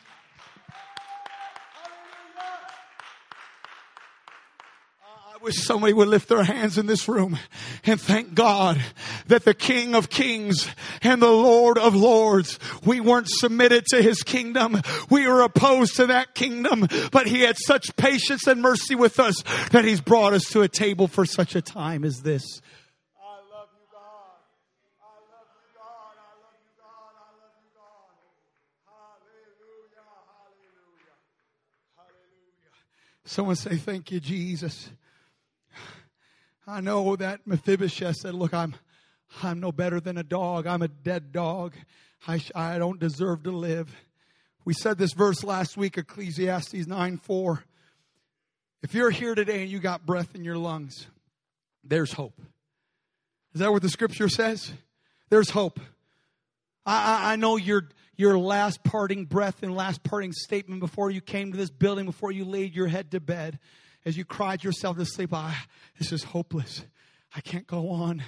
Wish 5.44 5.62
somebody 5.62 5.92
would 5.92 6.08
lift 6.08 6.28
their 6.28 6.42
hands 6.42 6.78
in 6.78 6.86
this 6.86 7.06
room 7.06 7.38
and 7.84 8.00
thank 8.00 8.34
God 8.34 8.80
that 9.26 9.44
the 9.44 9.52
King 9.52 9.94
of 9.94 10.08
Kings 10.08 10.66
and 11.02 11.20
the 11.20 11.30
Lord 11.30 11.76
of 11.76 11.94
Lords, 11.94 12.58
we 12.84 12.98
weren't 12.98 13.28
submitted 13.28 13.84
to 13.86 14.00
His 14.00 14.22
kingdom. 14.22 14.80
We 15.10 15.28
were 15.28 15.42
opposed 15.42 15.96
to 15.96 16.06
that 16.06 16.34
kingdom, 16.34 16.88
but 17.12 17.26
He 17.26 17.42
had 17.42 17.58
such 17.58 17.94
patience 17.96 18.46
and 18.46 18.62
mercy 18.62 18.94
with 18.94 19.20
us 19.20 19.42
that 19.70 19.84
He's 19.84 20.00
brought 20.00 20.32
us 20.32 20.44
to 20.50 20.62
a 20.62 20.68
table 20.68 21.08
for 21.08 21.26
such 21.26 21.54
a 21.54 21.60
time 21.60 22.04
as 22.04 22.22
this. 22.22 22.62
I 23.20 23.36
love 23.52 23.68
you, 23.74 23.84
God. 23.92 24.40
I 25.02 25.12
love 25.28 25.48
you, 25.52 25.68
God. 25.76 26.14
I 26.16 26.32
love 26.40 26.56
you, 26.64 26.72
God, 26.80 27.12
I 27.20 27.28
love 27.36 27.52
you, 27.60 27.68
God. 27.76 28.16
Hallelujah. 29.44 30.08
Hallelujah. 31.98 32.72
Someone 33.26 33.56
say, 33.56 33.76
Thank 33.76 34.10
you, 34.10 34.20
Jesus. 34.20 34.88
I 36.66 36.80
know 36.80 37.14
that 37.16 37.46
Mephibosheth 37.46 38.16
said, 38.16 38.34
look, 38.34 38.54
I'm, 38.54 38.74
I'm 39.42 39.60
no 39.60 39.70
better 39.70 40.00
than 40.00 40.16
a 40.16 40.22
dog. 40.22 40.66
I'm 40.66 40.80
a 40.80 40.88
dead 40.88 41.30
dog. 41.30 41.74
I, 42.26 42.40
I 42.54 42.78
don't 42.78 42.98
deserve 42.98 43.42
to 43.42 43.50
live. 43.50 43.94
We 44.64 44.72
said 44.72 44.96
this 44.96 45.12
verse 45.12 45.44
last 45.44 45.76
week, 45.76 45.98
Ecclesiastes 45.98 46.86
9 46.86 47.18
4. 47.18 47.64
If 48.82 48.94
you're 48.94 49.10
here 49.10 49.34
today 49.34 49.62
and 49.62 49.70
you 49.70 49.78
got 49.78 50.06
breath 50.06 50.34
in 50.34 50.42
your 50.42 50.56
lungs, 50.56 51.06
there's 51.82 52.12
hope. 52.12 52.40
Is 53.54 53.60
that 53.60 53.70
what 53.70 53.82
the 53.82 53.90
scripture 53.90 54.30
says? 54.30 54.72
There's 55.28 55.50
hope. 55.50 55.80
I, 56.86 56.94
I, 56.94 57.32
I 57.32 57.36
know 57.36 57.56
your, 57.56 57.90
your 58.16 58.38
last 58.38 58.82
parting 58.82 59.26
breath 59.26 59.62
and 59.62 59.74
last 59.76 60.02
parting 60.02 60.32
statement 60.32 60.80
before 60.80 61.10
you 61.10 61.20
came 61.20 61.52
to 61.52 61.58
this 61.58 61.70
building, 61.70 62.06
before 62.06 62.32
you 62.32 62.46
laid 62.46 62.74
your 62.74 62.86
head 62.86 63.10
to 63.10 63.20
bed 63.20 63.58
as 64.04 64.16
you 64.16 64.24
cried 64.24 64.62
yourself 64.62 64.96
to 64.98 65.06
sleep, 65.06 65.30
ah, 65.32 65.66
this 65.98 66.12
is 66.12 66.24
hopeless. 66.24 66.84
I 67.34 67.40
can't 67.40 67.66
go 67.66 67.90
on 67.90 68.22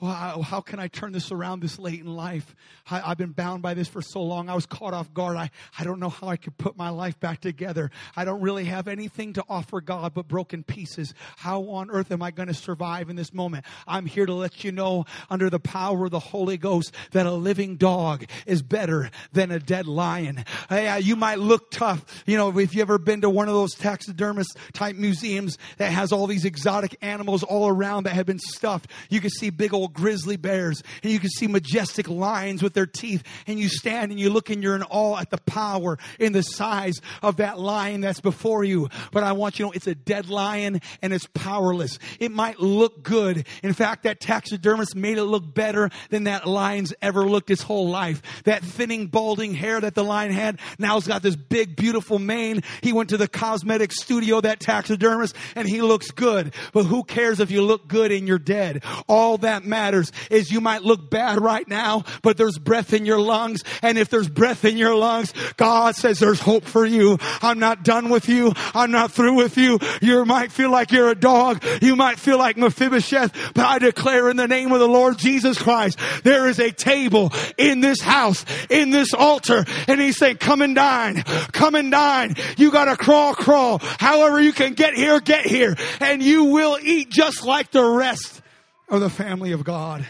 well, 0.00 0.42
how 0.42 0.60
can 0.60 0.78
I 0.78 0.88
turn 0.88 1.12
this 1.12 1.30
around 1.30 1.60
this 1.60 1.78
late 1.78 2.00
in 2.00 2.06
life? 2.06 2.54
I, 2.90 3.00
have 3.00 3.18
been 3.18 3.32
bound 3.32 3.62
by 3.62 3.74
this 3.74 3.88
for 3.88 4.00
so 4.00 4.22
long. 4.22 4.48
I 4.48 4.54
was 4.54 4.66
caught 4.66 4.94
off 4.94 5.12
guard. 5.12 5.36
I, 5.36 5.50
I 5.78 5.84
don't 5.84 6.00
know 6.00 6.08
how 6.08 6.28
I 6.28 6.36
could 6.36 6.56
put 6.56 6.76
my 6.76 6.88
life 6.88 7.20
back 7.20 7.40
together. 7.40 7.90
I 8.16 8.24
don't 8.24 8.40
really 8.40 8.64
have 8.64 8.88
anything 8.88 9.34
to 9.34 9.44
offer 9.48 9.80
God 9.80 10.14
but 10.14 10.26
broken 10.26 10.62
pieces. 10.62 11.12
How 11.36 11.62
on 11.68 11.90
earth 11.90 12.10
am 12.12 12.22
I 12.22 12.30
going 12.30 12.48
to 12.48 12.54
survive 12.54 13.10
in 13.10 13.16
this 13.16 13.34
moment? 13.34 13.66
I'm 13.86 14.06
here 14.06 14.26
to 14.26 14.32
let 14.32 14.64
you 14.64 14.72
know 14.72 15.04
under 15.28 15.50
the 15.50 15.60
power 15.60 16.06
of 16.06 16.10
the 16.10 16.18
Holy 16.18 16.56
Ghost 16.56 16.94
that 17.12 17.26
a 17.26 17.32
living 17.32 17.76
dog 17.76 18.24
is 18.46 18.62
better 18.62 19.10
than 19.32 19.50
a 19.50 19.58
dead 19.58 19.86
lion. 19.86 20.44
Yeah, 20.70 20.94
uh, 20.94 20.98
you 20.98 21.16
might 21.16 21.38
look 21.38 21.70
tough. 21.70 22.24
You 22.26 22.36
know, 22.36 22.58
if 22.58 22.74
you 22.74 22.82
ever 22.82 22.98
been 22.98 23.20
to 23.20 23.30
one 23.30 23.48
of 23.48 23.54
those 23.54 23.74
taxidermist 23.74 24.56
type 24.72 24.96
museums 24.96 25.58
that 25.76 25.92
has 25.92 26.10
all 26.10 26.26
these 26.26 26.44
exotic 26.44 26.96
animals 27.02 27.42
all 27.42 27.68
around 27.68 28.04
that 28.04 28.14
have 28.14 28.26
been 28.26 28.38
stuffed, 28.38 28.90
you 29.10 29.20
can 29.20 29.30
see 29.30 29.50
big 29.50 29.74
old 29.74 29.89
grizzly 29.92 30.36
bears 30.36 30.82
and 31.02 31.12
you 31.12 31.18
can 31.18 31.30
see 31.30 31.46
majestic 31.46 32.08
lions 32.08 32.62
with 32.62 32.74
their 32.74 32.86
teeth 32.86 33.22
and 33.46 33.58
you 33.58 33.68
stand 33.68 34.10
and 34.10 34.20
you 34.20 34.30
look 34.30 34.50
and 34.50 34.62
you're 34.62 34.76
in 34.76 34.82
awe 34.84 35.18
at 35.18 35.30
the 35.30 35.38
power 35.38 35.98
in 36.18 36.32
the 36.32 36.42
size 36.42 37.00
of 37.22 37.36
that 37.36 37.58
lion 37.58 38.00
that's 38.00 38.20
before 38.20 38.64
you. 38.64 38.88
But 39.12 39.24
I 39.24 39.32
want 39.32 39.58
you 39.58 39.64
to 39.64 39.68
know 39.68 39.72
it's 39.72 39.86
a 39.86 39.94
dead 39.94 40.28
lion 40.28 40.80
and 41.02 41.12
it's 41.12 41.26
powerless. 41.34 41.98
It 42.18 42.30
might 42.30 42.60
look 42.60 43.02
good. 43.02 43.46
In 43.62 43.72
fact, 43.72 44.04
that 44.04 44.20
taxidermist 44.20 44.94
made 44.94 45.18
it 45.18 45.24
look 45.24 45.54
better 45.54 45.90
than 46.10 46.24
that 46.24 46.46
lion's 46.46 46.94
ever 47.02 47.24
looked 47.24 47.48
his 47.48 47.62
whole 47.62 47.88
life. 47.88 48.22
That 48.44 48.62
thinning, 48.62 49.06
balding 49.06 49.54
hair 49.54 49.80
that 49.80 49.94
the 49.94 50.04
lion 50.04 50.32
had 50.32 50.58
now 50.78 50.96
it's 50.96 51.06
got 51.06 51.22
this 51.22 51.36
big, 51.36 51.76
beautiful 51.76 52.18
mane. 52.18 52.62
He 52.82 52.92
went 52.92 53.10
to 53.10 53.16
the 53.16 53.28
cosmetic 53.28 53.92
studio, 53.92 54.40
that 54.40 54.60
taxidermist, 54.60 55.36
and 55.54 55.68
he 55.68 55.82
looks 55.82 56.10
good. 56.10 56.54
But 56.72 56.84
who 56.84 57.04
cares 57.04 57.40
if 57.40 57.50
you 57.50 57.62
look 57.62 57.88
good 57.88 58.12
and 58.12 58.26
you're 58.26 58.38
dead? 58.38 58.82
All 59.08 59.38
that 59.38 59.64
matters 59.64 59.79
matters 59.80 60.12
is 60.30 60.52
you 60.52 60.60
might 60.60 60.82
look 60.82 61.08
bad 61.08 61.40
right 61.40 61.66
now, 61.66 62.04
but 62.20 62.36
there's 62.36 62.58
breath 62.58 62.92
in 62.92 63.06
your 63.06 63.18
lungs. 63.18 63.62
And 63.82 63.96
if 63.96 64.10
there's 64.10 64.28
breath 64.28 64.66
in 64.66 64.76
your 64.76 64.94
lungs, 64.94 65.32
God 65.56 65.96
says 65.96 66.18
there's 66.18 66.40
hope 66.40 66.64
for 66.64 66.84
you. 66.84 67.16
I'm 67.40 67.58
not 67.58 67.82
done 67.82 68.10
with 68.10 68.28
you. 68.28 68.52
I'm 68.74 68.90
not 68.90 69.10
through 69.10 69.36
with 69.36 69.56
you. 69.56 69.78
You 70.02 70.26
might 70.26 70.52
feel 70.52 70.70
like 70.70 70.92
you're 70.92 71.10
a 71.10 71.14
dog. 71.14 71.64
You 71.80 71.96
might 71.96 72.18
feel 72.18 72.36
like 72.36 72.58
Mephibosheth, 72.58 73.54
but 73.54 73.64
I 73.64 73.78
declare 73.78 74.28
in 74.28 74.36
the 74.36 74.46
name 74.46 74.70
of 74.72 74.80
the 74.80 74.88
Lord 74.88 75.16
Jesus 75.16 75.56
Christ, 75.56 75.98
there 76.24 76.46
is 76.46 76.58
a 76.58 76.70
table 76.70 77.32
in 77.56 77.80
this 77.80 78.02
house, 78.02 78.44
in 78.68 78.90
this 78.90 79.14
altar. 79.14 79.64
And 79.88 79.98
he's 79.98 80.18
saying, 80.18 80.36
come 80.36 80.60
and 80.60 80.74
dine. 80.74 81.22
Come 81.52 81.74
and 81.74 81.90
dine. 81.90 82.34
You 82.58 82.70
gotta 82.70 82.98
crawl, 82.98 83.34
crawl. 83.34 83.78
However 83.80 84.42
you 84.42 84.52
can 84.52 84.74
get 84.74 84.92
here, 84.92 85.20
get 85.20 85.46
here. 85.46 85.74
And 86.00 86.22
you 86.22 86.44
will 86.44 86.78
eat 86.82 87.08
just 87.08 87.46
like 87.46 87.70
the 87.70 87.84
rest 87.84 88.42
of 88.90 89.00
the 89.00 89.08
family 89.08 89.52
of 89.52 89.62
God. 89.62 90.04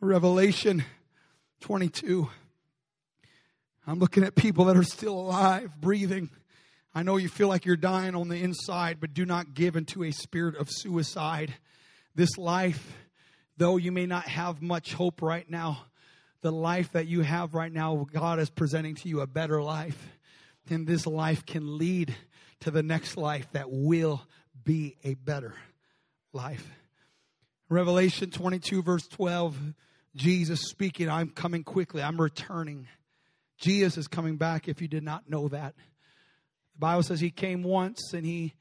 Revelation 0.00 0.84
22. 1.60 2.28
I'm 3.86 4.00
looking 4.00 4.24
at 4.24 4.34
people 4.34 4.64
that 4.64 4.76
are 4.76 4.82
still 4.82 5.14
alive, 5.14 5.70
breathing. 5.80 6.28
I 6.92 7.04
know 7.04 7.16
you 7.16 7.28
feel 7.28 7.46
like 7.46 7.64
you're 7.64 7.76
dying 7.76 8.16
on 8.16 8.26
the 8.28 8.42
inside, 8.42 8.98
but 8.98 9.14
do 9.14 9.24
not 9.24 9.54
give 9.54 9.76
into 9.76 10.02
a 10.02 10.10
spirit 10.10 10.56
of 10.56 10.68
suicide. 10.68 11.54
This 12.16 12.36
life, 12.36 12.92
though 13.56 13.76
you 13.76 13.92
may 13.92 14.06
not 14.06 14.24
have 14.24 14.60
much 14.60 14.94
hope 14.94 15.22
right 15.22 15.48
now, 15.48 15.86
the 16.40 16.50
life 16.50 16.90
that 16.92 17.06
you 17.06 17.20
have 17.20 17.54
right 17.54 17.72
now, 17.72 18.04
God 18.12 18.40
is 18.40 18.50
presenting 18.50 18.96
to 18.96 19.08
you 19.08 19.20
a 19.20 19.28
better 19.28 19.62
life. 19.62 20.08
And 20.68 20.88
this 20.88 21.06
life 21.06 21.46
can 21.46 21.78
lead 21.78 22.16
to 22.60 22.72
the 22.72 22.82
next 22.82 23.16
life 23.16 23.46
that 23.52 23.70
will 23.70 24.22
be 24.64 24.96
a 25.04 25.14
better 25.14 25.54
life. 26.32 26.81
Revelation 27.72 28.30
22, 28.30 28.82
verse 28.82 29.06
12, 29.08 29.56
Jesus 30.14 30.60
speaking, 30.60 31.08
I'm 31.08 31.30
coming 31.30 31.64
quickly, 31.64 32.02
I'm 32.02 32.20
returning. 32.20 32.86
Jesus 33.58 33.96
is 33.96 34.08
coming 34.08 34.36
back 34.36 34.68
if 34.68 34.82
you 34.82 34.88
did 34.88 35.02
not 35.02 35.30
know 35.30 35.48
that. 35.48 35.74
The 36.74 36.78
Bible 36.78 37.02
says 37.02 37.18
he 37.18 37.30
came 37.30 37.62
once 37.62 38.12
and 38.12 38.26
he 38.26 38.52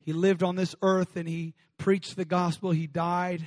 he 0.00 0.12
lived 0.12 0.42
on 0.42 0.56
this 0.56 0.74
earth 0.82 1.16
and 1.16 1.28
he 1.28 1.54
preached 1.78 2.16
the 2.16 2.24
gospel. 2.24 2.72
He 2.72 2.88
died 2.88 3.46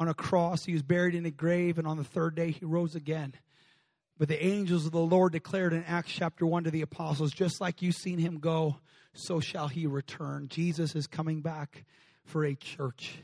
on 0.00 0.08
a 0.08 0.14
cross. 0.14 0.64
He 0.64 0.72
was 0.72 0.82
buried 0.82 1.14
in 1.14 1.26
a 1.26 1.30
grave 1.30 1.76
and 1.76 1.86
on 1.86 1.98
the 1.98 2.04
third 2.04 2.34
day 2.34 2.50
he 2.50 2.64
rose 2.64 2.94
again. 2.94 3.34
But 4.16 4.28
the 4.28 4.42
angels 4.42 4.86
of 4.86 4.92
the 4.92 4.98
Lord 4.98 5.32
declared 5.32 5.74
in 5.74 5.84
Acts 5.84 6.12
chapter 6.12 6.46
1 6.46 6.64
to 6.64 6.70
the 6.70 6.80
apostles, 6.80 7.32
just 7.32 7.60
like 7.60 7.82
you've 7.82 7.94
seen 7.94 8.18
him 8.18 8.38
go, 8.38 8.76
so 9.12 9.38
shall 9.38 9.68
he 9.68 9.86
return. 9.86 10.48
Jesus 10.48 10.94
is 10.94 11.06
coming 11.06 11.42
back 11.42 11.84
for 12.24 12.42
a 12.42 12.54
church. 12.54 13.18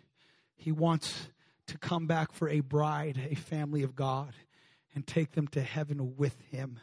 He 0.62 0.70
wants 0.70 1.28
to 1.66 1.76
come 1.76 2.06
back 2.06 2.30
for 2.30 2.48
a 2.48 2.60
bride, 2.60 3.20
a 3.30 3.34
family 3.34 3.82
of 3.82 3.96
God, 3.96 4.32
and 4.94 5.04
take 5.04 5.32
them 5.32 5.48
to 5.48 5.60
heaven 5.60 6.14
with 6.16 6.40
him. 6.52 6.78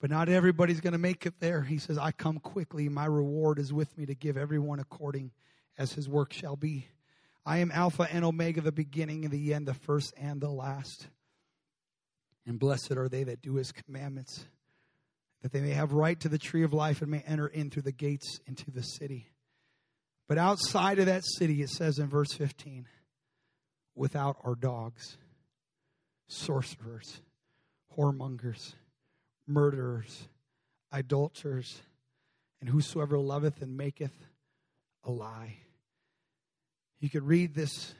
But 0.00 0.10
not 0.10 0.28
everybody's 0.28 0.80
going 0.80 0.92
to 0.92 0.98
make 0.98 1.26
it 1.26 1.40
there. 1.40 1.62
He 1.62 1.78
says, 1.78 1.98
I 1.98 2.12
come 2.12 2.38
quickly. 2.38 2.88
My 2.88 3.06
reward 3.06 3.58
is 3.58 3.72
with 3.72 3.98
me 3.98 4.06
to 4.06 4.14
give 4.14 4.36
everyone 4.36 4.78
according 4.78 5.32
as 5.76 5.94
his 5.94 6.08
work 6.08 6.32
shall 6.32 6.54
be. 6.54 6.86
I 7.44 7.58
am 7.58 7.72
Alpha 7.72 8.06
and 8.12 8.24
Omega, 8.24 8.60
the 8.60 8.70
beginning 8.70 9.24
and 9.24 9.32
the 9.32 9.54
end, 9.54 9.66
the 9.66 9.74
first 9.74 10.14
and 10.16 10.40
the 10.40 10.48
last. 10.50 11.08
And 12.46 12.60
blessed 12.60 12.92
are 12.92 13.08
they 13.08 13.24
that 13.24 13.42
do 13.42 13.56
his 13.56 13.72
commandments, 13.72 14.44
that 15.42 15.50
they 15.50 15.62
may 15.62 15.70
have 15.70 15.92
right 15.92 16.18
to 16.20 16.28
the 16.28 16.38
tree 16.38 16.62
of 16.62 16.72
life 16.72 17.02
and 17.02 17.10
may 17.10 17.24
enter 17.26 17.48
in 17.48 17.70
through 17.70 17.82
the 17.82 17.90
gates 17.90 18.38
into 18.46 18.70
the 18.70 18.84
city. 18.84 19.30
But 20.28 20.36
outside 20.36 20.98
of 20.98 21.06
that 21.06 21.24
city, 21.24 21.62
it 21.62 21.70
says 21.70 21.98
in 21.98 22.08
verse 22.08 22.32
15, 22.34 22.86
without 23.94 24.36
our 24.44 24.54
dogs, 24.54 25.16
sorcerers, 26.28 27.22
whoremongers, 27.96 28.74
murderers, 29.46 30.28
adulterers, 30.92 31.80
and 32.60 32.68
whosoever 32.68 33.18
loveth 33.18 33.62
and 33.62 33.76
maketh 33.76 34.12
a 35.04 35.10
lie. 35.10 35.56
You 37.00 37.08
could 37.08 37.26
read 37.26 37.54
this 37.54 37.94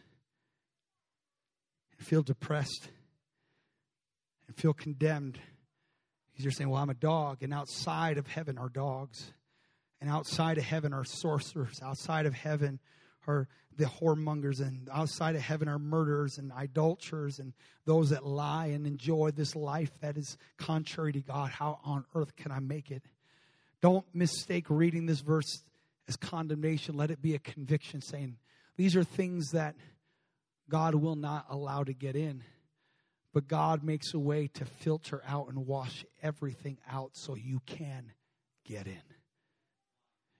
and 1.96 2.06
feel 2.06 2.22
depressed 2.22 2.88
and 4.46 4.56
feel 4.56 4.74
condemned 4.74 5.38
because 6.30 6.44
you're 6.44 6.52
saying, 6.52 6.68
Well, 6.68 6.82
I'm 6.82 6.90
a 6.90 6.94
dog, 6.94 7.42
and 7.42 7.54
outside 7.54 8.18
of 8.18 8.26
heaven 8.26 8.58
are 8.58 8.68
dogs, 8.68 9.32
and 10.00 10.10
outside 10.10 10.58
of 10.58 10.64
heaven 10.64 10.92
are 10.92 11.04
sorcerers, 11.04 11.80
outside 11.82 12.26
of 12.26 12.34
heaven 12.34 12.78
are 13.26 13.48
the 13.76 13.84
whoremongers, 13.84 14.60
and 14.60 14.88
outside 14.92 15.36
of 15.36 15.42
heaven 15.42 15.68
are 15.68 15.78
murderers 15.78 16.38
and 16.38 16.50
idolaters 16.52 17.38
and 17.38 17.52
those 17.84 18.10
that 18.10 18.26
lie 18.26 18.66
and 18.66 18.86
enjoy 18.86 19.30
this 19.30 19.54
life 19.54 19.90
that 20.00 20.16
is 20.16 20.36
contrary 20.56 21.12
to 21.12 21.20
God. 21.20 21.50
How 21.50 21.78
on 21.84 22.04
earth 22.14 22.34
can 22.36 22.50
I 22.50 22.58
make 22.58 22.90
it? 22.90 23.02
Don't 23.80 24.04
mistake 24.12 24.66
reading 24.68 25.06
this 25.06 25.20
verse 25.20 25.62
as 26.08 26.16
condemnation. 26.16 26.96
Let 26.96 27.10
it 27.10 27.22
be 27.22 27.34
a 27.34 27.38
conviction 27.38 28.00
saying, 28.00 28.36
These 28.76 28.96
are 28.96 29.04
things 29.04 29.50
that 29.52 29.76
God 30.68 30.94
will 30.94 31.16
not 31.16 31.46
allow 31.48 31.84
to 31.84 31.92
get 31.92 32.16
in. 32.16 32.42
But 33.32 33.46
God 33.46 33.84
makes 33.84 34.14
a 34.14 34.18
way 34.18 34.48
to 34.54 34.64
filter 34.64 35.22
out 35.28 35.48
and 35.48 35.66
wash 35.66 36.04
everything 36.22 36.78
out 36.90 37.10
so 37.12 37.34
you 37.34 37.60
can 37.66 38.12
get 38.64 38.86
in 38.86 39.17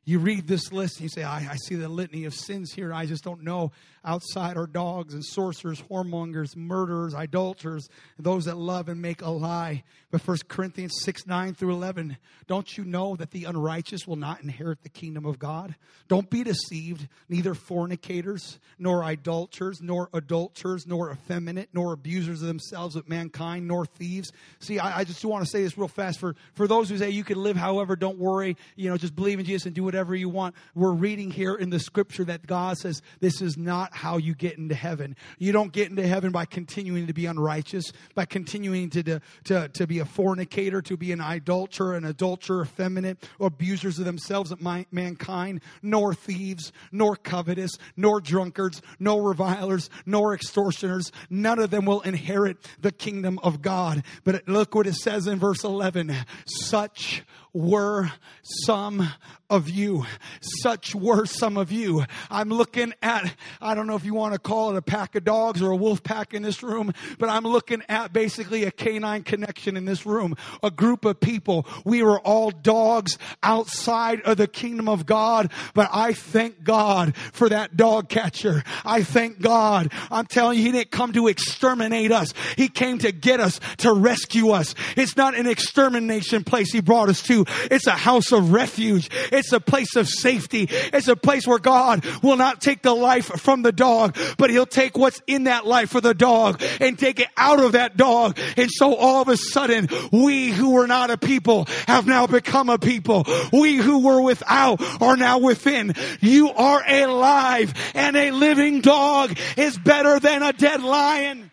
you 0.08 0.18
read 0.18 0.46
this 0.46 0.72
list 0.72 0.96
and 0.96 1.02
you 1.02 1.10
say, 1.10 1.22
I, 1.22 1.50
I, 1.50 1.56
see 1.66 1.74
the 1.74 1.86
litany 1.86 2.24
of 2.24 2.32
sins 2.32 2.72
here. 2.72 2.94
I 2.94 3.04
just 3.04 3.22
don't 3.22 3.42
know. 3.42 3.72
Outside 4.02 4.56
are 4.56 4.66
dogs 4.66 5.12
and 5.12 5.22
sorcerers, 5.22 5.82
whoremongers, 5.82 6.56
murderers, 6.56 7.14
idolaters, 7.14 7.90
those 8.18 8.46
that 8.46 8.56
love 8.56 8.88
and 8.88 9.02
make 9.02 9.20
a 9.20 9.28
lie. 9.28 9.84
But 10.10 10.26
1 10.26 10.38
Corinthians 10.48 10.94
6 11.02 11.26
9 11.26 11.52
through 11.52 11.72
11, 11.72 12.16
don't 12.46 12.78
you 12.78 12.84
know 12.84 13.16
that 13.16 13.32
the 13.32 13.44
unrighteous 13.44 14.06
will 14.06 14.16
not 14.16 14.42
inherit 14.42 14.82
the 14.82 14.88
kingdom 14.88 15.26
of 15.26 15.38
God? 15.38 15.74
Don't 16.08 16.30
be 16.30 16.42
deceived. 16.42 17.06
Neither 17.28 17.52
fornicators, 17.52 18.58
nor 18.78 19.04
idolaters, 19.04 19.82
nor 19.82 20.08
adulterers, 20.14 20.86
nor 20.86 21.12
effeminate, 21.12 21.68
nor 21.74 21.92
abusers 21.92 22.40
of 22.40 22.48
themselves 22.48 22.94
with 22.94 23.10
mankind, 23.10 23.68
nor 23.68 23.84
thieves. 23.84 24.32
See, 24.60 24.78
I, 24.78 25.00
I 25.00 25.04
just 25.04 25.22
want 25.22 25.44
to 25.44 25.50
say 25.50 25.62
this 25.64 25.76
real 25.76 25.86
fast. 25.86 26.18
For, 26.18 26.34
for 26.54 26.66
those 26.66 26.88
who 26.88 26.96
say 26.96 27.10
you 27.10 27.24
can 27.24 27.42
live 27.42 27.58
however, 27.58 27.94
don't 27.94 28.18
worry, 28.18 28.56
you 28.74 28.88
know, 28.88 28.96
just 28.96 29.14
believe 29.14 29.38
in 29.38 29.44
Jesus 29.44 29.66
and 29.66 29.74
do 29.74 29.84
whatever 29.84 29.97
whatever 29.98 30.14
you 30.14 30.28
want. 30.28 30.54
We're 30.76 30.92
reading 30.92 31.28
here 31.28 31.56
in 31.56 31.70
the 31.70 31.80
scripture 31.80 32.22
that 32.26 32.46
God 32.46 32.78
says 32.78 33.02
this 33.18 33.42
is 33.42 33.58
not 33.58 33.96
how 33.96 34.16
you 34.16 34.32
get 34.32 34.56
into 34.56 34.76
heaven. 34.76 35.16
You 35.38 35.50
don't 35.50 35.72
get 35.72 35.90
into 35.90 36.06
heaven 36.06 36.30
by 36.30 36.44
continuing 36.44 37.08
to 37.08 37.12
be 37.12 37.26
unrighteous, 37.26 37.92
by 38.14 38.24
continuing 38.24 38.90
to, 38.90 39.20
to, 39.46 39.68
to 39.68 39.86
be 39.88 39.98
a 39.98 40.04
fornicator, 40.04 40.80
to 40.82 40.96
be 40.96 41.10
an 41.10 41.20
adulterer, 41.20 41.96
an 41.96 42.04
adulterer, 42.04 42.62
effeminate, 42.62 43.28
or 43.40 43.48
abusers 43.48 43.98
of 43.98 44.04
themselves 44.04 44.52
of 44.52 44.62
my, 44.62 44.86
mankind, 44.92 45.62
nor 45.82 46.14
thieves, 46.14 46.70
nor 46.92 47.16
covetous, 47.16 47.76
nor 47.96 48.20
drunkards, 48.20 48.80
nor 49.00 49.28
revilers, 49.28 49.90
nor 50.06 50.32
extortioners. 50.32 51.10
None 51.28 51.58
of 51.58 51.70
them 51.70 51.86
will 51.86 52.02
inherit 52.02 52.58
the 52.80 52.92
kingdom 52.92 53.40
of 53.42 53.62
God. 53.62 54.04
But 54.22 54.46
look 54.46 54.76
what 54.76 54.86
it 54.86 54.94
says 54.94 55.26
in 55.26 55.40
verse 55.40 55.64
11. 55.64 56.14
Such 56.46 57.24
were 57.52 58.12
some 58.42 59.08
of 59.50 59.68
you. 59.68 60.04
Such 60.40 60.94
were 60.94 61.24
some 61.24 61.56
of 61.56 61.72
you. 61.72 62.04
I'm 62.30 62.50
looking 62.50 62.92
at, 63.02 63.34
I 63.60 63.74
don't 63.74 63.86
know 63.86 63.96
if 63.96 64.04
you 64.04 64.14
want 64.14 64.34
to 64.34 64.38
call 64.38 64.70
it 64.70 64.76
a 64.76 64.82
pack 64.82 65.14
of 65.14 65.24
dogs 65.24 65.62
or 65.62 65.70
a 65.70 65.76
wolf 65.76 66.02
pack 66.02 66.34
in 66.34 66.42
this 66.42 66.62
room, 66.62 66.92
but 67.18 67.28
I'm 67.28 67.44
looking 67.44 67.82
at 67.88 68.12
basically 68.12 68.64
a 68.64 68.70
canine 68.70 69.22
connection 69.22 69.76
in 69.76 69.84
this 69.84 70.04
room. 70.04 70.36
A 70.62 70.70
group 70.70 71.04
of 71.04 71.18
people. 71.20 71.66
We 71.84 72.02
were 72.02 72.20
all 72.20 72.50
dogs 72.50 73.16
outside 73.42 74.20
of 74.22 74.36
the 74.36 74.46
kingdom 74.46 74.88
of 74.88 75.06
God, 75.06 75.50
but 75.74 75.88
I 75.92 76.12
thank 76.12 76.62
God 76.62 77.16
for 77.32 77.48
that 77.48 77.76
dog 77.76 78.08
catcher. 78.08 78.62
I 78.84 79.02
thank 79.02 79.40
God. 79.40 79.92
I'm 80.10 80.26
telling 80.26 80.58
you, 80.58 80.64
He 80.64 80.72
didn't 80.72 80.90
come 80.90 81.12
to 81.14 81.28
exterminate 81.28 82.12
us. 82.12 82.34
He 82.56 82.68
came 82.68 82.98
to 82.98 83.12
get 83.12 83.40
us, 83.40 83.60
to 83.78 83.92
rescue 83.92 84.50
us. 84.50 84.74
It's 84.96 85.16
not 85.16 85.34
an 85.34 85.46
extermination 85.46 86.44
place 86.44 86.70
He 86.70 86.80
brought 86.80 87.08
us 87.08 87.22
to. 87.22 87.37
It's 87.46 87.86
a 87.86 87.92
house 87.92 88.32
of 88.32 88.52
refuge. 88.52 89.10
It's 89.32 89.52
a 89.52 89.60
place 89.60 89.96
of 89.96 90.08
safety. 90.08 90.68
It's 90.70 91.08
a 91.08 91.16
place 91.16 91.46
where 91.46 91.58
God 91.58 92.04
will 92.22 92.36
not 92.36 92.60
take 92.60 92.82
the 92.82 92.94
life 92.94 93.26
from 93.40 93.62
the 93.62 93.72
dog, 93.72 94.16
but 94.36 94.50
he'll 94.50 94.66
take 94.66 94.96
what's 94.96 95.22
in 95.26 95.44
that 95.44 95.66
life 95.66 95.90
for 95.90 96.00
the 96.00 96.14
dog 96.14 96.62
and 96.80 96.98
take 96.98 97.20
it 97.20 97.28
out 97.36 97.60
of 97.60 97.72
that 97.72 97.96
dog. 97.96 98.38
And 98.56 98.70
so 98.70 98.94
all 98.94 99.22
of 99.22 99.28
a 99.28 99.36
sudden, 99.36 99.88
we 100.12 100.50
who 100.50 100.70
were 100.70 100.86
not 100.86 101.10
a 101.10 101.18
people 101.18 101.66
have 101.86 102.06
now 102.06 102.26
become 102.26 102.68
a 102.68 102.78
people. 102.78 103.24
We 103.52 103.76
who 103.76 104.00
were 104.00 104.22
without 104.22 104.82
are 105.02 105.16
now 105.16 105.38
within. 105.38 105.94
You 106.20 106.50
are 106.50 106.82
alive 106.86 107.74
and 107.94 108.16
a 108.16 108.30
living 108.30 108.80
dog 108.80 109.38
is 109.56 109.78
better 109.78 110.18
than 110.20 110.42
a 110.42 110.52
dead 110.52 110.82
lion. 110.82 111.50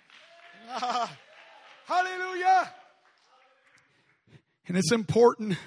hallelujah. 1.85 2.71
And 4.67 4.77
it's 4.77 4.91
important 4.91 5.57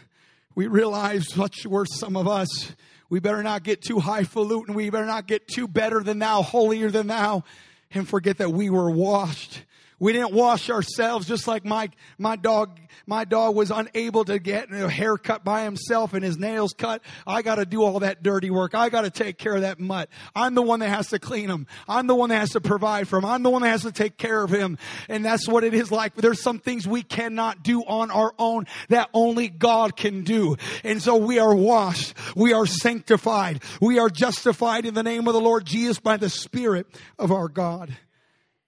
we 0.58 0.66
realize 0.66 1.32
such 1.32 1.64
were 1.66 1.86
some 1.86 2.16
of 2.16 2.26
us. 2.26 2.72
We 3.08 3.20
better 3.20 3.44
not 3.44 3.62
get 3.62 3.80
too 3.80 4.00
highfalutin. 4.00 4.74
We 4.74 4.90
better 4.90 5.06
not 5.06 5.28
get 5.28 5.46
too 5.46 5.68
better 5.68 6.02
than 6.02 6.18
thou, 6.18 6.42
holier 6.42 6.90
than 6.90 7.06
thou, 7.06 7.44
and 7.92 8.08
forget 8.08 8.38
that 8.38 8.50
we 8.50 8.68
were 8.68 8.90
washed 8.90 9.62
we 9.98 10.12
didn't 10.12 10.32
wash 10.32 10.70
ourselves 10.70 11.26
just 11.26 11.48
like 11.48 11.64
my, 11.64 11.90
my 12.18 12.36
dog, 12.36 12.78
my 13.06 13.24
dog 13.24 13.56
was 13.56 13.70
unable 13.70 14.24
to 14.24 14.38
get 14.38 14.72
a 14.72 14.88
haircut 14.88 15.44
by 15.44 15.64
himself 15.64 16.14
and 16.14 16.24
his 16.24 16.38
nails 16.38 16.72
cut. 16.72 17.02
I 17.26 17.42
gotta 17.42 17.66
do 17.66 17.82
all 17.82 18.00
that 18.00 18.22
dirty 18.22 18.50
work. 18.50 18.74
I 18.74 18.88
gotta 18.88 19.10
take 19.10 19.38
care 19.38 19.54
of 19.54 19.62
that 19.62 19.80
mutt. 19.80 20.08
I'm 20.34 20.54
the 20.54 20.62
one 20.62 20.80
that 20.80 20.88
has 20.88 21.08
to 21.08 21.18
clean 21.18 21.50
him. 21.50 21.66
I'm 21.88 22.06
the 22.06 22.14
one 22.14 22.30
that 22.30 22.38
has 22.38 22.50
to 22.50 22.60
provide 22.60 23.08
for 23.08 23.18
him. 23.18 23.24
I'm 23.24 23.42
the 23.42 23.50
one 23.50 23.62
that 23.62 23.70
has 23.70 23.82
to 23.82 23.92
take 23.92 24.16
care 24.16 24.42
of 24.42 24.50
him. 24.50 24.78
And 25.08 25.24
that's 25.24 25.48
what 25.48 25.64
it 25.64 25.74
is 25.74 25.90
like. 25.90 26.14
There's 26.14 26.40
some 26.40 26.58
things 26.58 26.86
we 26.86 27.02
cannot 27.02 27.62
do 27.62 27.82
on 27.82 28.10
our 28.10 28.34
own 28.38 28.66
that 28.88 29.10
only 29.12 29.48
God 29.48 29.96
can 29.96 30.22
do. 30.24 30.56
And 30.84 31.02
so 31.02 31.16
we 31.16 31.38
are 31.38 31.54
washed. 31.54 32.14
We 32.36 32.52
are 32.52 32.66
sanctified. 32.66 33.62
We 33.80 33.98
are 33.98 34.10
justified 34.10 34.86
in 34.86 34.94
the 34.94 35.02
name 35.02 35.26
of 35.26 35.34
the 35.34 35.40
Lord 35.40 35.64
Jesus 35.64 35.98
by 35.98 36.16
the 36.16 36.30
Spirit 36.30 36.86
of 37.18 37.32
our 37.32 37.48
God. 37.48 37.96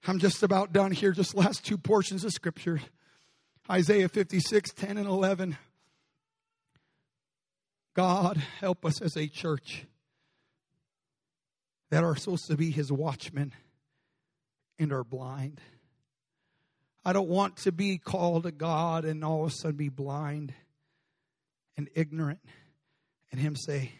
I'm 0.06 0.18
just 0.18 0.42
about 0.42 0.72
done 0.72 0.92
here. 0.92 1.12
Just 1.12 1.34
last 1.34 1.64
two 1.64 1.78
portions 1.78 2.24
of 2.24 2.32
scripture 2.32 2.80
Isaiah 3.70 4.08
56, 4.08 4.72
10 4.72 4.96
and 4.96 5.06
11. 5.06 5.56
God, 7.94 8.36
help 8.60 8.84
us 8.84 9.00
as 9.00 9.16
a 9.16 9.28
church 9.28 9.86
that 11.90 12.02
are 12.02 12.16
supposed 12.16 12.46
to 12.46 12.56
be 12.56 12.70
his 12.70 12.90
watchmen 12.90 13.52
and 14.78 14.92
are 14.92 15.04
blind. 15.04 15.60
I 17.04 17.12
don't 17.12 17.28
want 17.28 17.58
to 17.58 17.72
be 17.72 17.98
called 17.98 18.46
a 18.46 18.52
God 18.52 19.04
and 19.04 19.24
all 19.24 19.44
of 19.44 19.52
a 19.52 19.54
sudden 19.54 19.76
be 19.76 19.88
blind 19.88 20.52
and 21.76 21.88
ignorant 21.94 22.40
and 23.32 23.40
Him 23.40 23.56
say, 23.56 23.92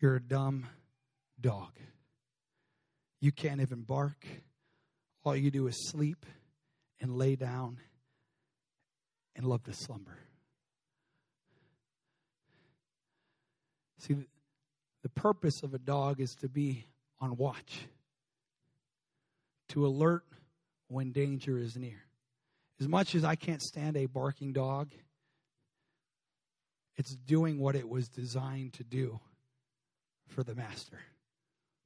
You're 0.00 0.16
a 0.16 0.22
dumb 0.22 0.66
dog. 1.40 1.72
You 3.20 3.32
can't 3.32 3.60
even 3.60 3.82
bark. 3.82 4.26
All 5.24 5.34
you 5.34 5.50
do 5.50 5.66
is 5.66 5.88
sleep 5.88 6.26
and 7.00 7.16
lay 7.16 7.34
down 7.34 7.78
and 9.34 9.46
love 9.46 9.64
to 9.64 9.72
slumber. 9.72 10.18
See, 13.98 14.16
the 15.02 15.08
purpose 15.08 15.62
of 15.62 15.72
a 15.72 15.78
dog 15.78 16.20
is 16.20 16.34
to 16.40 16.48
be 16.48 16.84
on 17.20 17.36
watch, 17.36 17.86
to 19.70 19.86
alert 19.86 20.24
when 20.88 21.12
danger 21.12 21.58
is 21.58 21.74
near. 21.76 22.04
As 22.80 22.88
much 22.88 23.14
as 23.14 23.24
I 23.24 23.34
can't 23.34 23.62
stand 23.62 23.96
a 23.96 24.06
barking 24.06 24.52
dog, 24.52 24.92
it's 26.96 27.14
doing 27.14 27.58
what 27.58 27.76
it 27.76 27.88
was 27.88 28.08
designed 28.08 28.74
to 28.74 28.84
do 28.84 29.20
for 30.28 30.42
the 30.42 30.54
master, 30.54 31.00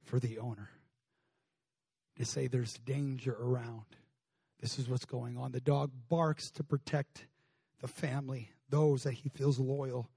for 0.03 0.19
the 0.19 0.39
owner. 0.39 0.69
To 2.19 2.25
say 2.25 2.47
there's 2.47 2.73
danger 2.85 3.33
around. 3.33 3.85
This 4.59 4.77
is 4.77 4.89
what's 4.89 5.05
going 5.05 5.37
on. 5.37 5.53
The 5.53 5.61
dog 5.61 5.91
barks 6.09 6.51
to 6.51 6.65
protect 6.65 7.25
the 7.79 7.87
family, 7.87 8.51
those 8.69 9.03
that 9.03 9.13
he 9.13 9.29
feels 9.29 9.57
loyal 9.57 10.09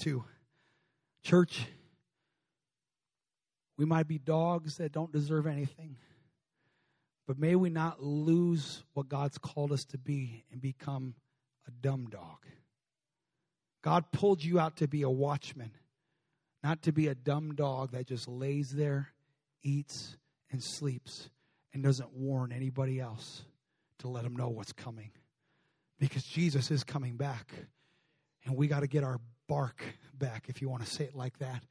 to. 0.00 0.24
Church, 1.22 1.66
we 3.76 3.84
might 3.84 4.08
be 4.08 4.18
dogs 4.18 4.78
that 4.78 4.90
don't 4.90 5.12
deserve 5.12 5.46
anything, 5.46 5.96
but 7.28 7.38
may 7.38 7.54
we 7.54 7.70
not 7.70 8.02
lose 8.02 8.82
what 8.94 9.08
God's 9.08 9.38
called 9.38 9.70
us 9.70 9.84
to 9.86 9.98
be 9.98 10.44
and 10.50 10.60
become 10.60 11.14
a 11.68 11.70
dumb 11.70 12.06
dog. 12.06 12.44
God 13.82 14.10
pulled 14.10 14.42
you 14.42 14.58
out 14.58 14.78
to 14.78 14.88
be 14.88 15.02
a 15.02 15.10
watchman, 15.10 15.70
not 16.64 16.82
to 16.82 16.92
be 16.92 17.06
a 17.06 17.14
dumb 17.14 17.54
dog 17.54 17.92
that 17.92 18.08
just 18.08 18.26
lays 18.26 18.72
there, 18.72 19.12
eats, 19.62 20.16
and 20.50 20.60
sleeps 20.60 21.30
and 21.72 21.82
doesn't 21.82 22.12
warn 22.12 22.52
anybody 22.52 23.00
else 23.00 23.42
to 23.98 24.08
let 24.08 24.24
them 24.24 24.36
know 24.36 24.48
what's 24.48 24.72
coming. 24.72 25.10
Because 25.98 26.24
Jesus 26.24 26.70
is 26.70 26.84
coming 26.84 27.16
back. 27.16 27.52
And 28.44 28.56
we 28.56 28.68
got 28.68 28.80
to 28.80 28.86
get 28.86 29.02
our 29.04 29.18
bark 29.48 29.82
back, 30.14 30.44
if 30.48 30.60
you 30.60 30.68
want 30.68 30.84
to 30.84 30.90
say 30.90 31.04
it 31.04 31.14
like 31.14 31.38
that. 31.38 31.62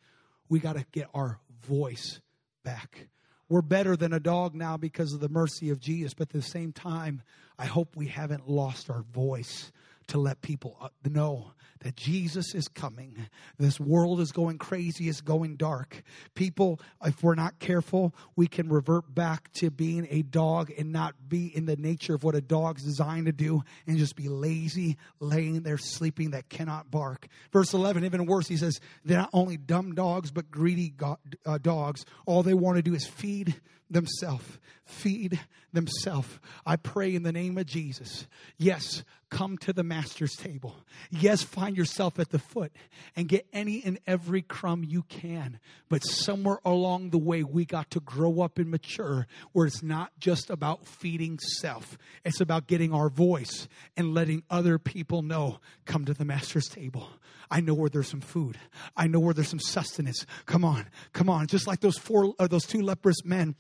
We 0.50 0.60
got 0.60 0.76
to 0.76 0.86
get 0.92 1.08
our 1.14 1.40
voice 1.68 2.20
back. 2.64 3.08
We're 3.48 3.62
better 3.62 3.96
than 3.96 4.14
a 4.14 4.20
dog 4.20 4.56
now 4.56 4.78
because 4.78 5.14
of 5.14 5.20
the 5.20 5.30
mercy 5.30 5.70
of 5.70 5.80
Jesus, 5.80 6.14
but 6.14 6.30
at 6.30 6.34
the 6.34 6.42
same 6.42 6.72
time, 6.72 7.22
I 7.60 7.66
hope 7.66 7.96
we 7.96 8.08
haven't 8.08 8.50
lost 8.50 8.90
our 8.90 9.04
voice 9.04 9.72
to 10.08 10.20
let 10.20 10.42
people 10.42 10.78
uh, 10.82 10.90
know 11.10 11.52
that 11.82 11.96
Jesus 11.96 12.56
is 12.56 12.68
coming. 12.68 13.28
This 13.60 13.80
world 13.80 14.20
is 14.20 14.32
going 14.32 14.58
crazy, 14.58 15.08
it's 15.08 15.22
going 15.22 15.56
dark. 15.56 16.02
People, 16.34 16.80
if 17.04 17.22
we're 17.22 17.36
not 17.36 17.60
careful, 17.60 18.16
we 18.36 18.48
can 18.48 18.70
revert 18.70 19.14
back 19.14 19.52
to 19.54 19.70
being 19.70 20.08
a 20.10 20.24
dog 20.24 20.72
and 20.78 20.92
not 20.92 21.14
be 21.30 21.56
in 21.56 21.66
the 21.66 21.76
nature 21.76 22.16
of 22.16 22.24
what 22.24 22.34
a 22.34 22.42
dog's 22.42 22.84
designed 22.84 23.28
to 23.28 23.32
do 23.32 23.64
and 23.86 23.98
just 23.98 24.16
be 24.16 24.30
lazy, 24.30 24.98
laying 25.20 25.62
there 25.62 25.78
sleeping 25.78 26.32
that 26.32 26.50
cannot 26.50 26.90
bark. 26.90 27.28
Verse 27.52 27.74
11, 27.74 28.04
even 28.04 28.26
worse, 28.26 28.48
he 28.48 28.58
says, 28.58 28.80
they're 29.04 29.20
not 29.20 29.30
only 29.34 29.58
dumb 29.58 29.94
dogs, 29.94 30.32
but 30.32 30.50
greedy 30.50 30.90
go- 30.90 31.20
uh, 31.46 31.60
dogs. 31.60 32.06
All 32.26 32.42
they 32.42 32.54
want 32.56 32.78
to 32.78 32.82
do 32.82 32.96
is 32.96 33.06
feed 33.06 33.62
themselves. 33.90 34.60
Feed 34.86 35.40
themselves. 35.74 36.40
I 36.66 36.76
pray 36.76 37.14
in 37.14 37.24
the 37.24 37.32
name 37.32 37.58
of 37.58 37.66
Jesus. 37.66 38.28
Yes, 38.58 39.04
come 39.36 39.58
to 39.58 39.74
the 39.74 39.84
master's 39.84 40.34
table. 40.38 40.78
Yes, 41.12 41.44
find 41.44 41.76
yourself 41.76 42.20
at 42.20 42.30
the 42.30 42.40
foot 42.40 42.72
and 43.18 43.28
get 43.28 43.46
any 43.52 43.84
and 43.84 44.00
every 44.08 44.42
crumb 44.42 44.86
you 44.86 45.04
can. 45.04 45.60
But 45.90 46.06
somewhere 46.06 46.60
along 46.64 47.10
the 47.10 47.18
way, 47.18 47.44
we 47.44 47.66
got 47.66 47.92
to 47.92 48.00
grow 48.00 48.40
up 48.40 48.58
and 48.58 48.72
mature 48.72 49.28
where 49.52 49.68
it's 49.68 49.84
not 49.84 50.12
just 50.20 50.50
about 50.50 50.88
feeding 50.88 51.38
self, 51.40 51.98
it's 52.24 52.40
about 52.40 52.68
getting 52.68 52.94
our 52.94 53.10
voice 53.10 53.68
and 53.98 54.14
letting 54.14 54.44
other 54.50 54.80
people 54.80 55.22
know 55.22 55.60
come 55.84 56.06
to 56.06 56.14
the 56.14 56.24
master's 56.24 56.70
table. 56.70 57.10
I 57.52 57.60
know 57.60 57.74
where 57.74 57.90
there's 57.90 58.10
some 58.10 58.22
food. 58.22 58.58
I 58.96 59.08
know 59.08 59.20
where 59.20 59.34
there's 59.34 59.50
some 59.50 59.60
sustenance. 59.60 60.26
Come 60.46 60.64
on, 60.64 60.86
come 61.12 61.30
on. 61.30 61.48
Just 61.48 61.68
like 61.68 61.82
those 61.82 61.98
four, 61.98 62.34
uh, 62.40 62.48
those 62.48 62.66
two 62.66 62.82
leprous 62.82 63.18
men 63.26 63.56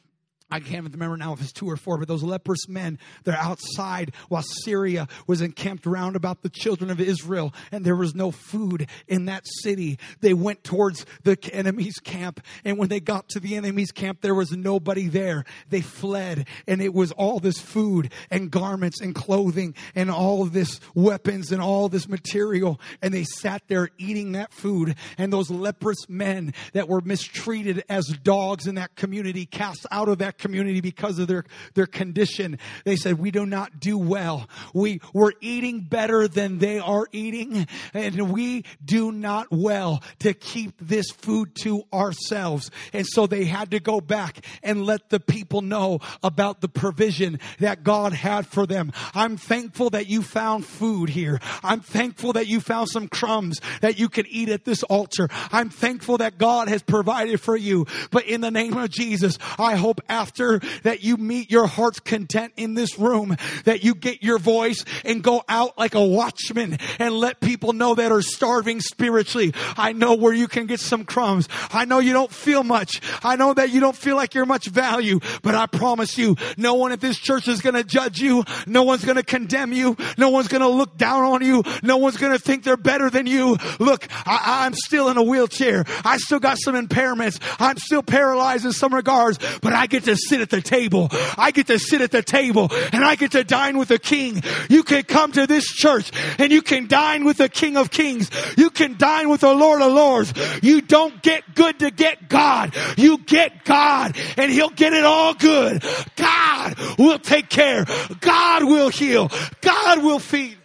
I 0.52 0.60
can't 0.60 0.88
remember 0.92 1.18
now 1.18 1.34
if 1.34 1.42
it's 1.42 1.52
two 1.52 1.68
or 1.68 1.76
four, 1.76 1.98
but 1.98 2.08
those 2.08 2.22
leprous 2.22 2.70
men, 2.70 3.00
they're 3.24 3.36
outside 3.36 4.14
while 4.30 4.44
Syria 4.64 5.08
was 5.26 5.42
encamped 5.42 5.88
round 5.88 6.16
about 6.16 6.44
the 6.44 6.50
children 6.50 6.92
of 6.92 7.02
Israel 7.02 7.52
and 7.72 7.84
there 7.84 7.96
was 7.96 8.14
no 8.14 8.30
food 8.30 8.88
in 9.08 9.26
that 9.26 9.42
city. 9.64 9.98
They 10.22 10.36
went 10.36 10.64
towards 10.64 11.08
the 11.24 11.38
enemy's 11.52 11.98
camp 11.98 12.42
and 12.64 12.78
when 12.78 12.90
they 12.90 13.00
got 13.00 13.28
to 13.30 13.40
the 13.40 13.56
enemy's 13.56 13.92
camp, 13.92 14.22
there 14.22 14.36
was 14.36 14.52
nobody 14.52 15.08
there. 15.08 15.46
They 15.70 15.82
fled 15.82 16.48
and 16.68 16.80
it 16.80 16.94
was 16.94 17.12
all 17.12 17.40
this 17.40 17.60
food 17.60 18.12
and 18.30 18.52
garments 18.52 19.02
and 19.02 19.16
clothing 19.16 19.74
and 19.96 20.12
all 20.12 20.46
this 20.46 20.80
weapons 20.94 21.52
and 21.52 21.62
all 21.62 21.90
this 21.90 22.08
material 22.08 22.80
and 23.02 23.12
they 23.12 23.24
sat 23.24 23.64
there 23.68 23.90
eating 23.98 24.34
that 24.34 24.54
food 24.54 24.96
and 25.18 25.34
those 25.34 25.50
leprous 25.50 26.08
men 26.08 26.54
that 26.74 26.88
were 26.88 27.02
mistreated 27.02 27.84
as 27.90 28.06
dogs 28.22 28.68
in 28.68 28.76
that 28.76 28.96
community 28.96 29.48
cast 29.48 29.88
out 29.90 30.08
of 30.08 30.20
that 30.20 30.35
community 30.38 30.82
because 30.82 31.20
of 31.20 31.28
their, 31.28 31.46
their 31.74 31.86
condition. 31.86 32.60
They 32.84 32.96
said, 32.96 33.20
we 33.20 33.32
do 33.32 33.46
not 33.46 33.80
do 33.80 33.98
well. 33.98 34.48
We, 34.74 35.02
we're 35.14 35.34
eating 35.42 35.82
better 35.82 36.28
than 36.28 36.60
they 36.60 36.80
are 36.80 37.08
eating 37.12 37.68
and 37.94 38.32
we 38.32 38.66
do 38.84 39.12
not 39.12 39.48
well 39.52 40.04
to 40.20 40.34
keep 40.34 40.74
this 40.80 41.10
food 41.12 41.56
to 41.62 41.84
ourselves. 41.94 42.72
And 42.94 43.06
so 43.06 43.28
they 43.28 43.46
had 43.46 43.72
to 43.72 43.80
go 43.80 44.02
back 44.02 44.46
and 44.64 44.86
let 44.86 45.10
the 45.10 45.20
people 45.20 45.62
know 45.62 46.00
about 46.24 46.62
the 46.62 46.68
provision 46.68 47.40
that 47.60 47.84
God 47.84 48.14
had 48.14 48.48
for 48.48 48.66
them. 48.66 48.92
I'm 49.14 49.38
thankful 49.38 49.92
that 49.92 50.08
you 50.08 50.22
found 50.22 50.66
food 50.66 51.10
here. 51.10 51.40
I'm 51.64 51.82
thankful 51.82 52.34
that 52.34 52.48
you 52.48 52.60
found 52.60 52.90
some 52.90 53.08
crumbs 53.08 53.60
that 53.82 54.00
you 54.00 54.10
can 54.10 54.26
eat 54.28 54.50
at 54.50 54.66
this 54.66 54.84
altar. 54.84 55.30
I'm 55.52 55.70
thankful 55.70 56.18
that 56.18 56.38
God 56.38 56.68
has 56.68 56.82
provided 56.82 57.40
for 57.40 57.56
you. 57.56 57.86
But 58.12 58.26
in 58.26 58.42
the 58.42 58.52
name 58.52 58.78
of 58.78 58.90
Jesus, 58.90 59.38
I 59.58 59.76
hope 59.76 60.02
after 60.10 60.25
after 60.26 60.58
that 60.82 61.04
you 61.04 61.18
meet 61.18 61.52
your 61.52 61.68
heart's 61.68 62.00
content 62.00 62.52
in 62.58 62.74
this 62.74 62.98
room, 62.98 63.38
that 63.66 63.84
you 63.84 63.94
get 63.94 64.24
your 64.24 64.40
voice 64.40 64.84
and 65.04 65.22
go 65.22 65.44
out 65.48 65.78
like 65.78 65.94
a 65.94 66.04
watchman 66.04 66.80
and 66.98 67.14
let 67.14 67.40
people 67.40 67.74
know 67.74 67.94
that 67.94 68.12
are 68.12 68.24
starving 68.24 68.82
spiritually. 68.82 69.54
I 69.78 69.94
know 69.94 70.16
where 70.16 70.34
you 70.34 70.48
can 70.48 70.66
get 70.66 70.80
some 70.80 71.06
crumbs. 71.06 71.48
I 71.72 71.86
know 71.86 72.00
you 72.00 72.12
don't 72.12 72.32
feel 72.32 72.64
much. 72.64 73.02
I 73.24 73.36
know 73.36 73.54
that 73.54 73.70
you 73.70 73.80
don't 73.80 73.96
feel 73.96 74.16
like 74.16 74.34
you're 74.34 74.48
much 74.48 74.66
value, 74.66 75.20
but 75.44 75.54
I 75.54 75.68
promise 75.68 76.18
you, 76.18 76.36
no 76.58 76.74
one 76.74 76.92
at 76.92 77.02
this 77.02 77.20
church 77.20 77.48
is 77.48 77.62
going 77.62 77.76
to 77.76 77.84
judge 77.84 78.20
you. 78.20 78.44
No 78.66 78.82
one's 78.82 79.06
going 79.06 79.18
to 79.18 79.24
condemn 79.24 79.74
you. 79.74 79.96
No 80.18 80.30
one's 80.30 80.48
going 80.48 80.62
to 80.62 80.70
look 80.70 80.98
down 80.98 81.24
on 81.24 81.44
you. 81.44 81.62
No 81.84 81.98
one's 81.98 82.18
going 82.18 82.34
to 82.34 82.40
think 82.40 82.64
they're 82.64 82.78
better 82.78 83.12
than 83.12 83.28
you. 83.28 83.58
Look, 83.80 84.08
I, 84.26 84.66
I'm 84.66 84.74
still 84.74 85.10
in 85.10 85.18
a 85.18 85.24
wheelchair. 85.24 85.86
I 86.04 86.18
still 86.18 86.40
got 86.40 86.58
some 86.60 86.74
impairments. 86.74 87.40
I'm 87.60 87.78
still 87.78 88.02
paralyzed 88.02 88.66
in 88.66 88.72
some 88.72 88.92
regards, 88.92 89.38
but 89.62 89.74
I 89.74 89.86
get 89.86 90.06
to 90.06 90.15
sit 90.16 90.42
at 90.42 90.50
the 90.50 90.62
table. 90.62 91.10
I 91.38 91.52
get 91.52 91.68
to 91.68 91.80
sit 91.80 92.02
at 92.02 92.12
the 92.12 92.24
table 92.24 92.70
and 92.94 93.04
I 93.04 93.16
get 93.16 93.32
to 93.32 93.44
dine 93.44 93.78
with 93.78 93.90
the 93.90 94.00
king. 94.00 94.44
You 94.70 94.84
can 94.84 95.04
come 95.04 95.32
to 95.34 95.48
this 95.48 95.66
church 95.66 96.12
and 96.40 96.52
you 96.52 96.62
can 96.62 96.88
dine 96.88 97.26
with 97.26 97.38
the 97.38 97.50
king 97.50 97.78
of 97.78 97.92
kings. 97.92 98.30
You 98.58 98.70
can 98.70 98.98
dine 98.98 99.30
with 99.30 99.42
the 99.42 99.54
lord 99.54 99.82
of 99.82 99.92
lords. 99.92 100.34
You 100.62 100.82
don't 100.82 101.22
get 101.22 101.56
good 101.56 101.80
to 101.80 101.92
get 101.92 102.30
God. 102.30 102.76
You 102.98 103.18
get 103.20 103.66
God 103.66 104.18
and 104.38 104.52
he'll 104.52 104.70
get 104.70 104.94
it 104.94 105.06
all 105.06 105.34
good. 105.34 105.84
God 106.16 106.76
will 106.98 107.20
take 107.20 107.50
care. 107.50 107.86
God 108.20 108.64
will 108.64 108.90
heal. 108.90 109.32
God 109.62 110.04
will 110.04 110.20
feed. 110.20 110.58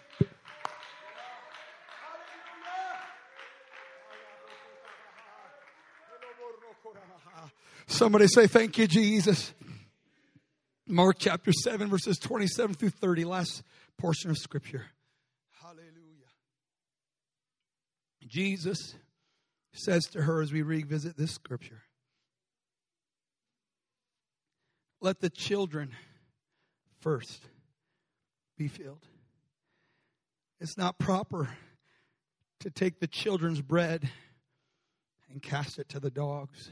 Somebody 7.90 8.28
say, 8.28 8.46
Thank 8.46 8.78
you, 8.78 8.86
Jesus. 8.86 9.52
Mark 10.86 11.16
chapter 11.18 11.52
7, 11.52 11.90
verses 11.90 12.18
27 12.18 12.76
through 12.76 12.90
30, 12.90 13.24
last 13.24 13.64
portion 13.98 14.30
of 14.30 14.38
scripture. 14.38 14.86
Hallelujah. 15.60 15.90
Jesus 18.26 18.94
says 19.72 20.04
to 20.12 20.22
her 20.22 20.40
as 20.40 20.52
we 20.52 20.62
revisit 20.62 21.16
this 21.16 21.32
scripture 21.32 21.82
Let 25.00 25.20
the 25.20 25.30
children 25.30 25.90
first 27.00 27.42
be 28.56 28.68
filled. 28.68 29.04
It's 30.60 30.78
not 30.78 30.98
proper 30.98 31.48
to 32.60 32.70
take 32.70 33.00
the 33.00 33.08
children's 33.08 33.60
bread 33.60 34.08
and 35.28 35.42
cast 35.42 35.80
it 35.80 35.88
to 35.88 35.98
the 35.98 36.10
dogs. 36.10 36.70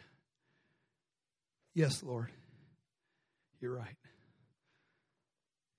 Yes, 1.78 2.02
Lord, 2.02 2.32
you're 3.60 3.76
right. 3.76 3.94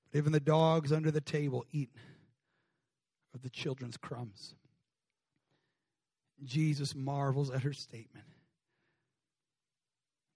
But 0.10 0.18
even 0.18 0.32
the 0.32 0.40
dogs 0.40 0.94
under 0.94 1.12
the 1.12 1.20
table 1.20 1.66
eat 1.74 1.90
of 3.36 3.42
the 3.42 3.50
children's 3.50 3.98
crumbs. 3.98 4.56
Jesus 6.46 6.96
marvels 6.96 7.50
at 7.52 7.64
her 7.64 7.74
statement 7.74 8.26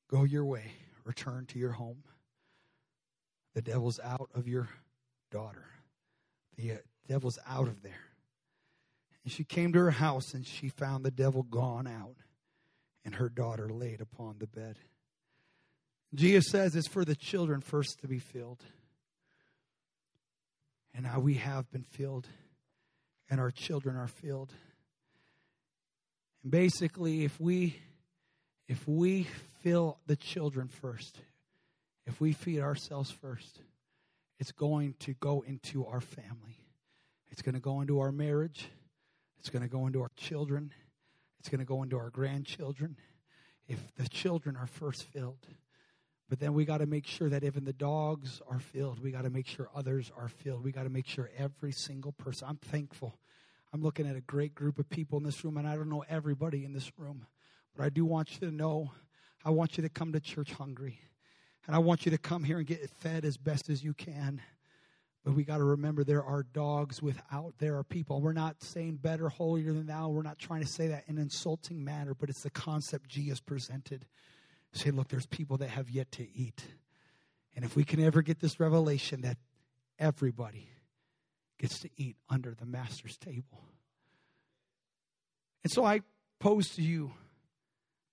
Go 0.09 0.25
your 0.25 0.43
way, 0.43 0.73
return 1.05 1.45
to 1.45 1.59
your 1.59 1.71
home. 1.71 2.03
The 3.53 3.61
devil's 3.61 4.01
out 4.01 4.31
of 4.35 4.49
your 4.49 4.67
daughter, 5.31 5.63
the 6.57 6.73
uh, 6.73 6.77
devil's 7.07 7.39
out 7.47 7.69
of 7.69 7.81
there. 7.81 8.09
And 9.23 9.31
she 9.31 9.45
came 9.45 9.71
to 9.71 9.79
her 9.79 9.91
house 9.91 10.33
and 10.33 10.45
she 10.45 10.67
found 10.67 11.05
the 11.05 11.09
devil 11.09 11.43
gone 11.43 11.87
out 11.87 12.17
and 13.05 13.15
her 13.15 13.29
daughter 13.29 13.69
laid 13.69 14.01
upon 14.01 14.39
the 14.39 14.47
bed. 14.47 14.77
Jesus 16.15 16.47
says 16.49 16.75
it's 16.75 16.87
for 16.87 17.03
the 17.03 17.15
children 17.15 17.61
first 17.61 17.99
to 18.01 18.07
be 18.07 18.19
filled. 18.19 18.63
And 20.93 21.05
now 21.05 21.19
we 21.19 21.35
have 21.35 21.71
been 21.71 21.85
filled, 21.89 22.27
and 23.29 23.39
our 23.39 23.49
children 23.49 23.95
are 23.95 24.07
filled. 24.07 24.53
And 26.43 26.51
basically, 26.51 27.23
if 27.23 27.39
we 27.39 27.77
if 28.67 28.87
we 28.87 29.27
fill 29.61 29.97
the 30.05 30.15
children 30.15 30.67
first, 30.67 31.19
if 32.05 32.21
we 32.21 32.31
feed 32.33 32.59
ourselves 32.59 33.11
first, 33.11 33.59
it's 34.39 34.51
going 34.51 34.95
to 34.99 35.13
go 35.13 35.41
into 35.41 35.85
our 35.85 36.01
family. 36.01 36.57
It's 37.31 37.41
going 37.41 37.55
to 37.55 37.61
go 37.61 37.81
into 37.81 37.99
our 37.99 38.11
marriage. 38.11 38.67
It's 39.39 39.49
going 39.49 39.63
to 39.63 39.69
go 39.69 39.87
into 39.87 40.01
our 40.01 40.11
children. 40.15 40.71
It's 41.39 41.49
going 41.49 41.59
to 41.59 41.65
go 41.65 41.83
into 41.83 41.97
our 41.97 42.09
grandchildren. 42.09 42.97
If 43.67 43.79
the 43.95 44.07
children 44.07 44.55
are 44.55 44.67
first 44.67 45.03
filled, 45.03 45.47
but 46.29 46.39
then 46.39 46.53
we 46.53 46.65
got 46.65 46.79
to 46.79 46.85
make 46.85 47.05
sure 47.05 47.29
that 47.29 47.43
even 47.43 47.65
the 47.65 47.73
dogs 47.73 48.41
are 48.49 48.59
filled. 48.59 48.99
We 48.99 49.11
got 49.11 49.23
to 49.23 49.29
make 49.29 49.47
sure 49.47 49.69
others 49.75 50.11
are 50.17 50.29
filled. 50.29 50.63
We 50.63 50.71
got 50.71 50.83
to 50.83 50.89
make 50.89 51.07
sure 51.07 51.29
every 51.37 51.71
single 51.71 52.13
person. 52.13 52.47
I'm 52.49 52.57
thankful. 52.57 53.17
I'm 53.73 53.81
looking 53.81 54.07
at 54.07 54.15
a 54.15 54.21
great 54.21 54.55
group 54.55 54.79
of 54.79 54.89
people 54.89 55.17
in 55.17 55.23
this 55.23 55.43
room, 55.43 55.57
and 55.57 55.67
I 55.67 55.75
don't 55.75 55.89
know 55.89 56.03
everybody 56.07 56.63
in 56.63 56.73
this 56.73 56.91
room, 56.97 57.25
but 57.75 57.85
I 57.85 57.89
do 57.89 58.05
want 58.05 58.33
you 58.33 58.49
to 58.49 58.55
know 58.55 58.91
I 59.45 59.49
want 59.49 59.77
you 59.77 59.83
to 59.83 59.89
come 59.89 60.13
to 60.13 60.19
church 60.19 60.53
hungry. 60.53 61.01
And 61.67 61.75
I 61.75 61.79
want 61.79 62.05
you 62.05 62.11
to 62.11 62.17
come 62.17 62.43
here 62.43 62.57
and 62.57 62.67
get 62.67 62.89
fed 62.89 63.25
as 63.25 63.37
best 63.37 63.69
as 63.69 63.83
you 63.83 63.93
can. 63.93 64.41
But 65.23 65.33
we 65.33 65.43
got 65.43 65.57
to 65.57 65.63
remember 65.63 66.03
there 66.03 66.23
are 66.23 66.43
dogs 66.43 67.01
without, 67.01 67.53
there 67.57 67.77
are 67.77 67.83
people. 67.83 68.21
We're 68.21 68.33
not 68.33 68.61
saying 68.61 68.97
better, 68.97 69.29
holier 69.29 69.71
than 69.71 69.87
thou. 69.87 70.09
We're 70.09 70.21
not 70.21 70.39
trying 70.39 70.61
to 70.61 70.67
say 70.67 70.87
that 70.87 71.05
in 71.07 71.15
an 71.15 71.21
insulting 71.21 71.83
manner, 71.83 72.13
but 72.13 72.29
it's 72.29 72.43
the 72.43 72.49
concept 72.49 73.09
Jesus 73.09 73.39
presented. 73.39 74.05
Say, 74.73 74.91
look, 74.91 75.07
there's 75.07 75.27
people 75.27 75.57
that 75.57 75.69
have 75.69 75.89
yet 75.89 76.11
to 76.13 76.27
eat. 76.35 76.63
And 77.55 77.63
if 77.63 77.75
we 77.75 77.83
can 77.83 78.01
ever 78.01 78.21
get 78.21 78.39
this 78.39 78.59
revelation 78.59 79.21
that 79.21 79.37
everybody 79.99 80.69
gets 81.59 81.79
to 81.79 81.89
eat 81.95 82.17
under 82.29 82.53
the 82.53 82.65
master's 82.65 83.15
table. 83.17 83.63
And 85.63 85.71
so 85.71 85.85
I 85.85 86.01
pose 86.39 86.69
to 86.71 86.81
you 86.81 87.13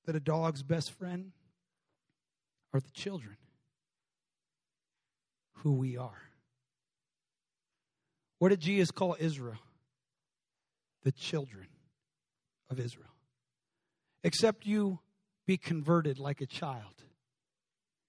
that 0.07 0.15
a 0.15 0.21
dog's 0.21 0.63
best 0.63 0.93
friend 0.93 1.33
are 2.73 2.81
the 2.81 2.91
children, 2.91 3.37
who 5.55 5.73
we 5.73 5.97
are. 5.97 6.23
What 8.39 8.51
did 8.51 8.61
Jesus 8.61 8.91
call 8.91 9.17
Israel? 9.19 9.59
The 11.03 11.13
children 11.13 11.67
of 12.69 12.79
Israel. 12.79 13.07
Except 14.23 14.67
you 14.67 15.01
be 15.51 15.57
converted 15.57 16.21
like 16.21 16.41
a 16.41 16.47
child, 16.47 17.03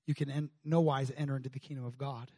you 0.06 0.14
can 0.14 0.30
in 0.30 0.52
no 0.64 0.80
wise 0.80 1.12
enter 1.18 1.36
into 1.36 1.50
the 1.50 1.58
kingdom 1.58 1.84
of 1.84 1.98
God. 1.98 2.30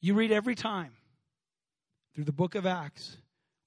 You 0.00 0.14
read 0.14 0.32
every 0.32 0.56
time 0.56 0.90
through 2.12 2.24
the 2.24 2.32
book 2.32 2.56
of 2.56 2.66
Acts, 2.66 3.16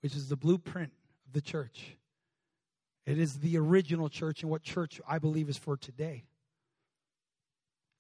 which 0.02 0.14
is 0.14 0.28
the 0.28 0.36
blueprint 0.36 0.92
of 1.26 1.32
the 1.32 1.40
church. 1.40 1.96
It 3.06 3.18
is 3.18 3.40
the 3.40 3.58
original 3.58 4.10
church 4.10 4.42
and 4.42 4.52
what 4.52 4.62
church 4.62 5.00
I 5.08 5.20
believe 5.20 5.48
is 5.48 5.58
for 5.58 5.78
today. 5.78 6.26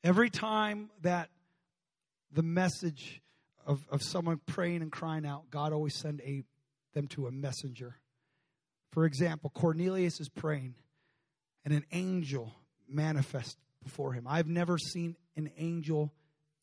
Every 0.03 0.29
time 0.29 0.89
that 1.03 1.29
the 2.33 2.43
message 2.43 3.21
of, 3.65 3.79
of 3.89 4.03
someone 4.03 4.41
praying 4.45 4.81
and 4.81 4.91
crying 4.91 5.25
out, 5.25 5.49
God 5.49 5.71
always 5.71 5.95
send 5.95 6.19
a, 6.19 6.43
them 6.93 7.07
to 7.07 7.27
a 7.27 7.31
messenger. 7.31 7.95
For 8.91 9.05
example, 9.05 9.51
Cornelius 9.51 10.19
is 10.19 10.27
praying, 10.27 10.75
and 11.65 11.73
an 11.73 11.85
angel 11.91 12.53
manifest 12.87 13.57
before 13.83 14.13
him. 14.13 14.25
I've 14.27 14.47
never 14.47 14.77
seen 14.77 15.15
an 15.35 15.51
angel 15.57 16.13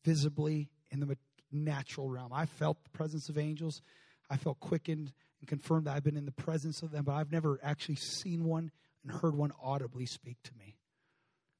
visibly 0.03 0.69
in 0.89 0.99
the 0.99 1.17
natural 1.51 2.09
realm. 2.09 2.31
I 2.33 2.45
felt 2.45 2.83
the 2.83 2.89
presence 2.89 3.29
of 3.29 3.37
angels. 3.37 3.81
I 4.29 4.37
felt 4.37 4.59
quickened 4.59 5.11
and 5.39 5.47
confirmed 5.47 5.87
that 5.87 5.95
I've 5.95 6.03
been 6.03 6.17
in 6.17 6.25
the 6.25 6.31
presence 6.31 6.81
of 6.81 6.91
them, 6.91 7.03
but 7.03 7.13
I've 7.13 7.31
never 7.31 7.59
actually 7.63 7.95
seen 7.95 8.45
one 8.45 8.71
and 9.03 9.11
heard 9.11 9.35
one 9.35 9.51
audibly 9.61 10.05
speak 10.05 10.37
to 10.43 10.51
me. 10.57 10.77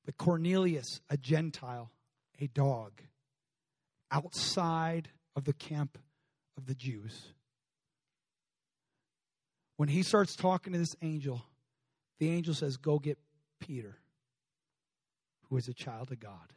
But 0.05 0.17
Cornelius, 0.17 1.01
a 1.09 1.17
Gentile, 1.17 1.91
a 2.39 2.47
dog, 2.47 2.93
outside 4.11 5.09
of 5.35 5.45
the 5.45 5.53
camp 5.53 5.97
of 6.57 6.65
the 6.65 6.75
Jews. 6.75 7.33
When 9.77 9.89
he 9.89 10.03
starts 10.03 10.35
talking 10.35 10.73
to 10.73 10.79
this 10.79 10.95
angel, 11.01 11.43
the 12.19 12.29
angel 12.29 12.53
says, 12.53 12.77
Go 12.77 12.99
get 12.99 13.17
Peter, 13.61 13.97
who 15.43 15.55
was 15.55 15.69
a 15.69 15.73
child 15.73 16.11
of 16.11 16.19
God. 16.19 16.53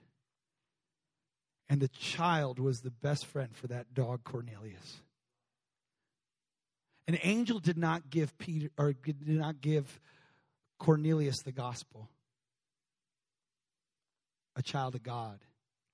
And 1.69 1.81
the 1.81 1.89
child 1.89 2.59
was 2.59 2.81
the 2.81 2.91
best 2.91 3.27
friend 3.27 3.55
for 3.55 3.69
that 3.69 3.95
dog, 3.95 4.25
Cornelius. 4.25 5.01
An 7.07 7.19
angel 7.23 7.61
did 7.61 7.79
not 7.79 8.11
give 8.11 8.37
Peter 8.39 8.71
or 8.77 8.93
did 8.93 9.29
not 9.29 9.61
give 9.61 10.01
Cornelius 10.79 11.43
the 11.43 11.53
gospel 11.53 12.11
a 14.57 14.63
child 14.63 14.95
of 14.95 15.03
God 15.03 15.41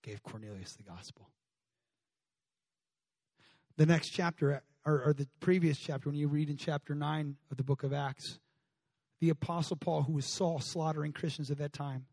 gave 0.02 0.22
Cornelius 0.22 0.74
the 0.74 0.82
gospel. 0.82 1.28
The 3.76 3.86
next 3.86 4.10
chapter, 4.10 4.62
or, 4.84 5.02
or, 5.04 5.12
the 5.12 5.26
previous 5.40 5.78
chapter, 5.78 6.08
when 6.08 6.18
you 6.18 6.28
read 6.28 6.50
in 6.50 6.56
chapter 6.56 6.94
9 6.94 7.36
of 7.50 7.56
the 7.56 7.64
book 7.64 7.82
of 7.82 7.92
Acts, 7.92 8.38
the 9.20 9.30
Apostle 9.30 9.76
Paul, 9.76 10.02
who 10.02 10.14
was 10.14 10.26
Saul 10.26 10.60
slaughtering 10.60 11.12
Christians 11.12 11.50
at 11.50 11.58
that 11.58 11.72
time, 11.72 12.06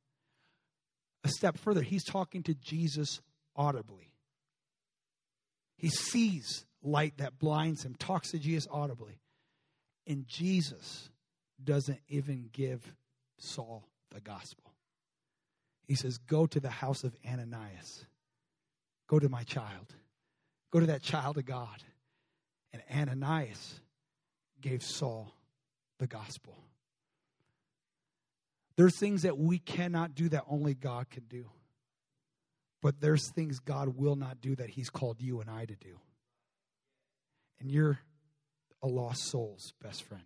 a 1.24 1.30
step 1.30 1.58
further, 1.58 1.82
he's 1.82 2.04
talking 2.04 2.44
to 2.44 2.54
Jesus 2.54 3.22
audibly. 3.56 4.12
He 5.78 5.90
sees 5.90 6.66
light 6.82 7.18
that 7.18 7.40
blinds 7.40 7.84
him, 7.84 7.96
talks 7.96 8.32
to 8.32 8.40
Jesus 8.40 8.68
audibly. 8.72 9.20
And 10.06 10.28
Jesus 10.28 11.10
doesn't 11.64 12.00
even 12.08 12.50
give 12.52 12.82
Saul 13.38 13.88
the 14.14 14.22
gospel. 14.22 14.74
He 15.86 15.96
says, 15.96 16.18
Go 16.18 16.46
to 16.48 16.60
the 16.60 16.70
house 16.70 17.04
of 17.04 17.16
Ananias. 17.30 18.06
Go 19.08 19.20
to 19.20 19.30
my 19.30 19.44
child. 19.44 19.94
Go 20.72 20.80
to 20.80 20.88
that 20.88 21.02
child 21.02 21.38
of 21.38 21.46
God. 21.46 21.84
And 22.74 22.82
Ananias 22.94 23.80
gave 24.62 24.84
Saul 24.84 25.34
the 26.00 26.08
gospel. 26.08 26.58
There's 28.78 28.98
things 28.98 29.24
that 29.24 29.38
we 29.38 29.58
cannot 29.58 30.16
do 30.16 30.30
that 30.30 30.44
only 30.48 30.76
God 30.76 31.10
can 31.10 31.24
do. 31.24 31.50
But 32.82 33.02
there's 33.02 33.30
things 33.30 33.60
God 33.60 33.98
will 33.98 34.16
not 34.16 34.40
do 34.40 34.56
that 34.56 34.70
He's 34.70 34.90
called 34.90 35.20
you 35.20 35.42
and 35.42 35.50
I 35.50 35.66
to 35.66 35.76
do. 35.76 36.00
And 37.60 37.72
you're 37.72 38.00
a 38.84 38.88
lost 38.88 39.26
soul's 39.26 39.74
best 39.82 40.04
friend. 40.04 40.24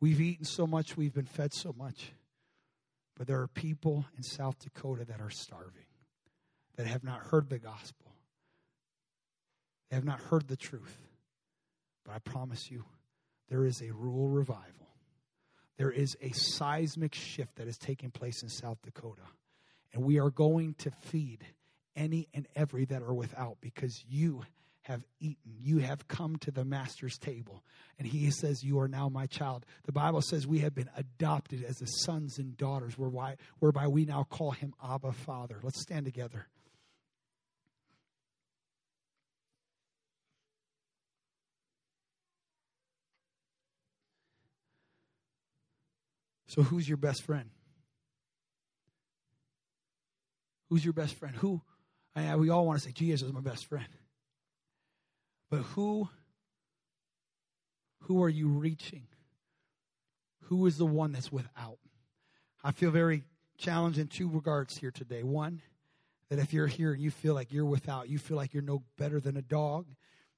We've 0.00 0.20
eaten 0.20 0.46
so 0.46 0.66
much, 0.66 0.96
we've 0.96 1.14
been 1.14 1.26
fed 1.26 1.52
so 1.52 1.74
much. 1.76 2.12
But 3.16 3.26
there 3.26 3.40
are 3.40 3.48
people 3.48 4.06
in 4.16 4.22
South 4.22 4.58
Dakota 4.58 5.04
that 5.06 5.20
are 5.20 5.30
starving, 5.30 5.86
that 6.76 6.86
have 6.86 7.04
not 7.04 7.20
heard 7.20 7.48
the 7.48 7.58
gospel, 7.58 8.12
they 9.90 9.96
have 9.96 10.04
not 10.04 10.20
heard 10.20 10.48
the 10.48 10.56
truth. 10.56 10.98
But 12.04 12.14
I 12.14 12.18
promise 12.20 12.70
you, 12.70 12.84
there 13.48 13.66
is 13.66 13.82
a 13.82 13.90
rural 13.90 14.28
revival. 14.28 14.85
There 15.76 15.90
is 15.90 16.16
a 16.20 16.30
seismic 16.32 17.14
shift 17.14 17.56
that 17.56 17.68
is 17.68 17.78
taking 17.78 18.10
place 18.10 18.42
in 18.42 18.48
South 18.48 18.78
Dakota. 18.82 19.22
And 19.92 20.04
we 20.04 20.18
are 20.18 20.30
going 20.30 20.74
to 20.78 20.90
feed 20.90 21.44
any 21.94 22.28
and 22.34 22.46
every 22.54 22.84
that 22.86 23.02
are 23.02 23.14
without 23.14 23.58
because 23.60 24.04
you 24.08 24.42
have 24.82 25.04
eaten. 25.20 25.54
You 25.58 25.78
have 25.78 26.06
come 26.06 26.36
to 26.36 26.50
the 26.50 26.64
master's 26.64 27.18
table. 27.18 27.64
And 27.98 28.06
he 28.06 28.30
says, 28.30 28.62
You 28.62 28.78
are 28.80 28.88
now 28.88 29.08
my 29.08 29.26
child. 29.26 29.66
The 29.84 29.92
Bible 29.92 30.22
says 30.22 30.46
we 30.46 30.60
have 30.60 30.74
been 30.74 30.90
adopted 30.96 31.64
as 31.64 31.76
the 31.76 31.86
sons 31.86 32.38
and 32.38 32.56
daughters, 32.56 32.96
whereby, 32.96 33.36
whereby 33.58 33.88
we 33.88 34.04
now 34.04 34.24
call 34.24 34.52
him 34.52 34.74
Abba 34.82 35.12
Father. 35.12 35.58
Let's 35.62 35.80
stand 35.80 36.04
together. 36.04 36.46
So, 46.56 46.62
who's 46.62 46.88
your 46.88 46.96
best 46.96 47.22
friend? 47.22 47.50
Who's 50.70 50.82
your 50.82 50.94
best 50.94 51.14
friend? 51.14 51.36
Who, 51.36 51.60
I, 52.14 52.34
we 52.36 52.48
all 52.48 52.66
want 52.66 52.80
to 52.80 52.84
say, 52.84 52.92
Jesus 52.92 53.28
is 53.28 53.32
my 53.32 53.40
best 53.40 53.66
friend. 53.66 53.86
But 55.50 55.58
who, 55.58 56.08
who 58.04 58.22
are 58.22 58.28
you 58.28 58.48
reaching? 58.48 59.06
Who 60.44 60.66
is 60.66 60.78
the 60.78 60.86
one 60.86 61.12
that's 61.12 61.30
without? 61.30 61.78
I 62.64 62.72
feel 62.72 62.90
very 62.90 63.24
challenged 63.58 63.98
in 63.98 64.08
two 64.08 64.28
regards 64.28 64.78
here 64.78 64.90
today. 64.90 65.22
One, 65.22 65.60
that 66.30 66.38
if 66.38 66.54
you're 66.54 66.66
here 66.66 66.94
and 66.94 67.02
you 67.02 67.10
feel 67.10 67.34
like 67.34 67.52
you're 67.52 67.66
without, 67.66 68.08
you 68.08 68.18
feel 68.18 68.38
like 68.38 68.54
you're 68.54 68.62
no 68.62 68.82
better 68.96 69.20
than 69.20 69.36
a 69.36 69.42
dog, 69.42 69.86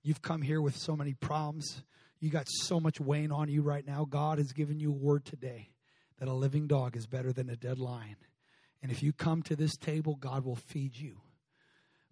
you've 0.02 0.20
come 0.20 0.42
here 0.42 0.60
with 0.60 0.76
so 0.76 0.96
many 0.96 1.14
problems, 1.14 1.84
you 2.18 2.28
got 2.28 2.48
so 2.48 2.80
much 2.80 3.00
weighing 3.00 3.30
on 3.30 3.48
you 3.48 3.62
right 3.62 3.86
now. 3.86 4.04
God 4.04 4.38
has 4.38 4.52
given 4.52 4.80
you 4.80 4.90
a 4.90 4.96
word 4.96 5.24
today 5.24 5.70
that 6.18 6.28
a 6.28 6.34
living 6.34 6.66
dog 6.66 6.96
is 6.96 7.06
better 7.06 7.32
than 7.32 7.48
a 7.48 7.56
dead 7.56 7.78
lion. 7.78 8.16
And 8.82 8.92
if 8.92 9.02
you 9.02 9.12
come 9.12 9.42
to 9.44 9.56
this 9.56 9.76
table, 9.76 10.16
God 10.16 10.44
will 10.44 10.56
feed 10.56 10.96
you. 10.96 11.20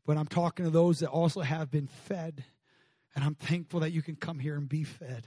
But 0.05 0.17
I'm 0.17 0.27
talking 0.27 0.65
to 0.65 0.71
those 0.71 0.99
that 0.99 1.09
also 1.09 1.41
have 1.41 1.71
been 1.71 1.89
fed, 1.89 2.45
and 3.15 3.25
I'm 3.25 3.35
thankful 3.35 3.81
that 3.81 3.93
you 3.93 4.03
can 4.03 4.17
come 4.17 4.39
here 4.39 4.57
and 4.57 4.69
be 4.69 4.85
fed. 4.85 5.27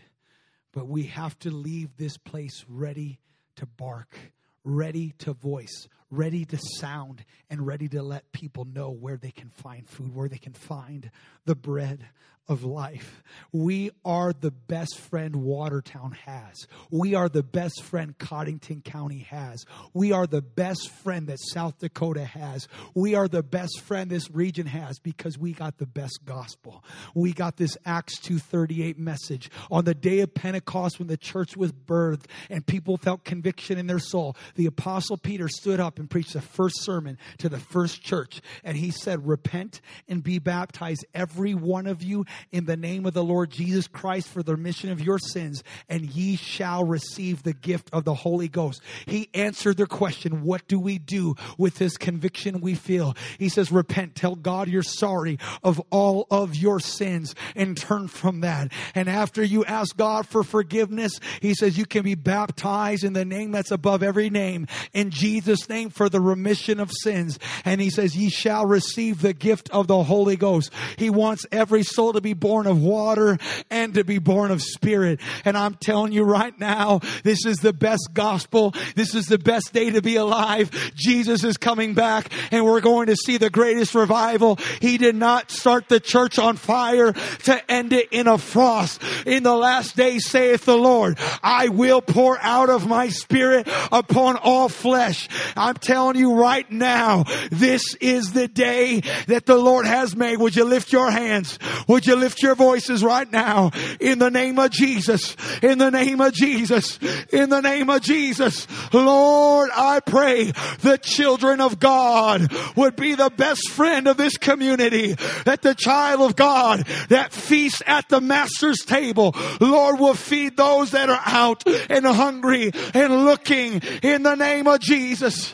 But 0.71 0.87
we 0.87 1.03
have 1.03 1.37
to 1.39 1.51
leave 1.51 1.97
this 1.97 2.17
place 2.17 2.63
ready 2.67 3.19
to 3.57 3.65
bark, 3.65 4.15
ready 4.63 5.13
to 5.19 5.33
voice, 5.33 5.87
ready 6.09 6.45
to 6.45 6.57
sound, 6.77 7.25
and 7.49 7.65
ready 7.65 7.89
to 7.89 8.01
let 8.01 8.31
people 8.31 8.65
know 8.65 8.89
where 8.89 9.17
they 9.17 9.31
can 9.31 9.49
find 9.49 9.89
food, 9.89 10.15
where 10.15 10.29
they 10.29 10.37
can 10.37 10.53
find 10.53 11.11
the 11.45 11.55
bread 11.55 12.07
of 12.49 12.63
life. 12.63 13.23
We 13.51 13.91
are 14.03 14.33
the 14.33 14.49
best 14.49 14.97
friend 14.97 15.37
Watertown 15.37 16.17
has. 16.25 16.67
We 16.89 17.13
are 17.13 17.29
the 17.29 17.43
best 17.43 17.83
friend 17.83 18.17
Codington 18.17 18.83
County 18.83 19.19
has. 19.29 19.65
We 19.93 20.11
are 20.11 20.25
the 20.25 20.41
best 20.41 20.89
friend 20.89 21.27
that 21.27 21.37
South 21.39 21.77
Dakota 21.77 22.25
has. 22.25 22.67
We 22.95 23.13
are 23.13 23.27
the 23.27 23.43
best 23.43 23.81
friend 23.81 24.09
this 24.09 24.31
region 24.31 24.65
has 24.65 24.97
because 24.97 25.37
we 25.37 25.53
got 25.53 25.77
the 25.77 25.85
best 25.85 26.21
gospel. 26.25 26.83
We 27.13 27.33
got 27.33 27.57
this 27.57 27.77
Acts 27.85 28.19
2:38 28.19 28.97
message 28.97 29.51
on 29.69 29.85
the 29.85 29.93
day 29.93 30.19
of 30.19 30.33
Pentecost 30.33 30.97
when 30.97 31.07
the 31.07 31.17
church 31.17 31.55
was 31.55 31.71
birthed 31.71 32.25
and 32.49 32.65
people 32.65 32.97
felt 32.97 33.23
conviction 33.23 33.77
in 33.77 33.85
their 33.85 33.99
soul. 33.99 34.35
The 34.55 34.65
apostle 34.65 35.17
Peter 35.17 35.47
stood 35.47 35.79
up 35.79 35.99
and 35.99 36.09
preached 36.09 36.33
the 36.33 36.41
first 36.41 36.81
sermon 36.81 37.19
to 37.37 37.47
the 37.47 37.59
first 37.59 38.01
church 38.01 38.41
and 38.63 38.75
he 38.75 38.89
said, 38.89 39.27
"Repent 39.27 39.81
and 40.07 40.23
be 40.23 40.39
baptized 40.39 41.05
every 41.13 41.53
one 41.53 41.85
of 41.85 42.01
you 42.01 42.25
in 42.51 42.65
the 42.65 42.77
name 42.77 43.05
of 43.05 43.13
the 43.13 43.23
Lord 43.23 43.49
Jesus 43.49 43.87
Christ 43.87 44.27
for 44.29 44.43
the 44.43 44.55
remission 44.55 44.91
of 44.91 45.01
your 45.01 45.19
sins, 45.19 45.63
and 45.87 46.05
ye 46.05 46.35
shall 46.35 46.83
receive 46.83 47.43
the 47.43 47.53
gift 47.53 47.89
of 47.93 48.05
the 48.05 48.13
Holy 48.13 48.47
Ghost. 48.47 48.81
He 49.05 49.29
answered 49.33 49.77
their 49.77 49.85
question, 49.85 50.43
What 50.43 50.67
do 50.67 50.79
we 50.79 50.97
do 50.97 51.35
with 51.57 51.75
this 51.75 51.97
conviction 51.97 52.61
we 52.61 52.75
feel? 52.75 53.15
He 53.37 53.49
says, 53.49 53.71
Repent, 53.71 54.15
tell 54.15 54.35
God 54.35 54.67
you're 54.67 54.83
sorry 54.83 55.39
of 55.63 55.81
all 55.89 56.27
of 56.31 56.55
your 56.55 56.79
sins, 56.79 57.35
and 57.55 57.77
turn 57.77 58.07
from 58.07 58.41
that. 58.41 58.71
And 58.95 59.09
after 59.09 59.43
you 59.43 59.65
ask 59.65 59.95
God 59.95 60.27
for 60.27 60.43
forgiveness, 60.43 61.19
He 61.41 61.53
says, 61.53 61.77
You 61.77 61.85
can 61.85 62.03
be 62.03 62.15
baptized 62.15 63.03
in 63.03 63.13
the 63.13 63.25
name 63.25 63.51
that's 63.51 63.71
above 63.71 64.03
every 64.03 64.29
name, 64.29 64.67
in 64.93 65.09
Jesus' 65.09 65.69
name 65.69 65.89
for 65.89 66.09
the 66.09 66.21
remission 66.21 66.79
of 66.79 66.91
sins. 66.91 67.39
And 67.65 67.81
He 67.81 67.89
says, 67.89 68.15
Ye 68.15 68.29
shall 68.29 68.65
receive 68.65 69.21
the 69.21 69.33
gift 69.33 69.69
of 69.71 69.87
the 69.87 70.03
Holy 70.03 70.35
Ghost. 70.35 70.71
He 70.97 71.09
wants 71.09 71.45
every 71.51 71.83
soul 71.83 72.13
to 72.13 72.21
be 72.21 72.28
be 72.29 72.33
born 72.33 72.67
of 72.67 72.81
water 72.81 73.39
and 73.71 73.95
to 73.95 74.03
be 74.03 74.19
born 74.19 74.51
of 74.51 74.61
spirit. 74.61 75.19
And 75.45 75.57
I'm 75.57 75.73
telling 75.73 76.11
you 76.11 76.23
right 76.23 76.57
now, 76.59 76.99
this 77.23 77.45
is 77.45 77.57
the 77.57 77.73
best 77.73 78.09
gospel. 78.13 78.75
This 78.95 79.15
is 79.15 79.25
the 79.25 79.39
best 79.39 79.73
day 79.73 79.89
to 79.91 80.01
be 80.01 80.15
alive. 80.15 80.69
Jesus 80.95 81.43
is 81.43 81.57
coming 81.57 81.95
back 81.95 82.31
and 82.51 82.65
we're 82.65 82.81
going 82.81 83.07
to 83.07 83.15
see 83.15 83.37
the 83.37 83.49
greatest 83.49 83.95
revival. 83.95 84.59
He 84.79 84.99
did 84.99 85.15
not 85.15 85.49
start 85.49 85.89
the 85.89 85.99
church 85.99 86.37
on 86.37 86.57
fire 86.57 87.13
to 87.13 87.71
end 87.71 87.93
it 87.93 88.09
in 88.11 88.27
a 88.27 88.37
frost. 88.37 89.01
In 89.25 89.41
the 89.41 89.55
last 89.55 89.95
days, 89.95 90.29
saith 90.29 90.65
the 90.65 90.77
Lord, 90.77 91.17
I 91.41 91.69
will 91.69 92.01
pour 92.01 92.37
out 92.39 92.69
of 92.69 92.85
my 92.85 93.09
spirit 93.09 93.67
upon 93.91 94.37
all 94.37 94.69
flesh. 94.69 95.27
I'm 95.57 95.75
telling 95.75 96.15
you 96.15 96.35
right 96.35 96.69
now, 96.69 97.23
this 97.49 97.95
is 97.95 98.33
the 98.33 98.47
day 98.47 99.01
that 99.27 99.47
the 99.47 99.57
Lord 99.57 99.87
has 99.87 100.15
made. 100.15 100.37
Would 100.37 100.55
you 100.55 100.65
lift 100.65 100.93
your 100.93 101.09
hands? 101.09 101.57
Would 101.87 102.05
you 102.05 102.18
lift 102.19 102.41
your 102.41 102.55
voices 102.55 103.03
right 103.03 103.29
now 103.31 103.71
in 103.99 104.19
the 104.19 104.29
name 104.29 104.59
of 104.59 104.71
Jesus. 104.71 105.35
In 105.61 105.77
the 105.77 105.89
name 105.89 106.21
of 106.21 106.33
Jesus. 106.33 106.99
In 107.31 107.49
the 107.49 107.61
name 107.61 107.89
of 107.89 108.01
Jesus. 108.01 108.67
Lord, 108.93 109.69
I 109.73 109.99
pray 109.99 110.51
the 110.81 110.99
children 111.01 111.61
of 111.61 111.79
God 111.79 112.51
would 112.75 112.95
be 112.95 113.15
the 113.15 113.29
best 113.29 113.69
friend 113.71 114.07
of 114.07 114.17
this 114.17 114.37
community. 114.37 115.15
That 115.45 115.61
the 115.61 115.75
child 115.75 116.21
of 116.21 116.35
God 116.35 116.85
that 117.09 117.31
feasts 117.31 117.81
at 117.85 118.09
the 118.09 118.21
master's 118.21 118.79
table, 118.85 119.35
Lord, 119.59 119.99
will 119.99 120.15
feed 120.15 120.57
those 120.57 120.91
that 120.91 121.09
are 121.09 121.21
out 121.25 121.63
and 121.89 122.05
hungry 122.05 122.71
and 122.93 123.25
looking 123.25 123.81
in 124.03 124.23
the 124.23 124.35
name 124.35 124.67
of 124.67 124.79
Jesus. 124.79 125.53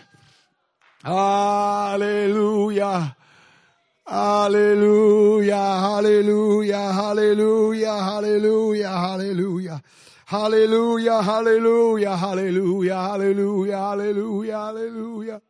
Hallelujah. 1.03 1.95
Hallelujah, 4.08 5.56
hallelujah, 5.56 6.93
hallelujah, 6.93 8.03
hallelujah, 8.03 8.89
hallelujah. 8.89 9.82
Hallelujah, 10.28 11.24
hallelujah, 11.24 12.16
hallelujah, 12.16 12.95
hallelujah, 12.95 13.78
hallelujah, 13.78 14.58
hallelujah. 14.58 15.41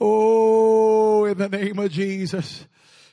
Oh, 0.00 1.26
in 1.26 1.36
the 1.36 1.48
name 1.50 1.78
of 1.78 1.90
Jesus. 1.90 2.66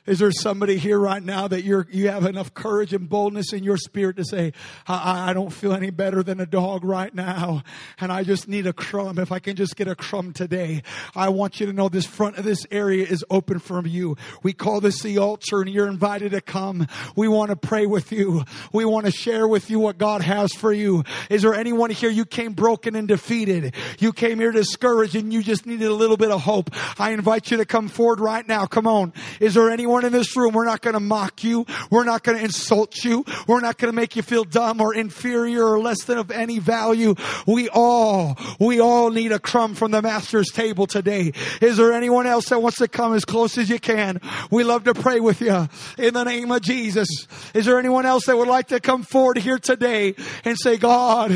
Is 0.08 0.20
there 0.20 0.32
somebody 0.32 0.78
here 0.78 0.98
right 0.98 1.22
now 1.22 1.48
that 1.48 1.64
you're, 1.64 1.86
you 1.90 2.08
have 2.08 2.24
enough 2.24 2.54
courage 2.54 2.94
and 2.94 3.06
boldness 3.06 3.52
in 3.52 3.62
your 3.62 3.76
spirit 3.76 4.16
to 4.16 4.24
say, 4.24 4.54
I, 4.86 5.28
I 5.28 5.32
don't 5.34 5.50
feel 5.50 5.74
any 5.74 5.90
better 5.90 6.22
than 6.22 6.40
a 6.40 6.46
dog 6.46 6.82
right 6.82 7.14
now. 7.14 7.62
And 8.00 8.10
I 8.10 8.24
just 8.24 8.48
need 8.48 8.66
a 8.66 8.72
crumb. 8.72 9.18
If 9.18 9.30
I 9.30 9.38
can 9.38 9.54
just 9.54 9.76
get 9.76 9.86
a 9.86 9.94
crumb 9.94 10.32
today, 10.32 10.82
I 11.14 11.28
want 11.28 11.60
you 11.60 11.66
to 11.66 11.74
know 11.74 11.90
this 11.90 12.06
front 12.06 12.38
of 12.38 12.44
this 12.44 12.66
area 12.70 13.04
is 13.04 13.22
open 13.28 13.58
for 13.58 13.86
you. 13.86 14.16
We 14.42 14.54
call 14.54 14.80
this 14.80 15.02
the 15.02 15.18
altar 15.18 15.60
and 15.60 15.68
you're 15.68 15.88
invited 15.88 16.30
to 16.30 16.40
come. 16.40 16.86
We 17.14 17.28
want 17.28 17.50
to 17.50 17.56
pray 17.56 17.84
with 17.84 18.10
you. 18.10 18.44
We 18.72 18.86
want 18.86 19.04
to 19.04 19.12
share 19.12 19.46
with 19.46 19.68
you 19.68 19.78
what 19.78 19.98
God 19.98 20.22
has 20.22 20.54
for 20.54 20.72
you. 20.72 21.04
Is 21.28 21.42
there 21.42 21.54
anyone 21.54 21.90
here 21.90 22.08
you 22.08 22.24
came 22.24 22.54
broken 22.54 22.96
and 22.96 23.06
defeated? 23.08 23.74
You 23.98 24.14
came 24.14 24.38
here 24.38 24.52
discouraged 24.52 25.16
and 25.16 25.34
you 25.34 25.42
just 25.42 25.66
needed 25.66 25.88
a 25.88 25.94
little 25.94 26.16
bit 26.16 26.30
of 26.30 26.40
hope. 26.40 26.70
I 26.98 27.10
invite 27.10 27.50
you 27.50 27.58
to 27.58 27.66
come 27.66 27.88
forward 27.88 28.20
right 28.20 28.48
now. 28.48 28.64
Come 28.64 28.86
on. 28.86 29.12
Is 29.38 29.52
there 29.52 29.70
anyone 29.70 29.97
in 30.04 30.12
this 30.12 30.36
room, 30.36 30.54
we're 30.54 30.64
not 30.64 30.80
going 30.80 30.94
to 30.94 31.00
mock 31.00 31.44
you. 31.44 31.66
We're 31.90 32.04
not 32.04 32.22
going 32.22 32.38
to 32.38 32.44
insult 32.44 33.04
you. 33.04 33.24
We're 33.46 33.60
not 33.60 33.78
going 33.78 33.92
to 33.92 33.96
make 33.96 34.16
you 34.16 34.22
feel 34.22 34.44
dumb 34.44 34.80
or 34.80 34.94
inferior 34.94 35.64
or 35.64 35.80
less 35.80 36.04
than 36.04 36.18
of 36.18 36.30
any 36.30 36.58
value. 36.58 37.14
We 37.46 37.68
all, 37.68 38.36
we 38.58 38.80
all 38.80 39.10
need 39.10 39.32
a 39.32 39.38
crumb 39.38 39.74
from 39.74 39.90
the 39.90 40.02
master's 40.02 40.48
table 40.48 40.86
today. 40.86 41.32
Is 41.60 41.76
there 41.76 41.92
anyone 41.92 42.26
else 42.26 42.48
that 42.48 42.60
wants 42.60 42.78
to 42.78 42.88
come 42.88 43.14
as 43.14 43.24
close 43.24 43.58
as 43.58 43.68
you 43.68 43.78
can? 43.78 44.20
We 44.50 44.64
love 44.64 44.84
to 44.84 44.94
pray 44.94 45.20
with 45.20 45.40
you 45.40 45.68
in 45.98 46.14
the 46.14 46.24
name 46.24 46.50
of 46.50 46.62
Jesus. 46.62 47.08
Is 47.54 47.66
there 47.66 47.78
anyone 47.78 48.06
else 48.06 48.26
that 48.26 48.36
would 48.36 48.48
like 48.48 48.68
to 48.68 48.80
come 48.80 49.02
forward 49.02 49.38
here 49.38 49.58
today 49.58 50.14
and 50.44 50.58
say, 50.58 50.76
God, 50.76 51.30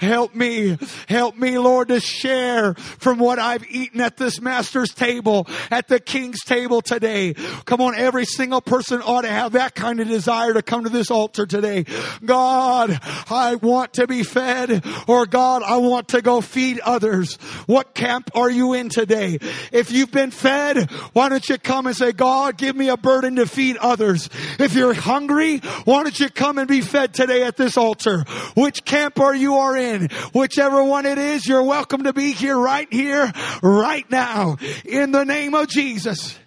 help 0.00 0.34
me, 0.34 0.78
help 1.08 1.36
me, 1.36 1.58
Lord, 1.58 1.88
to 1.88 2.00
share 2.00 2.74
from 2.74 3.18
what 3.18 3.38
I've 3.38 3.68
eaten 3.70 4.00
at 4.00 4.16
this 4.16 4.40
master's 4.40 4.92
table, 4.92 5.46
at 5.70 5.88
the 5.88 6.00
king's 6.00 6.40
table 6.44 6.82
today. 6.82 7.34
Come 7.64 7.80
on, 7.80 7.94
every 7.98 8.24
single 8.24 8.60
person 8.60 9.02
ought 9.02 9.22
to 9.22 9.28
have 9.28 9.52
that 9.52 9.74
kind 9.74 10.00
of 10.00 10.08
desire 10.08 10.54
to 10.54 10.62
come 10.62 10.84
to 10.84 10.90
this 10.90 11.10
altar 11.10 11.46
today. 11.46 11.84
God, 12.24 12.98
I 13.30 13.56
want 13.56 13.94
to 13.94 14.06
be 14.06 14.22
fed 14.22 14.84
or 15.06 15.26
God, 15.26 15.62
I 15.62 15.76
want 15.78 16.08
to 16.08 16.22
go 16.22 16.40
feed 16.40 16.80
others. 16.80 17.36
What 17.66 17.94
camp 17.94 18.30
are 18.34 18.50
you 18.50 18.74
in 18.74 18.88
today? 18.88 19.38
If 19.72 19.90
you've 19.90 20.10
been 20.10 20.30
fed, 20.30 20.90
why 21.12 21.28
don't 21.28 21.48
you 21.48 21.58
come 21.58 21.86
and 21.86 21.96
say, 21.96 22.12
God, 22.12 22.56
give 22.56 22.76
me 22.76 22.88
a 22.88 22.96
burden 22.96 23.36
to 23.36 23.46
feed 23.46 23.76
others. 23.76 24.28
If 24.58 24.74
you're 24.74 24.94
hungry, 24.94 25.58
why 25.84 26.02
don't 26.02 26.18
you 26.18 26.30
come 26.30 26.58
and 26.58 26.68
be 26.68 26.80
fed 26.80 27.14
today 27.14 27.42
at 27.42 27.56
this 27.56 27.76
altar? 27.76 28.24
Which 28.54 28.84
camp 28.84 29.18
are 29.20 29.34
you 29.34 29.56
are 29.56 29.76
in? 29.76 30.08
Whichever 30.32 30.82
one 30.84 31.06
it 31.06 31.18
is, 31.18 31.46
you're 31.46 31.62
welcome 31.62 32.04
to 32.04 32.12
be 32.12 32.32
here 32.32 32.56
right 32.56 32.90
here, 32.92 33.32
right 33.62 34.08
now, 34.10 34.56
in 34.84 35.12
the 35.12 35.24
name 35.24 35.54
of 35.54 35.68
Jesus. 35.68 36.38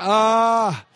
Ah. 0.00 0.86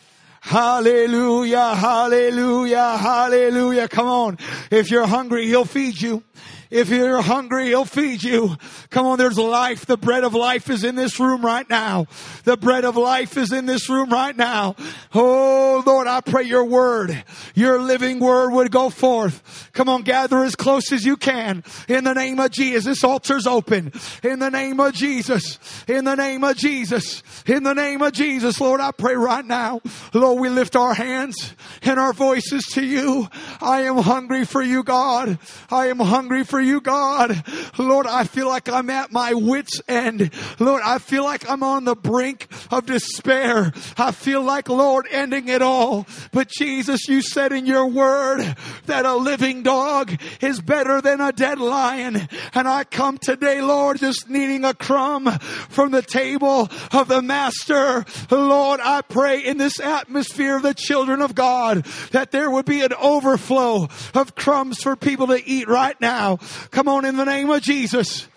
Hallelujah, 0.44 1.74
hallelujah, 1.74 2.98
hallelujah. 2.98 3.88
Come 3.88 4.06
on. 4.06 4.38
If 4.70 4.90
you're 4.90 5.06
hungry, 5.06 5.46
he'll 5.46 5.64
feed 5.64 5.98
you. 5.98 6.22
If 6.70 6.88
you're 6.88 7.22
hungry, 7.22 7.66
He'll 7.66 7.84
feed 7.84 8.22
you. 8.22 8.56
Come 8.90 9.06
on, 9.06 9.18
there's 9.18 9.38
life. 9.38 9.86
The 9.86 9.96
bread 9.96 10.24
of 10.24 10.34
life 10.34 10.70
is 10.70 10.84
in 10.84 10.94
this 10.94 11.20
room 11.20 11.44
right 11.44 11.68
now. 11.68 12.06
The 12.44 12.56
bread 12.56 12.84
of 12.84 12.96
life 12.96 13.36
is 13.36 13.52
in 13.52 13.66
this 13.66 13.88
room 13.88 14.10
right 14.10 14.36
now. 14.36 14.76
Oh 15.14 15.82
Lord, 15.86 16.06
I 16.06 16.20
pray 16.20 16.44
your 16.44 16.64
word, 16.64 17.24
your 17.54 17.80
living 17.80 18.20
word 18.20 18.50
would 18.52 18.70
go 18.70 18.90
forth. 18.90 19.70
Come 19.72 19.88
on, 19.88 20.02
gather 20.02 20.42
as 20.44 20.54
close 20.54 20.92
as 20.92 21.04
you 21.04 21.16
can. 21.16 21.64
In 21.88 22.04
the 22.04 22.14
name 22.14 22.40
of 22.40 22.50
Jesus, 22.50 22.84
this 22.84 23.04
altar's 23.04 23.46
open. 23.46 23.92
In 24.22 24.38
the 24.38 24.50
name 24.50 24.80
of 24.80 24.92
Jesus. 24.92 25.58
In 25.88 26.04
the 26.04 26.14
name 26.14 26.44
of 26.44 26.56
Jesus. 26.56 27.22
In 27.46 27.62
the 27.62 27.74
name 27.74 28.02
of 28.02 28.12
Jesus, 28.12 28.60
Lord, 28.60 28.80
I 28.80 28.90
pray 28.90 29.14
right 29.14 29.44
now. 29.44 29.80
Lord, 30.12 30.40
we 30.40 30.48
lift 30.48 30.76
our 30.76 30.94
hands 30.94 31.54
and 31.82 31.98
our 31.98 32.12
voices 32.12 32.64
to 32.72 32.84
you. 32.84 33.28
I 33.60 33.82
am 33.82 33.98
hungry 33.98 34.44
for 34.44 34.62
you, 34.62 34.82
God. 34.82 35.38
I 35.70 35.88
am 35.88 35.98
hungry 35.98 36.44
for 36.44 36.60
you, 36.64 36.80
God. 36.80 37.44
Lord, 37.78 38.06
I 38.06 38.24
feel 38.24 38.48
like 38.48 38.68
I'm 38.68 38.90
at 38.90 39.12
my 39.12 39.34
wit's 39.34 39.80
end. 39.88 40.30
Lord, 40.58 40.82
I 40.84 40.98
feel 40.98 41.24
like 41.24 41.48
I'm 41.48 41.62
on 41.62 41.84
the 41.84 41.94
brink 41.94 42.48
of 42.70 42.86
despair. 42.86 43.72
I 43.96 44.12
feel 44.12 44.42
like, 44.42 44.68
Lord, 44.68 45.06
ending 45.10 45.48
it 45.48 45.62
all. 45.62 46.06
But 46.32 46.48
Jesus, 46.48 47.08
you 47.08 47.22
said 47.22 47.52
in 47.52 47.66
your 47.66 47.86
word 47.86 48.56
that 48.86 49.06
a 49.06 49.14
living 49.14 49.62
dog 49.62 50.18
is 50.40 50.60
better 50.60 51.00
than 51.00 51.20
a 51.20 51.32
dead 51.32 51.58
lion. 51.58 52.28
And 52.54 52.68
I 52.68 52.84
come 52.84 53.18
today, 53.18 53.60
Lord, 53.60 53.98
just 53.98 54.28
needing 54.28 54.64
a 54.64 54.74
crumb 54.74 55.30
from 55.68 55.90
the 55.90 56.02
table 56.02 56.68
of 56.92 57.08
the 57.08 57.22
master. 57.22 58.04
Lord, 58.30 58.80
I 58.82 59.02
pray 59.02 59.40
in 59.44 59.58
this 59.58 59.80
atmosphere 59.80 60.56
of 60.56 60.62
the 60.62 60.74
children 60.74 61.20
of 61.20 61.34
God 61.34 61.84
that 62.12 62.30
there 62.30 62.50
would 62.50 62.66
be 62.66 62.82
an 62.82 62.92
overflow 62.94 63.88
of 64.14 64.34
crumbs 64.34 64.82
for 64.82 64.96
people 64.96 65.28
to 65.28 65.48
eat 65.48 65.68
right 65.68 66.00
now. 66.00 66.38
Come 66.70 66.88
on 66.88 67.04
in 67.04 67.16
the 67.16 67.24
name 67.24 67.50
of 67.50 67.62
Jesus. 67.62 68.28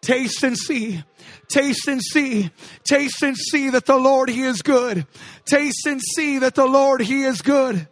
Taste 0.00 0.42
and 0.42 0.56
see. 0.56 1.02
Taste 1.48 1.88
and 1.88 2.02
see. 2.02 2.50
Taste 2.84 3.22
and 3.22 3.36
see 3.36 3.70
that 3.70 3.86
the 3.86 3.96
Lord, 3.96 4.28
He 4.28 4.42
is 4.42 4.62
good. 4.62 5.06
Taste 5.44 5.86
and 5.86 6.00
see 6.00 6.38
that 6.38 6.54
the 6.54 6.66
Lord, 6.66 7.00
He 7.00 7.24
is 7.24 7.42
good. 7.42 7.88